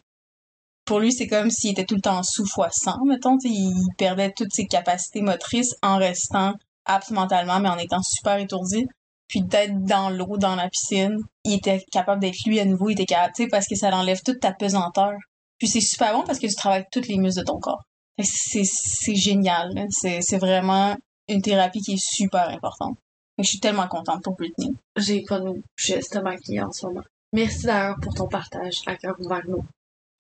pour 0.86 1.00
lui, 1.00 1.12
c'est 1.12 1.28
comme 1.28 1.50
s'il 1.50 1.72
était 1.72 1.86
tout 1.86 1.96
le 1.96 2.02
temps 2.02 2.24
sous 2.24 2.46
fois 2.46 2.70
100, 2.72 3.06
mettons. 3.06 3.38
Il 3.44 3.88
perdait 3.98 4.34
toutes 4.36 4.54
ses 4.54 4.66
capacités 4.66 5.22
motrices 5.22 5.76
en 5.82 5.98
restant 5.98 6.54
apte 6.86 7.12
mentalement, 7.12 7.60
mais 7.60 7.70
en 7.70 7.78
étant 7.78 8.02
super 8.02 8.38
étourdi. 8.38 8.88
Puis 9.28 9.42
d'être 9.42 9.84
dans 9.86 10.10
l'eau, 10.10 10.38
dans 10.38 10.56
la 10.56 10.68
piscine, 10.70 11.18
il 11.46 11.54
était 11.54 11.86
capable 11.92 12.22
d'être 12.22 12.46
lui 12.46 12.60
à 12.60 12.66
nouveau. 12.66 12.90
Il 12.90 12.94
était 12.94 13.06
capable, 13.06 13.50
parce 13.50 13.68
que 13.68 13.76
ça 13.76 13.90
enlève 13.96 14.22
toute 14.24 14.40
ta 14.42 14.52
pesanteur. 14.52 15.14
Puis 15.58 15.68
c'est 15.68 15.82
super 15.82 16.14
bon 16.14 16.24
parce 16.24 16.40
que 16.40 16.48
tu 16.48 16.56
travailles 16.56 16.86
toutes 16.92 17.08
les 17.08 17.18
muscles 17.18 17.42
de 17.42 17.46
ton 17.46 17.60
corps. 17.60 17.84
C'est 18.24 19.16
génial. 19.16 19.72
C'est 19.92 20.38
vraiment 20.38 20.98
une 21.30 21.42
thérapie 21.42 21.82
qui 21.82 21.94
est 21.94 22.04
super 22.04 22.50
importante. 22.50 22.98
je 23.38 23.44
suis 23.44 23.60
tellement 23.60 23.88
contente 23.88 24.24
pour 24.24 24.36
Britney. 24.36 24.74
J'ai 24.98 25.24
pas 25.24 25.40
de 25.40 25.62
geste 25.78 26.22
maquillé 26.22 26.62
en 26.62 26.72
ce 26.72 26.88
moment. 26.88 27.04
Merci 27.32 27.68
d'ailleurs 27.68 27.98
pour 28.02 28.14
ton 28.14 28.28
partage 28.28 28.82
à 28.88 28.96
cœur 28.96 29.16
ouvert. 29.20 29.44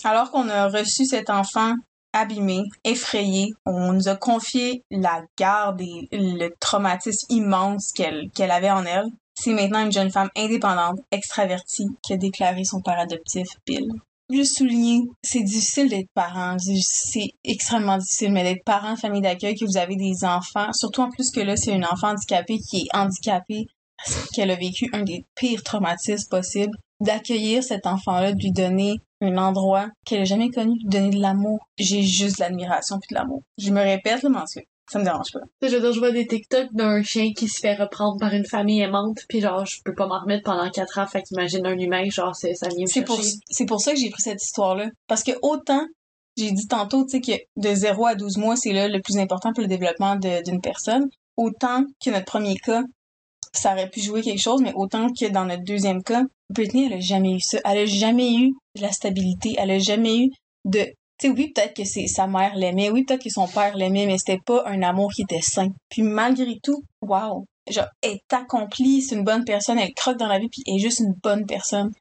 Alors 0.03 0.31
qu'on 0.31 0.49
a 0.49 0.67
reçu 0.67 1.05
cet 1.05 1.29
enfant 1.29 1.75
abîmé, 2.13 2.63
effrayé, 2.83 3.53
on 3.65 3.93
nous 3.93 4.09
a 4.09 4.15
confié 4.15 4.83
la 4.91 5.23
garde 5.37 5.81
et 5.81 6.07
le 6.11 6.49
traumatisme 6.59 7.25
immense 7.29 7.91
qu'elle 7.93 8.51
avait 8.51 8.71
en 8.71 8.85
elle. 8.85 9.07
C'est 9.33 9.53
maintenant 9.53 9.85
une 9.85 9.91
jeune 9.91 10.11
femme 10.11 10.29
indépendante, 10.35 10.99
extravertie, 11.11 11.87
qui 12.03 12.13
a 12.13 12.17
déclaré 12.17 12.63
son 12.63 12.81
père 12.81 12.99
adoptif, 12.99 13.47
Bill 13.65 13.87
juste 14.33 14.57
souligner, 14.57 15.01
c'est 15.23 15.43
difficile 15.43 15.89
d'être 15.89 16.09
parent. 16.13 16.57
C'est 16.59 17.31
extrêmement 17.43 17.97
difficile, 17.97 18.31
mais 18.31 18.43
d'être 18.43 18.63
parent 18.63 18.95
famille 18.95 19.21
d'accueil, 19.21 19.55
que 19.55 19.65
vous 19.65 19.77
avez 19.77 19.95
des 19.95 20.23
enfants, 20.23 20.71
surtout 20.73 21.01
en 21.01 21.09
plus 21.09 21.31
que 21.31 21.41
là, 21.41 21.55
c'est 21.55 21.73
un 21.73 21.83
enfant 21.83 22.09
handicapé 22.09 22.57
qui 22.57 22.81
est 22.81 22.95
handicapé 22.95 23.65
parce 23.65 23.80
qu'elle 24.33 24.51
a 24.51 24.55
vécu 24.55 24.89
un 24.93 25.03
des 25.03 25.25
pires 25.35 25.63
traumatismes 25.63 26.29
possibles, 26.29 26.77
d'accueillir 26.99 27.63
cet 27.63 27.87
enfant-là, 27.87 28.33
de 28.33 28.39
lui 28.39 28.51
donner 28.51 28.95
un 29.21 29.37
endroit 29.37 29.89
qu'elle 30.05 30.21
a 30.21 30.25
jamais 30.25 30.49
connu, 30.49 30.77
de 30.77 30.83
lui 30.83 30.89
donner 30.89 31.09
de 31.09 31.21
l'amour. 31.21 31.59
J'ai 31.77 32.03
juste 32.03 32.37
de 32.37 32.43
l'admiration 32.43 32.99
puis 32.99 33.13
de 33.13 33.15
l'amour. 33.15 33.43
Je 33.57 33.71
me 33.71 33.81
répète, 33.81 34.23
le 34.23 34.29
mention 34.29 34.61
ça 34.91 34.99
me 34.99 35.05
dérange 35.05 35.31
pas. 35.31 35.39
Je 35.61 35.73
veux 35.73 35.79
dire, 35.79 35.93
je 35.93 35.99
vois 35.99 36.11
des 36.11 36.27
TikTok 36.27 36.67
d'un 36.73 37.01
chien 37.01 37.31
qui 37.33 37.47
se 37.47 37.61
fait 37.61 37.75
reprendre 37.75 38.19
par 38.19 38.33
une 38.33 38.45
famille 38.45 38.81
aimante, 38.81 39.19
puis 39.29 39.39
genre, 39.39 39.65
je 39.65 39.77
peux 39.85 39.93
pas 39.93 40.05
m'en 40.05 40.19
remettre 40.19 40.43
pendant 40.43 40.69
quatre 40.69 40.99
ans, 40.99 41.07
fait 41.07 41.21
qu'imagine 41.21 41.65
un 41.65 41.77
humain, 41.77 42.03
genre, 42.09 42.35
ça 42.35 42.49
vient 42.49 42.85
C'est 42.87 43.03
pour, 43.03 43.17
c'est 43.49 43.65
pour 43.65 43.79
ça 43.79 43.93
que 43.93 43.99
j'ai 43.99 44.09
pris 44.09 44.21
cette 44.21 44.43
histoire-là. 44.43 44.89
Parce 45.07 45.23
que 45.23 45.31
autant, 45.41 45.85
j'ai 46.37 46.51
dit 46.51 46.67
tantôt, 46.67 47.05
tu 47.05 47.11
sais, 47.11 47.21
que 47.21 47.31
de 47.55 47.73
0 47.73 48.05
à 48.05 48.15
12 48.15 48.37
mois, 48.37 48.57
c'est 48.57 48.73
là 48.73 48.89
le 48.89 48.99
plus 48.99 49.17
important 49.17 49.53
pour 49.53 49.61
le 49.61 49.69
développement 49.69 50.17
d'une 50.17 50.59
personne, 50.61 51.07
autant 51.37 51.85
que 52.03 52.09
notre 52.09 52.25
premier 52.25 52.57
cas, 52.57 52.83
ça 53.53 53.73
aurait 53.73 53.89
pu 53.89 54.01
jouer 54.01 54.21
quelque 54.21 54.41
chose, 54.41 54.61
mais 54.61 54.73
autant 54.75 55.07
que 55.07 55.29
dans 55.29 55.45
notre 55.45 55.63
deuxième 55.63 56.03
cas, 56.03 56.23
Britney, 56.49 56.85
elle 56.85 56.93
a 56.93 56.99
jamais 56.99 57.33
eu 57.33 57.39
ça. 57.39 57.59
Elle 57.65 57.79
a 57.79 57.85
jamais 57.85 58.33
eu 58.33 58.53
de 58.75 58.81
la 58.81 58.91
stabilité. 58.91 59.55
Elle 59.57 59.71
a 59.71 59.79
jamais 59.79 60.17
eu 60.17 60.29
de 60.65 60.87
sais, 61.21 61.29
oui, 61.29 61.51
peut-être 61.53 61.75
que 61.75 61.85
c'est 61.85 62.07
sa 62.07 62.27
mère 62.27 62.55
l'aimait, 62.55 62.89
oui, 62.89 63.03
peut-être 63.03 63.23
que 63.23 63.29
son 63.29 63.47
père 63.47 63.75
l'aimait, 63.75 64.07
mais 64.07 64.17
c'était 64.17 64.41
pas 64.43 64.63
un 64.65 64.81
amour 64.81 65.11
qui 65.13 65.21
était 65.21 65.41
sain. 65.41 65.69
Puis 65.89 66.01
malgré 66.01 66.59
tout, 66.63 66.83
wow, 67.01 67.45
genre, 67.69 67.87
elle 68.01 68.13
est 68.13 68.33
accomplie, 68.33 69.01
c'est 69.01 69.15
une 69.15 69.23
bonne 69.23 69.45
personne, 69.45 69.77
elle 69.77 69.93
croque 69.93 70.17
dans 70.17 70.27
la 70.27 70.39
vie, 70.39 70.49
puis 70.49 70.63
elle 70.65 70.75
est 70.75 70.79
juste 70.79 70.99
une 70.99 71.13
bonne 71.21 71.45
personne. 71.45 71.91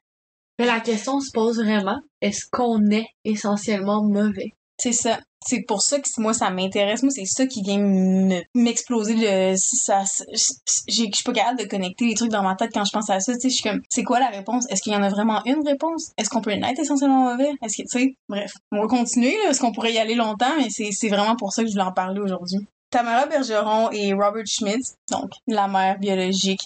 Mais 0.59 0.65
la 0.65 0.79
question 0.79 1.19
se 1.19 1.31
pose 1.31 1.57
vraiment, 1.57 1.99
est-ce 2.21 2.45
qu'on 2.51 2.89
est 2.89 3.07
essentiellement 3.23 4.03
mauvais? 4.03 4.53
C'est 4.81 4.93
ça. 4.93 5.19
C'est 5.45 5.61
pour 5.67 5.81
ça 5.83 5.99
que 5.99 6.07
moi, 6.17 6.33
ça 6.33 6.49
m'intéresse. 6.49 7.03
Moi, 7.03 7.11
c'est 7.11 7.25
ça 7.25 7.45
qui 7.45 7.61
vient 7.61 7.77
me- 7.77 8.41
m'exploser 8.55 9.13
le, 9.15 9.55
ça, 9.57 10.03
je 10.33 10.93
suis 10.93 11.23
pas 11.23 11.33
capable 11.33 11.59
de 11.59 11.65
connecter 11.65 12.05
les 12.05 12.15
trucs 12.15 12.31
dans 12.31 12.41
ma 12.41 12.55
tête 12.55 12.71
quand 12.73 12.83
je 12.83 12.91
pense 12.91 13.07
à 13.11 13.19
ça. 13.19 13.33
Je 13.43 13.47
suis 13.49 13.61
comme, 13.61 13.81
c'est 13.89 14.03
quoi 14.03 14.19
la 14.19 14.29
réponse? 14.29 14.65
Est-ce 14.71 14.81
qu'il 14.81 14.93
y 14.93 14.95
en 14.95 15.03
a 15.03 15.09
vraiment 15.09 15.43
une 15.45 15.67
réponse? 15.67 16.11
Est-ce 16.17 16.29
qu'on 16.29 16.41
peut 16.41 16.49
être 16.49 16.79
essentiellement 16.79 17.31
mauvais? 17.31 17.51
Est-ce 17.63 17.83
que, 17.83 17.87
tu 17.87 18.15
bref. 18.27 18.53
On 18.71 18.81
va 18.81 18.87
continuer, 18.87 19.35
parce 19.45 19.59
qu'on 19.59 19.71
pourrait 19.71 19.93
y 19.93 19.99
aller 19.99 20.15
longtemps, 20.15 20.53
mais 20.57 20.71
c'est, 20.71 20.89
c'est 20.91 21.09
vraiment 21.09 21.35
pour 21.35 21.53
ça 21.53 21.61
que 21.61 21.67
je 21.67 21.73
voulais 21.73 21.85
en 21.85 21.91
parler 21.91 22.19
aujourd'hui. 22.19 22.65
Tamara 22.89 23.27
Bergeron 23.27 23.91
et 23.91 24.13
Robert 24.13 24.47
Schmidt, 24.47 24.81
donc 25.11 25.29
la 25.47 25.67
mère 25.67 25.99
biologique 25.99 26.61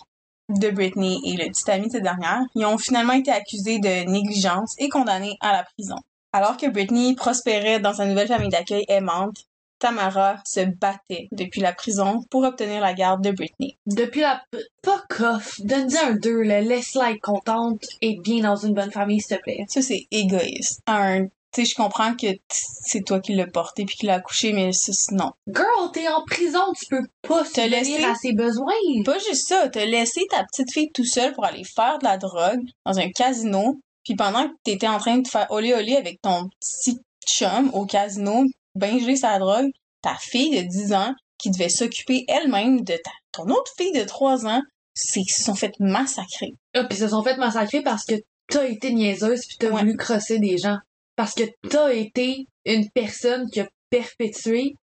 de 0.50 0.70
Britney 0.70 1.20
et 1.26 1.38
le 1.38 1.50
petit 1.50 1.70
ami 1.70 1.88
de 1.88 1.92
cette 1.92 2.04
dernière, 2.04 2.42
ils 2.56 2.66
ont 2.66 2.78
finalement 2.78 3.14
été 3.14 3.32
accusés 3.32 3.80
de 3.80 4.10
négligence 4.10 4.74
et 4.80 4.90
condamnés 4.90 5.38
à 5.42 5.52
la 5.52 5.64
prison. 5.64 5.96
Alors 6.36 6.58
que 6.58 6.68
Britney 6.70 7.16
prospérait 7.16 7.80
dans 7.80 7.94
sa 7.94 8.06
nouvelle 8.06 8.28
famille 8.28 8.50
d'accueil 8.50 8.84
aimante, 8.90 9.38
Tamara 9.80 10.36
se 10.46 10.60
battait 10.66 11.30
depuis 11.32 11.62
la 11.62 11.72
prison 11.72 12.20
pour 12.30 12.44
obtenir 12.44 12.82
la 12.82 12.94
garde 12.94 13.24
de 13.24 13.32
Britney. 13.32 13.78
Depuis 13.86 14.20
la... 14.20 14.42
Pas 14.84 15.02
coff. 15.10 15.56
Donne-y 15.62 15.98
un 15.98 16.12
2, 16.16 16.42
là. 16.42 16.60
Laisse-la 16.60 17.12
être 17.12 17.22
contente 17.22 17.86
et 18.02 18.18
bien 18.22 18.44
dans 18.44 18.58
une 18.58 18.74
bonne 18.74 18.92
famille, 18.92 19.22
s'il 19.22 19.38
te 19.38 19.42
plaît. 19.44 19.64
Ça, 19.70 19.82
c'est 19.82 20.08
égoïste. 20.12 20.82
Un, 20.88 21.28
tu 21.28 21.30
sais, 21.54 21.66
je 21.66 21.76
comprends 21.76 22.16
que 22.16 22.28
c'est 22.50 23.06
toi 23.06 23.22
qui 23.22 23.34
l'as 23.34 23.48
porté 23.48 23.86
puis 23.86 23.96
qui 23.96 24.06
l'as 24.06 24.16
accouché, 24.16 24.52
mais 24.52 24.72
non. 25.12 25.32
Girl, 25.48 25.92
t'es 25.94 26.10
en 26.10 26.24
prison, 26.26 26.60
tu 26.78 26.86
peux 26.90 27.06
pas 27.26 27.44
Te 27.46 27.62
se 27.62 27.70
laisser- 27.70 28.04
à 28.04 28.16
ses 28.16 28.34
besoins. 28.34 28.74
Pas 29.06 29.20
juste 29.20 29.48
ça, 29.48 29.70
t'as 29.70 29.86
laissé 29.86 30.20
ta 30.30 30.44
petite 30.44 30.74
fille 30.74 30.92
tout 30.94 31.06
seule 31.06 31.32
pour 31.34 31.46
aller 31.46 31.64
faire 31.64 32.00
de 32.00 32.04
la 32.06 32.18
drogue 32.18 32.64
dans 32.86 33.00
un 33.00 33.10
casino, 33.10 33.80
puis 34.06 34.16
pendant 34.16 34.48
que 34.48 34.54
t'étais 34.64 34.88
en 34.88 34.98
train 35.00 35.18
de 35.18 35.28
faire 35.28 35.48
olé 35.50 35.74
olé 35.74 35.96
avec 35.96 36.22
ton 36.22 36.48
petit 36.62 37.00
chum 37.28 37.72
au 37.74 37.86
casino, 37.86 38.46
ben 38.76 39.00
gelé 39.00 39.16
sa 39.16 39.38
drogue, 39.40 39.72
ta 40.02 40.16
fille 40.16 40.56
de 40.62 40.68
10 40.68 40.94
ans 40.94 41.14
qui 41.38 41.50
devait 41.52 41.70
s'occuper 41.70 42.24
elle-même 42.28 42.82
de 42.82 42.94
ta, 42.96 43.12
ton 43.34 43.44
autre 43.50 43.72
fille 43.78 43.92
de 43.92 44.04
3 44.04 44.46
ans, 44.46 44.62
c'est 44.94 45.24
se 45.28 45.44
sont 45.44 45.56
fait 45.56 45.74
massacrer. 45.80 46.54
Ah, 46.74 46.88
se 46.90 47.10
sont 47.10 47.24
fait 47.24 47.36
massacrer 47.38 47.82
parce 47.82 48.06
que 48.06 48.16
t'as 48.48 48.68
été 48.68 48.94
niaiseuse 48.94 49.46
pis 49.46 49.58
t'as 49.58 49.70
Ouais. 49.70 49.82
voulu 49.82 49.98
crosser 49.98 50.40
des 50.40 50.58
gens. 50.58 50.78
Parce 51.16 51.34
que 51.34 51.44
t'as 51.70 51.94
été 51.94 52.48
une 52.66 52.90
personne 52.92 53.50
qui 53.50 53.60
a 53.62 53.68
perpétué 53.90 54.76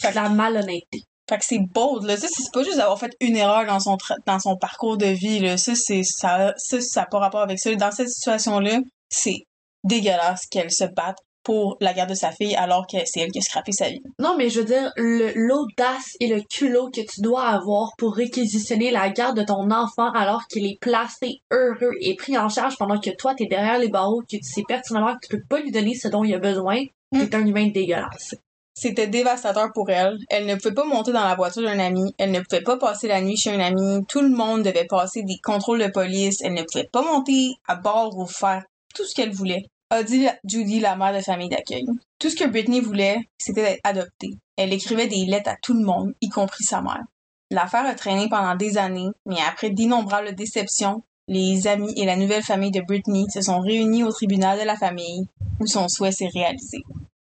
Fait 0.00 0.10
de 0.10 0.14
la 0.16 0.28
malhonnêteté. 0.28 1.02
Fait 1.28 1.38
que 1.38 1.44
c'est 1.44 1.58
bold, 1.58 2.04
là. 2.04 2.16
Ça, 2.16 2.26
c'est 2.30 2.52
pas 2.52 2.62
juste 2.62 2.76
d'avoir 2.76 2.98
fait 2.98 3.12
une 3.20 3.36
erreur 3.36 3.64
dans 3.66 3.80
son, 3.80 3.96
tra- 3.96 4.16
dans 4.26 4.38
son 4.38 4.56
parcours 4.56 4.96
de 4.98 5.06
vie, 5.06 5.38
là. 5.40 5.56
Ça, 5.56 5.74
c'est, 5.74 6.02
ça, 6.02 6.52
ça, 6.56 6.80
ça 6.80 7.00
n'a 7.00 7.06
pas 7.06 7.18
rapport 7.18 7.40
avec 7.40 7.58
ça. 7.58 7.74
Dans 7.74 7.90
cette 7.92 8.08
situation-là, 8.10 8.78
c'est 9.08 9.44
dégueulasse 9.84 10.46
qu'elle 10.50 10.70
se 10.70 10.84
batte 10.84 11.18
pour 11.42 11.76
la 11.80 11.92
garde 11.92 12.08
de 12.08 12.14
sa 12.14 12.30
fille 12.32 12.54
alors 12.56 12.86
que 12.86 12.96
c'est 13.04 13.20
elle 13.20 13.30
qui 13.30 13.38
a 13.38 13.42
scrappé 13.42 13.70
sa 13.72 13.90
vie. 13.90 14.00
Non, 14.18 14.34
mais 14.38 14.48
je 14.48 14.60
veux 14.60 14.64
dire, 14.66 14.90
le- 14.96 15.32
l'audace 15.34 16.12
et 16.20 16.26
le 16.26 16.40
culot 16.40 16.88
que 16.90 17.02
tu 17.02 17.20
dois 17.20 17.46
avoir 17.46 17.90
pour 17.98 18.14
réquisitionner 18.16 18.90
la 18.90 19.10
garde 19.10 19.36
de 19.38 19.42
ton 19.44 19.70
enfant 19.70 20.10
alors 20.12 20.46
qu'il 20.50 20.64
est 20.64 20.78
placé 20.80 21.40
heureux 21.50 21.92
et 22.00 22.16
pris 22.16 22.38
en 22.38 22.48
charge 22.48 22.76
pendant 22.78 22.98
que 22.98 23.10
toi, 23.10 23.34
t'es 23.34 23.44
derrière 23.44 23.78
les 23.78 23.88
barreaux, 23.90 24.22
que 24.22 24.38
tu 24.38 24.42
sais 24.42 24.62
pertinemment 24.66 25.14
que 25.16 25.26
tu 25.28 25.36
peux 25.36 25.42
pas 25.46 25.60
lui 25.60 25.70
donner 25.70 25.94
ce 25.94 26.08
dont 26.08 26.24
il 26.24 26.32
a 26.34 26.38
besoin, 26.38 26.82
Mm. 27.12 27.28
t'es 27.28 27.36
un 27.36 27.46
humain 27.46 27.68
dégueulasse. 27.68 28.34
C'était 28.74 29.06
dévastateur 29.06 29.72
pour 29.72 29.88
elle. 29.88 30.18
Elle 30.28 30.46
ne 30.46 30.56
pouvait 30.56 30.74
pas 30.74 30.84
monter 30.84 31.12
dans 31.12 31.22
la 31.22 31.36
voiture 31.36 31.62
d'un 31.62 31.78
ami. 31.78 32.12
Elle 32.18 32.32
ne 32.32 32.40
pouvait 32.40 32.62
pas 32.62 32.76
passer 32.76 33.06
la 33.06 33.20
nuit 33.20 33.36
chez 33.36 33.50
un 33.50 33.60
ami. 33.60 34.04
Tout 34.08 34.20
le 34.20 34.30
monde 34.30 34.62
devait 34.62 34.86
passer 34.86 35.22
des 35.22 35.38
contrôles 35.42 35.80
de 35.80 35.90
police. 35.90 36.40
Elle 36.42 36.54
ne 36.54 36.62
pouvait 36.62 36.88
pas 36.92 37.02
monter 37.02 37.52
à 37.68 37.76
bord 37.76 38.18
ou 38.18 38.26
faire 38.26 38.64
tout 38.94 39.04
ce 39.04 39.14
qu'elle 39.14 39.32
voulait. 39.32 39.62
A 39.90 40.02
dit 40.02 40.26
Judy, 40.44 40.80
la 40.80 40.96
mère 40.96 41.14
de 41.14 41.20
famille 41.20 41.48
d'accueil. 41.48 41.84
Tout 42.18 42.30
ce 42.30 42.36
que 42.36 42.48
Britney 42.48 42.80
voulait, 42.80 43.18
c'était 43.38 43.62
d'être 43.62 43.80
adoptée. 43.84 44.38
Elle 44.56 44.72
écrivait 44.72 45.06
des 45.06 45.24
lettres 45.26 45.50
à 45.50 45.56
tout 45.62 45.74
le 45.74 45.84
monde, 45.84 46.14
y 46.20 46.28
compris 46.28 46.64
sa 46.64 46.80
mère. 46.80 47.04
L'affaire 47.50 47.86
a 47.86 47.94
traîné 47.94 48.28
pendant 48.28 48.56
des 48.56 48.78
années, 48.78 49.10
mais 49.26 49.36
après 49.46 49.70
d'innombrables 49.70 50.34
déceptions, 50.34 51.02
les 51.28 51.66
amis 51.66 51.92
et 51.96 52.06
la 52.06 52.16
nouvelle 52.16 52.42
famille 52.42 52.70
de 52.70 52.80
Britney 52.80 53.26
se 53.32 53.42
sont 53.42 53.60
réunis 53.60 54.02
au 54.02 54.10
tribunal 54.10 54.58
de 54.58 54.64
la 54.64 54.76
famille, 54.76 55.28
où 55.60 55.66
son 55.66 55.88
souhait 55.88 56.12
s'est 56.12 56.30
réalisé. 56.32 56.78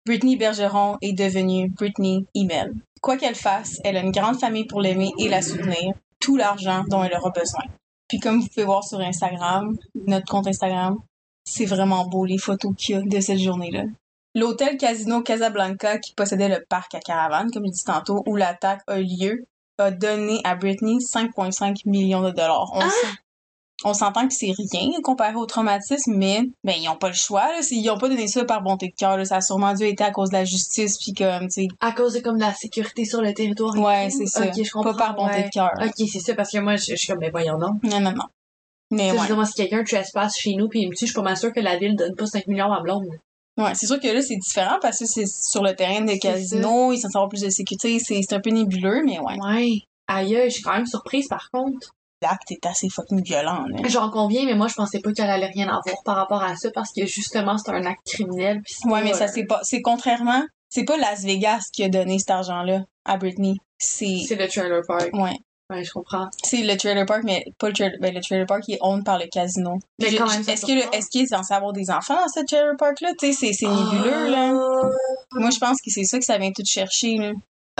Britney 0.05 0.35
Bergeron 0.35 0.97
est 1.01 1.13
devenue 1.13 1.69
Britney 1.69 2.25
Email. 2.35 2.71
Quoi 3.01 3.17
qu'elle 3.17 3.35
fasse, 3.35 3.79
elle 3.83 3.97
a 3.97 4.01
une 4.01 4.11
grande 4.11 4.39
famille 4.39 4.65
pour 4.65 4.81
l'aimer 4.81 5.11
et 5.17 5.29
la 5.29 5.41
soutenir, 5.41 5.93
tout 6.19 6.35
l'argent 6.35 6.83
dont 6.89 7.03
elle 7.03 7.15
aura 7.15 7.29
besoin. 7.31 7.63
Puis 8.09 8.19
comme 8.19 8.39
vous 8.41 8.47
pouvez 8.47 8.65
voir 8.65 8.83
sur 8.83 8.99
Instagram, 8.99 9.77
notre 10.07 10.25
compte 10.27 10.47
Instagram, 10.47 10.97
c'est 11.45 11.65
vraiment 11.65 12.05
beau 12.05 12.25
les 12.25 12.37
photos 12.37 12.73
qu'il 12.77 12.95
y 12.95 12.97
a 12.97 13.01
de 13.01 13.19
cette 13.19 13.39
journée-là. 13.39 13.83
L'hôtel 14.35 14.77
Casino 14.77 15.21
Casablanca 15.21 15.99
qui 15.99 16.13
possédait 16.13 16.49
le 16.49 16.65
parc 16.67 16.95
à 16.95 16.99
caravane, 16.99 17.51
comme 17.51 17.65
je 17.65 17.71
dis 17.71 17.83
tantôt, 17.83 18.23
où 18.25 18.35
l'attaque 18.35 18.81
a 18.87 18.99
eu 18.99 19.03
lieu, 19.05 19.45
a 19.77 19.91
donné 19.91 20.39
à 20.43 20.55
Britney 20.55 20.97
5,5 20.99 21.81
millions 21.85 22.21
de 22.23 22.31
dollars. 22.31 22.71
On 22.73 22.81
s'en- 22.81 23.07
on 23.83 23.93
s'entend 23.93 24.27
que 24.27 24.33
c'est 24.33 24.53
rien 24.57 24.89
comparé 25.03 25.35
au 25.35 25.45
traumatisme, 25.45 26.13
mais 26.15 26.41
ben 26.63 26.75
ils 26.79 26.87
ont 26.89 26.95
pas 26.95 27.09
le 27.09 27.13
choix. 27.15 27.47
Là. 27.47 27.59
Ils 27.69 27.89
ont 27.89 27.97
pas 27.97 28.09
donné 28.09 28.27
ça 28.27 28.45
par 28.45 28.61
bonté 28.61 28.87
de 28.87 28.95
cœur. 28.95 29.25
Ça 29.25 29.37
a 29.37 29.41
sûrement 29.41 29.73
dû 29.73 29.83
être 29.83 30.01
à 30.01 30.11
cause 30.11 30.29
de 30.29 30.35
la 30.35 30.45
justice, 30.45 30.97
puis 30.97 31.13
comme, 31.13 31.47
tu 31.47 31.63
sais, 31.63 31.67
À 31.79 31.91
cause 31.91 32.13
de 32.13 32.19
comme 32.19 32.37
la 32.37 32.53
sécurité 32.53 33.05
sur 33.05 33.21
le 33.21 33.33
territoire. 33.33 33.75
ouais, 33.77 34.09
c'est 34.09 34.25
ça. 34.25 34.51
Je 34.51 34.69
comprends. 34.71 34.93
pas 34.93 34.97
par 34.97 35.15
bonté 35.15 35.35
ouais. 35.35 35.43
de 35.43 35.49
cœur. 35.49 35.71
Ok, 35.81 36.07
c'est 36.11 36.19
ça, 36.19 36.33
parce 36.35 36.51
que 36.51 36.59
moi, 36.59 36.75
je, 36.75 36.95
suis 36.95 37.07
comme, 37.07 37.19
mais 37.19 37.29
voyons 37.29 37.57
donc. 37.57 37.83
Non, 37.83 37.99
non, 37.99 38.11
non. 38.11 38.25
Mais 38.91 39.11
ouais. 39.11 39.33
moi, 39.33 39.45
si 39.45 39.53
quelqu'un 39.53 39.83
trespasse 39.83 40.37
chez 40.37 40.53
nous 40.55 40.67
puis 40.69 40.81
il 40.81 40.89
me 40.89 40.93
tue, 40.93 41.05
je 41.05 41.11
suis 41.11 41.15
pas 41.15 41.23
mal 41.23 41.37
sûre 41.37 41.51
que 41.51 41.59
la 41.59 41.77
ville 41.77 41.95
donne 41.95 42.15
pas 42.15 42.27
5 42.27 42.47
millions 42.47 42.71
à 42.71 42.81
blonde. 42.81 43.07
Ouais, 43.57 43.73
c'est 43.75 43.85
sûr 43.85 43.99
que 43.99 44.07
là, 44.07 44.21
c'est 44.21 44.35
différent 44.35 44.77
parce 44.81 44.99
que 44.99 45.05
c'est 45.05 45.27
sur 45.27 45.63
le 45.63 45.75
terrain 45.75 46.01
des 46.01 46.17
casinos, 46.17 46.91
ils 46.91 46.99
sont 46.99 47.07
avoir 47.09 47.29
plus 47.29 47.41
de 47.41 47.49
sécurité, 47.49 47.99
c'est 47.99 48.19
c'est 48.27 48.35
un 48.35 48.39
peu 48.39 48.49
nébuleux, 48.49 49.03
mais 49.05 49.19
ouais. 49.19 49.37
Ouais. 49.39 49.69
Aïe, 50.07 50.41
je 50.45 50.49
suis 50.49 50.63
quand 50.63 50.73
même 50.73 50.87
surprise 50.87 51.27
par 51.27 51.49
contre. 51.51 51.93
L'acte 52.23 52.51
est 52.51 52.65
assez 52.65 52.87
fucking 52.89 53.21
violent. 53.23 53.65
J'en 53.85 54.09
conviens, 54.09 54.45
mais 54.45 54.55
moi, 54.55 54.67
je 54.67 54.73
pensais 54.75 54.99
pas 54.99 55.11
qu'elle 55.11 55.29
allait 55.29 55.51
rien 55.53 55.67
avoir 55.67 56.01
par 56.05 56.15
rapport 56.15 56.41
à 56.41 56.55
ça 56.55 56.69
parce 56.73 56.91
que 56.91 57.05
justement, 57.05 57.57
c'est 57.57 57.69
un 57.71 57.85
acte 57.85 57.99
criminel. 58.05 58.61
Ouais, 58.85 58.91
pas, 58.91 59.03
mais 59.03 59.13
ça, 59.13 59.25
euh, 59.25 59.31
c'est 59.33 59.43
pas, 59.45 59.59
c'est 59.63 59.81
contrairement, 59.81 60.41
c'est 60.69 60.85
pas 60.85 60.97
Las 60.97 61.21
Vegas 61.23 61.65
qui 61.73 61.83
a 61.83 61.89
donné 61.89 62.17
cet 62.19 62.31
argent-là 62.31 62.85
à 63.05 63.17
Britney. 63.17 63.57
C'est, 63.77 64.17
C'est 64.27 64.35
le 64.35 64.47
trailer 64.47 64.81
park. 64.87 65.09
ouais. 65.13 65.37
Ouais, 65.69 65.83
je 65.83 65.91
comprends. 65.91 66.27
C'est 66.43 66.61
le 66.61 66.75
trailer 66.77 67.05
park, 67.05 67.21
mais 67.23 67.43
pas 67.57 67.67
le 67.67 67.73
trailer, 67.73 67.97
ben, 67.99 68.13
le 68.13 68.21
trailer 68.21 68.45
park 68.45 68.61
qui 68.63 68.73
est 68.73 68.79
owned 68.81 69.03
par 69.05 69.17
le 69.17 69.25
casino. 69.27 69.79
Mais 69.99 70.09
Je- 70.09 70.17
quand 70.17 70.27
même, 70.27 70.41
est-ce 70.47 70.65
qu'il 71.09 71.21
est 71.23 71.25
censé 71.25 71.53
avoir 71.53 71.71
des 71.73 71.89
enfants 71.89 72.15
dans 72.15 72.27
ce 72.27 72.45
trailer 72.45 72.75
park-là? 72.77 73.11
Tu 73.17 73.27
sais, 73.27 73.33
c'est, 73.33 73.53
c'est 73.53 73.67
nébuleux, 73.67 74.29
là. 74.29 74.51
Ah. 74.53 74.89
Moi, 75.39 75.49
je 75.51 75.57
pense 75.59 75.77
que 75.81 75.89
c'est 75.89 76.03
ça 76.03 76.19
que 76.19 76.25
ça 76.25 76.37
vient 76.37 76.51
tout 76.51 76.63
chercher, 76.65 77.15
là. 77.17 77.31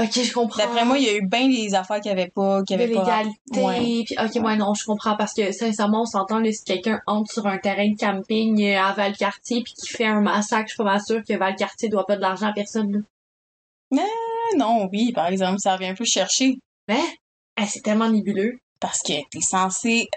Ok, 0.01 0.11
je 0.23 0.33
comprends. 0.33 0.63
D'après 0.63 0.85
moi, 0.85 0.97
il 0.97 1.03
y 1.05 1.09
a 1.09 1.13
eu 1.15 1.27
bien 1.27 1.47
des 1.47 1.75
affaires 1.75 2.01
qu'il 2.01 2.09
y 2.09 2.13
avait 2.13 2.31
pas, 2.31 2.63
qu'il 2.63 2.75
y 2.75 2.79
de 2.79 2.83
avait 2.83 2.93
pas. 2.95 3.01
l'égalité. 3.03 3.61
Ouais. 3.61 4.03
Ok, 4.25 4.43
ouais, 4.43 4.55
non, 4.55 4.73
je 4.73 4.83
comprends 4.85 5.15
parce 5.15 5.33
que 5.33 5.51
sincèrement, 5.51 6.01
on 6.01 6.05
s'entend 6.05 6.39
là, 6.39 6.51
si 6.51 6.63
quelqu'un 6.63 6.99
entre 7.05 7.31
sur 7.31 7.45
un 7.45 7.59
terrain 7.59 7.87
de 7.87 7.95
camping 7.95 8.59
euh, 8.63 8.79
à 8.81 8.93
Valcartier 8.93 9.61
puis 9.63 9.73
qui 9.73 9.87
fait 9.89 10.05
un 10.07 10.21
massacre, 10.21 10.69
je 10.69 10.73
suis 10.73 10.77
pas 10.77 10.83
mal 10.83 11.01
sûre 11.01 11.21
que 11.27 11.33
Valcartier 11.37 11.89
doit 11.89 12.07
pas 12.07 12.15
de 12.15 12.21
l'argent 12.21 12.47
à 12.47 12.53
personne. 12.53 12.91
Là. 13.91 14.01
Ah, 14.03 14.55
Non, 14.57 14.89
oui, 14.91 15.11
par 15.11 15.27
exemple, 15.27 15.59
ça 15.59 15.73
revient 15.75 15.89
un 15.89 15.93
peu 15.95 16.05
chercher. 16.05 16.55
Mais, 16.87 16.99
eh, 17.61 17.65
c'est 17.67 17.81
tellement 17.81 18.09
nébuleux. 18.09 18.57
Parce 18.79 19.01
que 19.03 19.13
t'es 19.29 19.41
censé, 19.41 20.07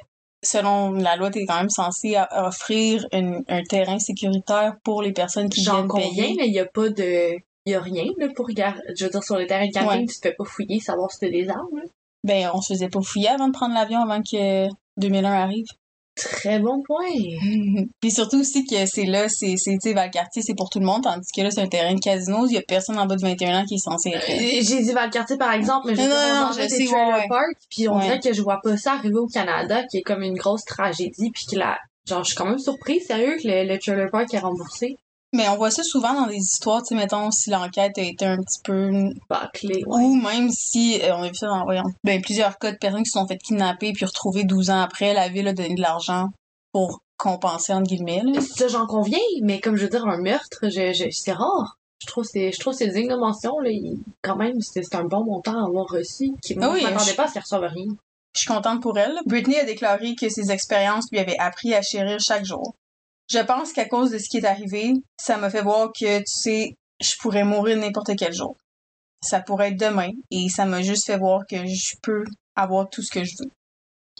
selon 0.42 0.92
la 0.92 1.16
loi, 1.16 1.30
t'es 1.30 1.44
quand 1.44 1.56
même 1.58 1.68
censé 1.70 2.16
offrir 2.30 3.06
une- 3.12 3.44
un 3.48 3.62
terrain 3.62 3.98
sécuritaire 3.98 4.76
pour 4.82 5.02
les 5.02 5.12
personnes 5.12 5.50
qui 5.50 5.62
J'en 5.62 5.74
viennent 5.74 5.88
conviens, 5.88 6.08
payer. 6.24 6.34
mais 6.38 6.46
il 6.48 6.54
y 6.54 6.60
a 6.60 6.64
pas 6.66 6.88
de... 6.88 7.36
Y 7.66 7.74
a 7.74 7.80
rien 7.80 8.04
là, 8.18 8.28
pour 8.34 8.46
regarder. 8.46 8.80
Je 8.96 9.04
veux 9.04 9.10
dire, 9.10 9.22
sur 9.24 9.36
le 9.36 9.46
terrain 9.46 9.66
de 9.66 9.72
camping, 9.72 10.00
Ouais. 10.00 10.06
tu 10.06 10.14
te 10.20 10.28
fais 10.28 10.34
pas 10.34 10.44
fouiller, 10.44 10.80
savoir 10.80 11.10
si 11.10 11.18
t'as 11.20 11.28
des 11.30 11.48
armes. 11.48 11.76
là. 11.76 11.82
Ben, 12.24 12.50
on 12.54 12.60
se 12.60 12.72
faisait 12.74 12.88
pas 12.88 13.00
fouiller 13.02 13.28
avant 13.28 13.48
de 13.48 13.52
prendre 13.52 13.74
l'avion 13.74 14.00
avant 14.00 14.22
que 14.22 14.66
2001 14.96 15.32
arrive. 15.32 15.66
Très 16.16 16.60
bon 16.60 16.82
point. 16.82 17.04
Puis 18.00 18.10
surtout 18.10 18.40
aussi 18.40 18.64
que 18.64 18.86
c'est 18.86 19.04
là, 19.04 19.28
c'est, 19.28 19.54
Valcartier, 19.92 20.40
c'est 20.42 20.54
pour 20.54 20.70
tout 20.70 20.78
le 20.80 20.86
monde, 20.86 21.02
tandis 21.02 21.30
que 21.30 21.42
là, 21.42 21.50
c'est 21.50 21.60
un 21.60 21.68
terrain 21.68 21.92
de 21.94 22.00
casino, 22.00 22.46
il 22.46 22.54
y 22.54 22.56
a 22.56 22.62
personne 22.62 22.98
en 22.98 23.04
bas 23.06 23.16
de 23.16 23.20
21 23.22 23.60
ans 23.60 23.64
qui 23.66 23.74
est 23.74 23.78
censé 23.78 24.08
être. 24.10 24.28
Euh, 24.30 24.62
J'ai 24.62 24.82
dit 24.82 24.92
Valcartier 24.92 25.36
par 25.36 25.52
exemple, 25.52 25.88
mais 25.88 25.94
je 25.94 26.00
Non, 26.00 26.46
non, 26.46 26.52
je 26.52 26.62
des 26.62 26.68
sais, 26.70 26.84
trailer 26.86 27.08
ouais, 27.08 27.14
ouais. 27.20 27.28
parks, 27.28 27.58
puis 27.70 27.88
on 27.88 27.96
Ouais. 27.96 28.04
dirait 28.04 28.20
que 28.20 28.32
je 28.32 28.40
vois 28.42 28.60
pas 28.62 28.76
ça 28.78 28.92
arriver 28.94 29.18
au 29.18 29.26
Canada, 29.26 29.84
qui 29.90 29.98
est 29.98 30.02
comme 30.02 30.22
une 30.22 30.34
grosse 30.38 30.64
tragédie, 30.64 31.30
puis 31.34 31.44
que 31.52 31.58
la... 31.58 31.76
Genre, 32.08 32.22
je 32.24 32.28
suis 32.28 32.36
quand 32.36 32.46
même 32.46 32.58
surprise, 32.58 33.04
sérieux, 33.06 33.36
que 33.42 33.46
le, 33.48 33.64
le 33.68 33.78
trailer 33.78 34.08
park 34.10 34.32
est 34.32 34.38
remboursé. 34.38 34.96
Mais 35.36 35.48
on 35.48 35.56
voit 35.56 35.70
ça 35.70 35.82
souvent 35.82 36.14
dans 36.14 36.26
des 36.26 36.36
histoires, 36.36 36.82
tu 36.82 36.88
sais, 36.88 36.94
mettons, 36.94 37.30
si 37.30 37.50
l'enquête 37.50 37.98
a 37.98 38.02
été 38.02 38.24
un 38.26 38.38
petit 38.38 38.60
peu 38.64 38.90
Bâclé, 39.28 39.82
ouais. 39.86 40.02
Ou 40.02 40.14
même 40.16 40.50
si, 40.50 41.00
euh, 41.02 41.14
on 41.16 41.22
a 41.22 41.28
vu 41.28 41.34
ça 41.34 41.46
dans, 41.48 41.64
voyons, 41.64 41.84
ben, 42.04 42.20
plusieurs 42.22 42.58
cas 42.58 42.72
de 42.72 42.78
personnes 42.78 43.02
qui 43.02 43.10
se 43.10 43.18
sont 43.18 43.26
faites 43.26 43.42
kidnapper 43.42 43.92
puis 43.92 44.04
retrouvées 44.04 44.44
12 44.44 44.70
ans 44.70 44.80
après, 44.80 45.14
la 45.14 45.28
ville 45.28 45.48
a 45.48 45.52
donné 45.52 45.74
de 45.74 45.80
l'argent 45.80 46.28
pour 46.72 47.00
compenser, 47.18 47.72
entre 47.72 47.88
guillemets, 47.88 48.22
là. 48.24 48.40
Ça, 48.40 48.68
j'en 48.68 48.86
conviens, 48.86 49.18
mais 49.42 49.60
comme 49.60 49.76
je 49.76 49.84
veux 49.84 49.90
dire, 49.90 50.06
un 50.06 50.18
meurtre, 50.18 50.58
je, 50.64 50.92
je, 50.92 51.10
c'est 51.10 51.32
rare. 51.32 51.76
Je 52.02 52.06
trouve 52.06 52.24
c'est, 52.24 52.52
je 52.52 52.60
trouve 52.60 52.74
c'est 52.74 52.88
digne 52.88 53.08
de 53.08 53.16
mention, 53.16 53.58
là. 53.60 53.70
Quand 54.22 54.36
même, 54.36 54.60
c'est, 54.60 54.94
un 54.94 55.04
bon 55.04 55.24
montant 55.24 55.58
à 55.58 55.66
avoir 55.66 55.86
reçu. 55.86 56.32
Qui, 56.42 56.56
moi, 56.56 56.68
Ah 56.68 56.72
oui, 56.74 56.80
je- 56.82 57.14
pas 57.14 57.24
à 57.24 57.28
ce 57.28 57.32
qu'il 57.32 57.40
reçoive 57.42 57.62
rien. 57.62 57.86
Je 58.34 58.40
suis 58.40 58.48
contente 58.48 58.82
pour 58.82 58.98
elle. 58.98 59.18
Britney 59.24 59.56
a 59.58 59.64
déclaré 59.64 60.14
que 60.14 60.28
ses 60.28 60.50
expériences 60.50 61.06
lui 61.10 61.18
avaient 61.18 61.38
appris 61.38 61.72
à 61.74 61.80
chérir 61.80 62.20
chaque 62.20 62.44
jour. 62.44 62.74
Je 63.28 63.38
pense 63.40 63.72
qu'à 63.72 63.86
cause 63.86 64.10
de 64.10 64.18
ce 64.18 64.28
qui 64.28 64.38
est 64.38 64.44
arrivé, 64.44 64.92
ça 65.18 65.36
m'a 65.36 65.50
fait 65.50 65.62
voir 65.62 65.90
que, 65.98 66.18
tu 66.18 66.24
sais, 66.26 66.76
je 67.00 67.12
pourrais 67.20 67.44
mourir 67.44 67.76
n'importe 67.76 68.10
quel 68.16 68.32
jour. 68.32 68.56
Ça 69.22 69.40
pourrait 69.40 69.70
être 69.70 69.80
demain 69.80 70.10
et 70.30 70.48
ça 70.48 70.64
m'a 70.64 70.82
juste 70.82 71.06
fait 71.06 71.18
voir 71.18 71.42
que 71.48 71.56
je 71.56 71.96
peux 72.02 72.24
avoir 72.54 72.88
tout 72.88 73.02
ce 73.02 73.10
que 73.10 73.24
je 73.24 73.32
veux. 73.40 73.50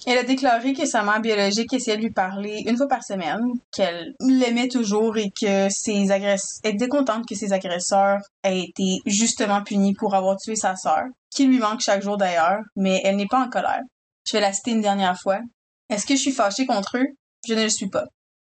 Elle 0.04 0.18
a 0.18 0.24
déclaré 0.24 0.74
que 0.74 0.84
sa 0.84 1.02
mère 1.02 1.20
biologique 1.20 1.72
essayait 1.72 1.96
de 1.96 2.02
lui 2.02 2.12
parler 2.12 2.62
une 2.66 2.76
fois 2.76 2.86
par 2.86 3.02
semaine, 3.02 3.40
qu'elle 3.72 4.14
l'aimait 4.20 4.68
toujours 4.68 5.16
et 5.16 5.30
que 5.30 5.68
ses 5.70 6.10
agresseurs, 6.10 6.60
était 6.64 6.88
contente 6.88 7.26
que 7.26 7.34
ses 7.34 7.52
agresseurs 7.52 8.20
aient 8.42 8.60
été 8.60 8.98
justement 9.06 9.62
punis 9.62 9.94
pour 9.94 10.14
avoir 10.14 10.36
tué 10.36 10.54
sa 10.54 10.76
sœur, 10.76 11.04
qui 11.30 11.46
lui 11.46 11.58
manque 11.58 11.80
chaque 11.80 12.02
jour 12.02 12.18
d'ailleurs, 12.18 12.60
mais 12.76 13.00
elle 13.04 13.16
n'est 13.16 13.26
pas 13.26 13.40
en 13.40 13.48
colère. 13.48 13.82
Je 14.26 14.32
vais 14.32 14.40
la 14.40 14.52
citer 14.52 14.72
une 14.72 14.82
dernière 14.82 15.18
fois. 15.18 15.40
Est-ce 15.88 16.04
que 16.04 16.14
je 16.14 16.20
suis 16.20 16.32
fâchée 16.32 16.66
contre 16.66 16.98
eux? 16.98 17.06
Je 17.48 17.54
ne 17.54 17.62
le 17.62 17.70
suis 17.70 17.88
pas. 17.88 18.04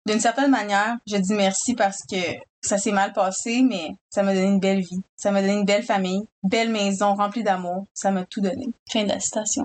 D'une 0.07 0.20
certaine 0.20 0.52
manière, 0.52 0.96
je 1.07 1.16
dis 1.16 1.34
merci 1.34 1.74
parce 1.74 2.02
que 2.09 2.16
ça 2.62 2.78
s'est 2.78 2.92
mal 2.92 3.12
passé, 3.12 3.62
mais 3.68 3.90
ça 4.09 4.22
m'a 4.22 4.34
donné 4.34 4.46
une 4.46 4.61
belle 4.61 4.80
vie. 4.80 5.00
Ça 5.16 5.32
m'a 5.32 5.40
donné 5.40 5.54
une 5.54 5.64
belle 5.64 5.82
famille, 5.82 6.22
belle 6.44 6.70
maison 6.70 7.14
remplie 7.14 7.42
d'amour. 7.42 7.84
Ça 7.92 8.12
m'a 8.12 8.24
tout 8.24 8.40
donné. 8.40 8.66
Fin 8.88 9.02
de 9.02 9.09
la 9.09 9.18
citation. 9.18 9.64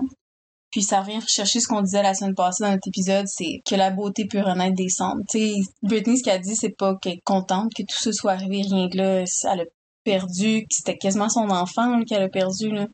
Puis 0.72 0.82
ça 0.82 1.02
revient 1.02 1.20
rechercher 1.20 1.60
ce 1.60 1.68
qu'on 1.68 1.82
disait 1.82 2.02
la 2.02 2.14
semaine 2.14 2.34
passée 2.34 2.64
dans 2.64 2.72
notre 2.72 2.88
épisode, 2.88 3.28
c'est 3.28 3.60
que 3.64 3.76
la 3.76 3.90
beauté 3.90 4.26
peut 4.26 4.40
renaître 4.40 4.74
des 4.74 4.88
cendres. 4.88 5.22
Tu 5.28 5.38
sais, 5.38 5.54
Britney, 5.82 6.18
ce 6.18 6.24
qu'elle 6.24 6.40
dit, 6.40 6.56
c'est 6.56 6.70
pas 6.76 6.96
qu'elle 6.96 7.14
est 7.14 7.22
contente 7.24 7.72
que 7.76 7.82
tout 7.82 7.98
ça 7.98 8.10
soit 8.12 8.32
arrivé, 8.32 8.62
rien 8.62 8.88
que 8.88 8.96
là, 8.96 9.24
elle 9.52 9.60
a 9.60 9.64
perdu, 10.02 10.66
c'était 10.70 10.96
quasiment 10.96 11.28
son 11.28 11.50
enfant 11.50 12.02
qu'elle 12.02 12.22
a 12.22 12.28
perdu, 12.28 12.70
là. 12.70 12.86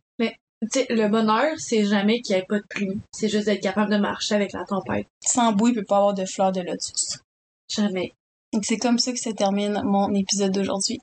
Tu 0.61 0.80
sais, 0.80 0.86
le 0.90 1.09
bonheur, 1.09 1.55
c'est 1.59 1.84
jamais 1.84 2.20
qu'il 2.20 2.34
n'y 2.34 2.42
ait 2.42 2.46
pas 2.46 2.59
de 2.59 2.66
pluie. 2.68 2.99
C'est 3.12 3.28
juste 3.28 3.46
d'être 3.46 3.62
capable 3.62 3.92
de 3.92 3.96
marcher 3.96 4.34
avec 4.34 4.53
la 4.53 4.64
tempête. 4.64 5.07
Sans 5.24 5.53
boue, 5.53 5.68
il 5.68 5.74
peut 5.74 5.84
pas 5.84 5.99
avoir 5.99 6.14
de 6.14 6.24
fleurs 6.24 6.51
de 6.51 6.62
lotus. 6.62 7.20
Jamais. 7.69 8.14
Donc 8.53 8.64
c'est 8.64 8.79
comme 8.79 8.99
ça 8.99 9.12
que 9.12 9.19
se 9.19 9.31
termine 9.31 9.83
mon 9.85 10.12
épisode 10.14 10.53
d'aujourd'hui. 10.53 11.01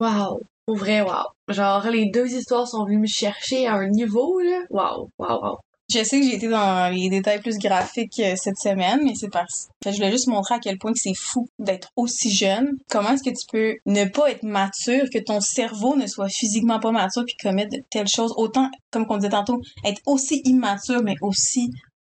Wow. 0.00 0.42
Pour 0.66 0.76
vrai, 0.76 1.02
wow. 1.02 1.26
Genre, 1.48 1.84
les 1.90 2.10
deux 2.10 2.32
histoires 2.32 2.68
sont 2.68 2.84
venues 2.84 3.00
me 3.00 3.06
chercher 3.06 3.66
à 3.66 3.74
un 3.74 3.88
niveau, 3.88 4.38
là. 4.40 4.62
Wow, 4.70 5.10
wow, 5.18 5.42
wow. 5.42 5.58
Je 5.92 6.04
sais 6.04 6.20
que 6.20 6.26
j'ai 6.26 6.36
été 6.36 6.48
dans 6.48 6.94
les 6.94 7.08
détails 7.08 7.40
plus 7.40 7.58
graphiques 7.58 8.20
euh, 8.20 8.36
cette 8.36 8.58
semaine, 8.58 9.00
mais 9.02 9.14
c'est 9.16 9.30
parce 9.30 9.68
que 9.82 9.90
je 9.90 9.96
voulais 9.96 10.12
juste 10.12 10.28
montrer 10.28 10.54
à 10.54 10.58
quel 10.60 10.78
point 10.78 10.92
que 10.92 11.00
c'est 11.00 11.16
fou 11.16 11.48
d'être 11.58 11.90
aussi 11.96 12.30
jeune. 12.30 12.78
Comment 12.88 13.10
est-ce 13.10 13.24
que 13.24 13.36
tu 13.36 13.44
peux 13.50 13.76
ne 13.86 14.04
pas 14.04 14.30
être 14.30 14.44
mature, 14.44 15.06
que 15.12 15.18
ton 15.18 15.40
cerveau 15.40 15.96
ne 15.96 16.06
soit 16.06 16.28
physiquement 16.28 16.78
pas 16.78 16.92
mature 16.92 17.24
puis 17.26 17.34
commettre 17.42 17.76
de 17.76 17.82
telles 17.90 18.06
choses, 18.06 18.32
autant, 18.36 18.70
comme 18.92 19.04
on 19.08 19.16
disait 19.16 19.30
tantôt, 19.30 19.60
être 19.84 20.00
aussi 20.06 20.40
immature 20.44 21.02
mais 21.02 21.16
aussi 21.22 21.72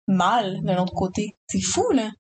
mal 0.07 0.61
de 0.63 0.73
l'autre 0.75 0.93
côté. 0.93 1.35
C'est 1.49 1.63
fou, 1.63 1.91
là. 1.93 2.11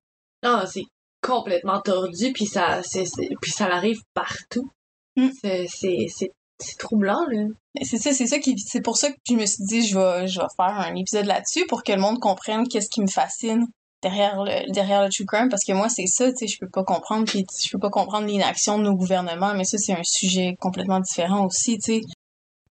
Non, 0.42 0.62
c'est 0.66 0.84
complètement 1.22 1.80
tordu, 1.80 2.32
puis 2.32 2.46
ça, 2.46 2.82
c'est, 2.82 3.06
c'est- 3.06 3.30
puis 3.40 3.50
ça 3.50 3.66
arrive 3.66 4.00
partout. 4.14 4.70
Mm. 5.16 5.28
C'est, 5.40 5.66
c'est, 5.68 6.06
c'est, 6.08 6.30
c'est 6.58 6.78
troublant, 6.78 7.24
là. 7.30 7.44
C'est 7.82 7.98
ça, 7.98 8.12
c'est 8.12 8.26
ça 8.26 8.38
qui, 8.38 8.58
c'est 8.58 8.82
pour 8.82 8.96
ça 8.98 9.10
que 9.10 9.16
je 9.28 9.34
me 9.34 9.46
suis 9.46 9.64
dit, 9.64 9.86
je 9.86 9.98
vais, 9.98 10.26
je 10.26 10.40
vais 10.40 10.46
faire 10.56 10.66
un 10.78 10.94
épisode 10.94 11.26
là-dessus 11.26 11.66
pour 11.66 11.82
que 11.82 11.92
le 11.92 12.00
monde 12.00 12.18
comprenne 12.18 12.68
qu'est-ce 12.68 12.90
qui 12.90 13.00
me 13.00 13.06
fascine 13.06 13.66
derrière 14.02 14.42
le, 14.42 14.70
derrière 14.72 15.04
le 15.04 15.10
true 15.10 15.24
crime, 15.24 15.48
parce 15.48 15.64
que 15.64 15.72
moi, 15.72 15.88
c'est 15.88 16.06
ça, 16.06 16.30
tu 16.32 16.38
sais, 16.38 16.46
je 16.48 16.58
peux 16.58 16.68
pas 16.68 16.82
comprendre, 16.82 17.24
puis 17.24 17.46
je 17.64 17.70
peux 17.70 17.78
pas 17.78 17.88
comprendre 17.88 18.26
l'inaction 18.26 18.76
de 18.78 18.82
nos 18.82 18.94
gouvernements, 18.94 19.54
mais 19.54 19.64
ça, 19.64 19.78
c'est 19.78 19.92
un 19.92 20.02
sujet 20.02 20.56
complètement 20.60 20.98
différent 21.00 21.46
aussi, 21.46 21.78
tu 21.78 21.94
sais. 21.94 22.00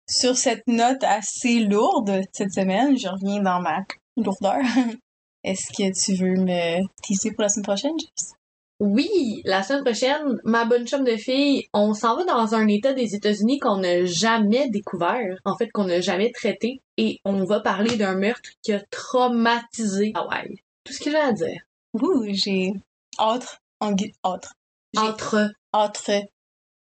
Sur 0.07 0.37
cette 0.37 0.67
note 0.67 1.03
assez 1.03 1.61
lourde 1.61 2.21
cette 2.31 2.53
semaine, 2.53 2.95
je 2.95 3.07
reviens 3.07 3.41
dans 3.41 3.59
ma 3.59 3.79
lourdeur. 4.17 4.61
Est-ce 5.43 5.67
que 5.75 5.91
tu 5.93 6.15
veux 6.15 6.35
me 6.39 6.79
teaser 7.01 7.31
pour 7.31 7.41
la 7.41 7.49
semaine 7.49 7.65
prochaine, 7.65 7.93
Jess? 7.99 8.34
Oui, 8.82 9.41
la 9.45 9.63
semaine 9.63 9.84
prochaine, 9.86 10.39
ma 10.43 10.65
bonne 10.65 10.86
chum 10.86 11.05
de 11.05 11.15
fille, 11.15 11.69
on 11.73 11.93
s'en 11.93 12.17
va 12.17 12.26
dans 12.26 12.55
un 12.55 12.67
état 12.67 12.91
des 12.91 13.15
États-Unis 13.15 13.59
qu'on 13.59 13.78
n'a 13.78 14.03
jamais 14.03 14.69
découvert, 14.69 15.38
en 15.45 15.55
fait 15.55 15.69
qu'on 15.69 15.86
n'a 15.86 16.01
jamais 16.01 16.32
traité, 16.34 16.82
et 16.97 17.19
on 17.23 17.45
va 17.45 17.61
parler 17.61 17.95
d'un 17.95 18.15
meurtre 18.15 18.49
qui 18.61 18.73
a 18.73 18.82
traumatisé 18.91 20.11
Hawaï. 20.15 20.57
Tout 20.84 20.91
ce 20.91 20.99
que 20.99 21.09
j'ai 21.09 21.17
à 21.17 21.32
dire. 21.32 21.61
Ouh, 21.93 22.26
j'ai 22.30 22.73
hâte, 23.17 23.61
en 23.80 23.95
hâte. 24.26 24.49
J'ai 24.93 24.99
Entre. 25.71 26.21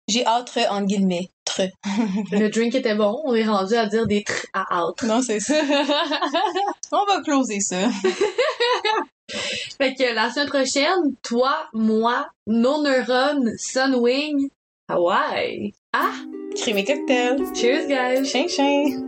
J'ai 0.08 0.26
hâte, 0.26 0.58
en 0.70 0.82
guillemets, 0.82 1.30
tre. 1.46 1.70
le 2.32 2.48
drink 2.48 2.74
était 2.74 2.94
bon, 2.96 3.18
on 3.24 3.34
est 3.34 3.48
rendu 3.48 3.74
à 3.74 3.86
dire 3.86 4.06
des 4.06 4.24
tr 4.24 4.46
à 4.52 4.84
out. 4.84 5.02
Non, 5.04 5.22
c'est 5.22 5.40
ça. 5.40 5.60
On 6.92 7.04
va 7.06 7.22
closer 7.22 7.60
ça. 7.60 7.88
Fait 9.78 9.94
que 9.94 10.14
la 10.14 10.30
semaine 10.30 10.48
prochaine, 10.48 11.14
toi, 11.22 11.68
moi, 11.72 12.28
nos 12.46 12.82
neurones, 12.82 13.52
Sunwing, 13.58 14.50
Hawaii. 14.88 15.74
Ah! 15.92 16.14
Crémé 16.56 16.84
cocktail. 16.84 17.38
Cheers, 17.54 17.86
guys! 17.88 18.24
Chien, 18.24 18.48
chien. 18.48 19.07